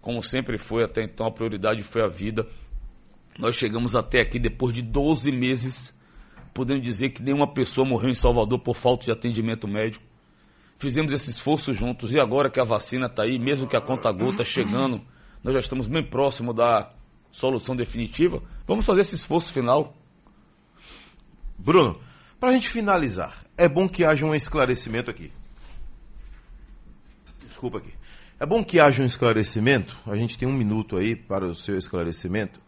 como 0.01 0.23
sempre 0.23 0.59
foi 0.59 0.85
até 0.85 1.03
então, 1.03 1.27
a 1.27 1.31
prioridade 1.31 1.83
foi 1.83 2.03
a 2.03 2.09
vida. 2.09 2.47
Nós 3.39 3.57
chegamos 3.57 3.97
até 3.97 4.21
aqui 4.21 4.39
depois 4.39 4.75
de 4.75 4.83
12 4.83 5.33
meses, 5.33 5.95
podendo 6.53 6.81
dizer 6.81 7.11
que 7.11 7.23
nenhuma 7.23 7.53
pessoa 7.53 7.87
morreu 7.87 8.11
em 8.11 8.15
Salvador 8.15 8.59
por 8.59 8.77
falta 8.77 9.05
de 9.05 9.13
atendimento 9.13 9.67
médico. 9.67 10.05
Fizemos 10.79 11.13
esse 11.13 11.31
esforço 11.31 11.73
juntos 11.73 12.13
e 12.13 12.19
agora 12.19 12.51
que 12.51 12.61
a 12.61 12.65
vacina 12.65 13.07
está 13.07 13.23
aí, 13.23 13.39
mesmo 13.39 13.69
que 13.69 13.77
a 13.77 13.81
conta-gota 13.81 14.45
chegando, 14.45 15.01
nós 15.43 15.55
já 15.55 15.61
estamos 15.61 15.87
bem 15.87 16.05
próximo 16.05 16.53
da 16.53 16.93
solução 17.31 17.75
definitiva. 17.75 18.43
Vamos 18.67 18.85
fazer 18.85 19.01
esse 19.01 19.15
esforço 19.15 19.53
final. 19.53 19.97
Bruno, 21.57 22.01
para 22.39 22.51
a 22.51 22.53
gente 22.53 22.69
finalizar, 22.69 23.45
é 23.57 23.69
bom 23.69 23.89
que 23.89 24.05
haja 24.05 24.27
um 24.27 24.35
esclarecimento 24.35 25.11
aqui. 25.11 25.33
Desculpa 27.47 27.79
aqui. 27.79 27.93
É 28.41 28.45
bom 28.45 28.65
que 28.65 28.81
haja 28.81 29.03
um 29.03 29.07
esclarecimento. 29.07 29.97
A 30.05 30.17
gente 30.17 30.37
tem 30.37 30.49
um 30.49 30.53
minuto 30.53 30.97
aí 30.97 31.15
para 31.15 31.47
o 31.47 31.55
seu 31.55 31.79
esclarecimento. 31.79 32.61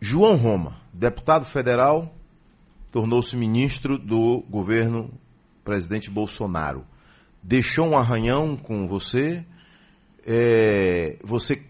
João 0.00 0.36
Roma, 0.36 0.80
deputado 0.92 1.44
federal, 1.44 2.14
tornou-se 2.90 3.36
ministro 3.36 3.98
do 3.98 4.40
governo 4.48 5.10
presidente 5.62 6.10
Bolsonaro. 6.10 6.84
Deixou 7.42 7.88
um 7.88 7.96
arranhão 7.96 8.56
com 8.56 8.88
você? 8.88 9.44
É, 10.26 11.18
você 11.22 11.62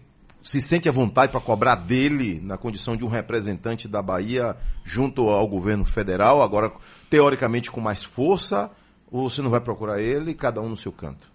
se 0.43 0.61
sente 0.61 0.89
à 0.89 0.91
vontade 0.91 1.31
para 1.31 1.41
cobrar 1.41 1.75
dele 1.75 2.39
na 2.41 2.57
condição 2.57 2.97
de 2.97 3.05
um 3.05 3.07
representante 3.07 3.87
da 3.87 4.01
Bahia 4.01 4.57
junto 4.83 5.29
ao 5.29 5.47
governo 5.47 5.85
federal, 5.85 6.41
agora 6.41 6.71
teoricamente 7.09 7.69
com 7.69 7.79
mais 7.79 8.03
força? 8.03 8.71
Ou 9.11 9.29
você 9.29 9.41
não 9.41 9.49
vai 9.49 9.59
procurar 9.59 10.01
ele, 10.01 10.33
cada 10.33 10.61
um 10.61 10.69
no 10.69 10.77
seu 10.77 10.91
canto? 10.91 11.31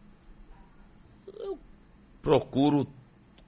procuro, 2.26 2.88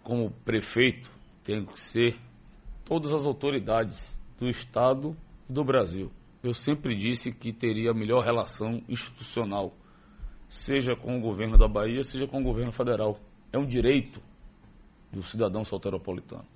como 0.05 0.30
prefeito, 0.30 1.11
tem 1.42 1.64
que 1.64 1.80
ser 1.80 2.16
todas 2.89 3.12
as 3.12 3.24
autoridades 3.24 4.18
do 4.41 4.49
Estado 4.49 5.14
e 5.49 5.53
do 5.53 5.62
Brasil. 5.62 6.11
Eu 6.43 6.55
sempre 6.55 6.97
disse 6.97 7.30
que 7.30 7.53
teria 7.53 7.91
a 7.91 7.95
melhor 7.95 8.24
relação 8.24 8.82
institucional, 8.89 9.74
seja 10.49 10.97
com 10.97 11.18
o 11.18 11.20
governo 11.20 11.59
da 11.59 11.68
Bahia, 11.68 12.03
seja 12.03 12.26
com 12.26 12.41
o 12.41 12.43
governo 12.43 12.72
federal. 12.72 13.20
É 13.53 13.59
um 13.59 13.66
direito 13.66 14.22
do 15.12 15.22
cidadão 15.22 15.64
solteropolitano. 15.64 16.47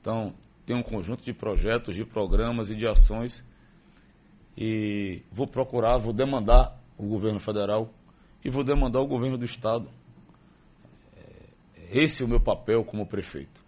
Então, 0.00 0.34
tem 0.66 0.76
um 0.76 0.82
conjunto 0.82 1.22
de 1.22 1.32
projetos, 1.32 1.94
de 1.94 2.04
programas 2.04 2.70
e 2.70 2.74
de 2.74 2.86
ações 2.86 3.44
e 4.56 5.22
vou 5.30 5.46
procurar, 5.46 5.98
vou 5.98 6.12
demandar 6.12 6.78
o 6.98 7.06
governo 7.06 7.38
federal 7.38 7.92
e 8.44 8.50
vou 8.50 8.64
demandar 8.64 9.00
o 9.00 9.06
governo 9.06 9.38
do 9.38 9.44
Estado 9.44 9.88
esse 11.90 12.22
é 12.22 12.26
o 12.26 12.28
meu 12.28 12.40
papel 12.40 12.84
como 12.84 13.04
prefeito. 13.04 13.59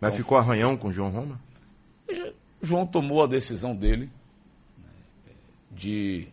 Mas 0.00 0.14
então, 0.14 0.24
ficou 0.24 0.38
arranhão 0.38 0.76
com 0.76 0.88
o 0.88 0.92
João 0.92 1.10
Roma? 1.10 1.40
João 2.62 2.86
tomou 2.86 3.22
a 3.22 3.26
decisão 3.26 3.76
dele 3.76 4.10
né, 4.78 5.32
de 5.70 6.28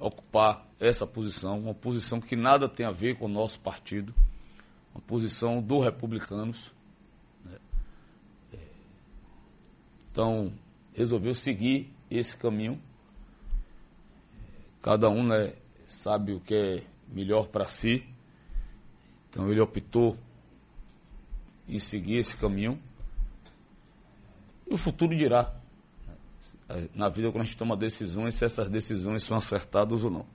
ocupar 0.00 0.66
essa 0.80 1.06
posição, 1.06 1.58
uma 1.58 1.74
posição 1.74 2.20
que 2.20 2.36
nada 2.36 2.68
tem 2.68 2.86
a 2.86 2.90
ver 2.90 3.18
com 3.18 3.26
o 3.26 3.28
nosso 3.28 3.60
partido, 3.60 4.14
uma 4.94 5.00
posição 5.00 5.60
do 5.60 5.80
republicanos. 5.80 6.72
Né. 7.44 7.58
Então, 10.10 10.52
resolveu 10.94 11.34
seguir 11.34 11.92
esse 12.10 12.36
caminho. 12.36 12.80
Cada 14.80 15.10
um 15.10 15.22
né, 15.26 15.52
sabe 15.86 16.32
o 16.32 16.40
que 16.40 16.54
é 16.54 16.84
melhor 17.08 17.48
para 17.48 17.68
si. 17.68 18.04
Então 19.28 19.50
ele 19.50 19.60
optou 19.60 20.16
em 21.68 21.78
seguir 21.78 22.16
esse 22.16 22.36
caminho. 22.36 22.78
E 24.68 24.74
o 24.74 24.76
futuro 24.76 25.16
dirá. 25.16 25.54
Na 26.94 27.08
vida, 27.08 27.30
quando 27.30 27.42
a 27.42 27.44
gente 27.44 27.56
toma 27.56 27.76
decisões, 27.76 28.34
se 28.34 28.44
essas 28.44 28.68
decisões 28.68 29.22
são 29.22 29.36
acertadas 29.36 30.04
ou 30.04 30.10
não. 30.10 30.26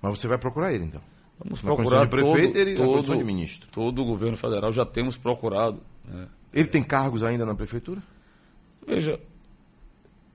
Mas 0.00 0.18
você 0.18 0.26
vai 0.26 0.38
procurar 0.38 0.72
ele, 0.72 0.84
então? 0.84 1.02
Vamos 1.38 1.62
na 1.62 1.74
procurar 1.74 2.04
de 2.04 2.10
prefeito 2.10 2.52
todo, 2.52 2.68
e 2.68 2.74
todo, 2.74 3.16
de 3.18 3.24
ministro. 3.24 3.68
Todo 3.70 4.00
o 4.00 4.04
governo 4.06 4.36
federal 4.36 4.72
já 4.72 4.86
temos 4.86 5.18
procurado. 5.18 5.82
Né? 6.04 6.28
Ele 6.52 6.68
tem 6.68 6.82
cargos 6.82 7.22
ainda 7.22 7.44
na 7.44 7.54
prefeitura? 7.54 8.02
Veja, 8.86 9.20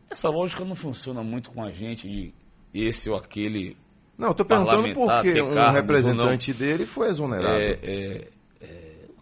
essa 0.09 0.29
lógica 0.29 0.63
não 0.63 0.75
funciona 0.75 1.23
muito 1.23 1.49
com 1.49 1.63
a 1.63 1.71
gente 1.71 2.07
de 2.07 2.33
esse 2.71 3.09
ou 3.09 3.15
aquele 3.15 3.75
não, 4.19 4.31
estou 4.31 4.45
perguntando 4.45 4.93
porque 4.93 5.41
um 5.41 5.71
representante 5.71 6.53
dele 6.53 6.85
foi 6.85 7.07
exonerado. 7.07 7.55
É, 7.55 7.79
é, 7.81 8.27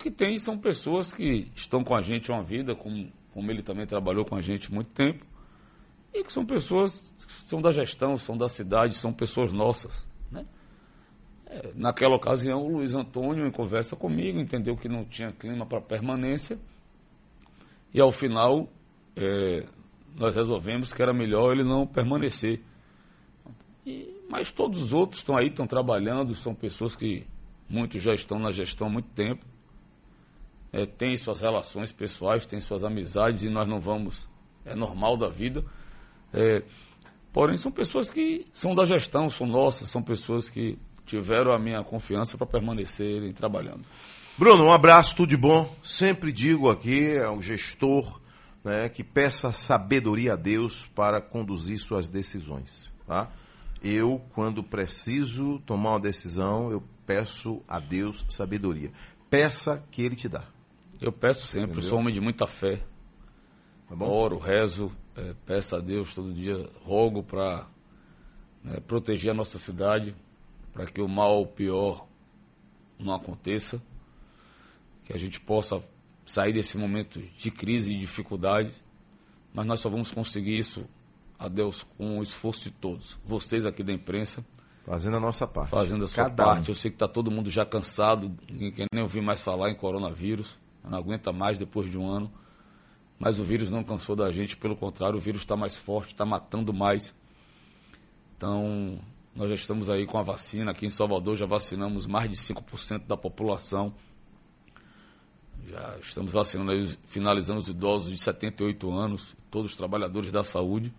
que 0.08 0.12
tem 0.12 0.38
são 0.38 0.58
pessoas 0.58 1.14
que 1.14 1.52
estão 1.54 1.84
com 1.84 1.94
a 1.94 2.02
gente 2.02 2.32
uma 2.32 2.42
vida, 2.42 2.74
como, 2.74 3.12
como 3.34 3.52
ele 3.52 3.62
também 3.62 3.86
trabalhou 3.86 4.24
com 4.24 4.36
a 4.36 4.42
gente 4.42 4.74
muito 4.74 4.90
tempo, 4.92 5.26
e 6.14 6.24
que 6.24 6.32
são 6.32 6.46
pessoas 6.46 7.14
que 7.28 7.48
são 7.48 7.62
da 7.62 7.72
gestão, 7.72 8.16
são 8.18 8.38
da 8.38 8.48
cidade, 8.48 8.96
são 8.96 9.12
pessoas 9.12 9.52
nossas. 9.52 10.08
Né? 10.32 10.46
É, 11.48 11.72
naquela 11.76 12.16
ocasião, 12.16 12.66
o 12.66 12.78
Luiz 12.78 12.96
Antônio, 12.96 13.46
em 13.46 13.52
conversa 13.52 13.98
comigo, 13.98 14.40
entendeu 14.40 14.78
que 14.78 14.88
não 14.88 15.04
tinha 15.04 15.32
clima 15.34 15.66
para 15.66 15.82
permanência, 15.82 16.58
e 17.94 18.00
ao 18.00 18.12
final 18.12 18.70
é, 19.16 19.66
nós 20.16 20.34
resolvemos 20.34 20.94
que 20.94 21.02
era 21.02 21.14
melhor 21.14 21.52
ele 21.52 21.64
não 21.64 21.86
permanecer. 21.86 22.62
E 23.86 24.16
mas 24.30 24.52
todos 24.52 24.82
os 24.82 24.94
outros 24.94 25.22
estão 25.22 25.38
aí, 25.38 25.48
estão 25.48 25.66
trabalhando, 25.66 26.36
são 26.36 26.54
pessoas 26.54 26.96
que 26.96 27.26
muitos 27.70 28.02
já 28.02 28.14
estão 28.14 28.38
na 28.38 28.52
gestão 28.52 28.88
há 28.88 28.90
muito 28.90 29.08
tempo, 29.10 29.46
é, 30.72 30.86
têm 30.86 31.16
suas 31.18 31.42
relações 31.42 31.92
pessoais, 31.92 32.46
têm 32.46 32.60
suas 32.60 32.84
amizades 32.84 33.44
e 33.44 33.50
nós 33.50 33.68
não 33.68 33.80
vamos, 33.80 34.28
é 34.66 34.76
normal 34.76 35.18
da 35.18 35.30
vida. 35.30 35.64
É, 36.34 36.64
porém, 37.32 37.58
são 37.58 37.72
pessoas 37.72 38.10
que 38.10 38.46
são 38.54 38.76
da 38.76 38.86
gestão, 38.86 39.30
são 39.30 39.48
nossas, 39.48 39.90
são 39.90 40.02
pessoas 40.02 40.50
que 40.50 40.78
tiveram 41.06 41.52
a 41.54 41.58
minha 41.58 41.84
confiança 41.84 42.38
para 42.38 42.48
permanecerem 42.48 43.32
trabalhando. 43.34 43.86
Bruno, 44.38 44.66
um 44.66 44.72
abraço, 44.72 45.16
tudo 45.16 45.30
de 45.30 45.38
bom. 45.38 45.74
Sempre 45.84 46.32
digo 46.32 46.70
aqui 46.70 47.18
ao 47.18 47.42
gestor 47.42 48.22
né, 48.64 48.88
que 48.90 49.04
peça 49.04 49.52
sabedoria 49.52 50.34
a 50.34 50.36
Deus 50.36 50.86
para 50.94 51.20
conduzir 51.22 51.80
suas 51.80 52.08
decisões. 52.08 52.88
Tá? 53.08 53.32
eu, 53.82 54.22
quando 54.34 54.64
preciso 54.64 55.60
tomar 55.60 55.92
uma 55.92 56.00
decisão, 56.00 56.72
eu 56.72 56.84
peço 57.06 57.62
a 57.68 57.80
Deus 57.80 58.26
sabedoria. 58.30 58.92
Peça 59.30 59.84
que 59.92 60.02
Ele 60.02 60.16
te 60.16 60.28
dá. 60.28 60.44
Eu 61.02 61.12
peço 61.12 61.48
sempre, 61.48 61.72
Entendeu? 61.72 61.90
sou 61.90 62.00
homem 62.00 62.14
de 62.14 62.22
muita 62.22 62.48
fé. 62.48 62.84
Tá 63.88 64.06
Oro, 64.06 64.38
rezo, 64.38 64.92
é, 65.16 65.34
peço 65.46 65.76
a 65.76 65.80
Deus 65.80 66.14
todo 66.14 66.34
dia, 66.34 66.70
rogo 66.84 67.24
para 67.24 67.68
né, 68.64 68.80
proteger 68.86 69.32
a 69.32 69.34
nossa 69.34 69.58
cidade, 69.58 70.16
para 70.74 70.86
que 70.86 71.02
o 71.02 71.08
mal, 71.08 71.42
o 71.42 71.48
pior, 71.48 72.06
não 73.00 73.14
aconteça, 73.14 73.82
que 75.06 75.14
a 75.14 75.18
gente 75.18 75.40
possa 75.40 75.82
sair 76.26 76.52
desse 76.52 76.78
momento 76.78 77.22
de 77.38 77.50
crise 77.50 77.94
e 77.94 78.00
dificuldade, 78.00 78.74
mas 79.54 79.66
nós 79.66 79.80
só 79.80 79.90
vamos 79.90 80.12
conseguir 80.12 80.58
isso 80.58 80.86
a 81.40 81.48
Deus 81.48 81.84
com 81.98 82.20
o 82.20 82.24
esforço 82.24 82.64
de 82.64 82.72
todos. 82.72 83.18
Vocês 83.24 83.66
aqui 83.66 83.84
da 83.84 83.94
imprensa. 83.94 84.44
Fazendo 84.86 85.18
a 85.18 85.20
nossa 85.20 85.48
parte. 85.48 85.70
Fazendo 85.70 86.04
a 86.04 86.08
sua 86.08 86.24
Cada 86.24 86.36
parte. 86.36 86.70
Um. 86.70 86.72
Eu 86.72 86.76
sei 86.76 86.92
que 86.92 86.96
está 86.96 87.08
todo 87.08 87.32
mundo 87.32 87.50
já 87.50 87.66
cansado, 87.66 88.36
ninguém 88.50 88.72
quer 88.72 88.88
nem 88.92 89.04
ouvir 89.04 89.22
mais 89.22 89.42
falar 89.42 89.70
em 89.70 89.76
coronavírus. 89.76 90.58
Não 90.88 90.98
aguenta 90.98 91.32
mais 91.32 91.58
depois 91.58 91.90
de 91.90 91.98
um 91.98 92.08
ano. 92.08 92.32
Mas 93.20 93.40
o 93.40 93.44
vírus 93.44 93.72
não 93.72 93.84
cansou 93.84 94.16
da 94.16 94.32
gente, 94.32 94.56
pelo 94.56 94.76
contrário, 94.76 95.18
o 95.18 95.22
vírus 95.22 95.42
está 95.42 95.56
mais 95.56 95.76
forte, 95.76 96.12
está 96.12 96.26
matando 96.26 96.72
mais. 96.72 97.16
Então, 98.36 99.00
nós 99.36 99.50
já 99.50 99.56
estamos 99.56 99.90
aí 99.90 100.06
com 100.06 100.18
a 100.18 100.24
vacina. 100.24 100.72
Aqui 100.72 100.86
em 100.86 100.90
Salvador 100.90 101.36
já 101.36 101.46
vacinamos 101.46 102.06
mais 102.06 102.30
de 102.30 102.36
5% 102.36 103.08
da 103.08 103.18
população. 103.18 103.94
Já 105.68 105.98
estamos 106.00 106.32
vacinando 106.32 106.72
aí, 106.72 106.88
finalizando 107.08 107.60
os 107.60 107.68
idosos 107.68 108.12
de 108.12 108.18
78 108.18 108.92
anos, 108.92 109.36
todos 109.50 109.72
os 109.72 109.78
trabalhadores 109.78 110.32
da 110.32 110.44
saúde. 110.44 110.94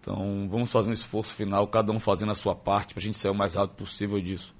Então, 0.00 0.48
vamos 0.48 0.70
fazer 0.70 0.88
um 0.88 0.92
esforço 0.92 1.32
final, 1.34 1.66
cada 1.68 1.92
um 1.92 1.98
fazendo 1.98 2.32
a 2.32 2.34
sua 2.34 2.54
parte, 2.54 2.94
para 2.94 3.00
a 3.00 3.04
gente 3.04 3.16
sair 3.16 3.30
o 3.30 3.34
mais 3.34 3.54
rápido 3.54 3.76
possível 3.76 4.20
disso. 4.20 4.54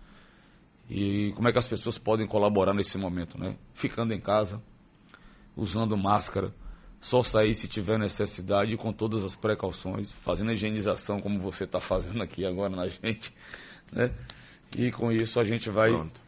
E 0.88 1.32
como 1.34 1.48
é 1.48 1.52
que 1.52 1.58
as 1.58 1.66
pessoas 1.66 1.98
podem 1.98 2.26
colaborar 2.26 2.72
nesse 2.72 2.96
momento, 2.96 3.38
né? 3.38 3.56
Ficando 3.74 4.14
em 4.14 4.20
casa, 4.20 4.62
usando 5.56 5.96
máscara, 5.96 6.54
só 7.00 7.22
sair 7.22 7.54
se 7.54 7.68
tiver 7.68 7.98
necessidade 7.98 8.76
com 8.76 8.92
todas 8.92 9.24
as 9.24 9.34
precauções, 9.34 10.12
fazendo 10.12 10.50
a 10.50 10.54
higienização 10.54 11.20
como 11.20 11.40
você 11.40 11.64
está 11.64 11.80
fazendo 11.80 12.22
aqui 12.22 12.44
agora 12.44 12.74
na 12.74 12.88
gente, 12.88 13.34
né? 13.92 14.12
E 14.76 14.90
com 14.92 15.10
isso 15.12 15.40
a 15.40 15.44
gente 15.44 15.70
vai 15.70 15.90
Pronto. 15.90 16.20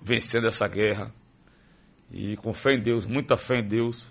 vencendo 0.00 0.46
essa 0.46 0.66
guerra 0.66 1.12
E 2.10 2.36
com 2.38 2.54
fé 2.54 2.74
em 2.74 2.82
Deus, 2.82 3.04
muita 3.04 3.36
fé 3.36 3.58
em 3.58 3.68
Deus, 3.68 4.06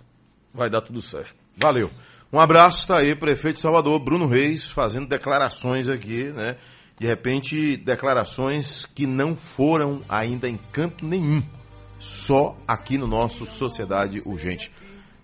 vai 0.53 0.69
dar 0.69 0.81
tudo 0.81 1.01
certo. 1.01 1.35
Valeu. 1.55 1.89
Um 2.31 2.39
abraço, 2.39 2.87
tá 2.87 2.99
aí, 2.99 3.15
prefeito 3.15 3.55
de 3.55 3.61
Salvador, 3.61 3.99
Bruno 3.99 4.27
Reis, 4.27 4.67
fazendo 4.67 5.07
declarações 5.07 5.89
aqui, 5.89 6.25
né? 6.25 6.57
De 6.99 7.05
repente, 7.05 7.77
declarações 7.77 8.85
que 8.85 9.05
não 9.05 9.35
foram 9.35 10.01
ainda 10.09 10.49
em 10.49 10.57
canto 10.71 11.05
nenhum. 11.05 11.43
Só 11.99 12.57
aqui 12.67 12.97
no 12.97 13.07
nosso 13.07 13.45
Sociedade 13.45 14.21
Urgente. 14.25 14.71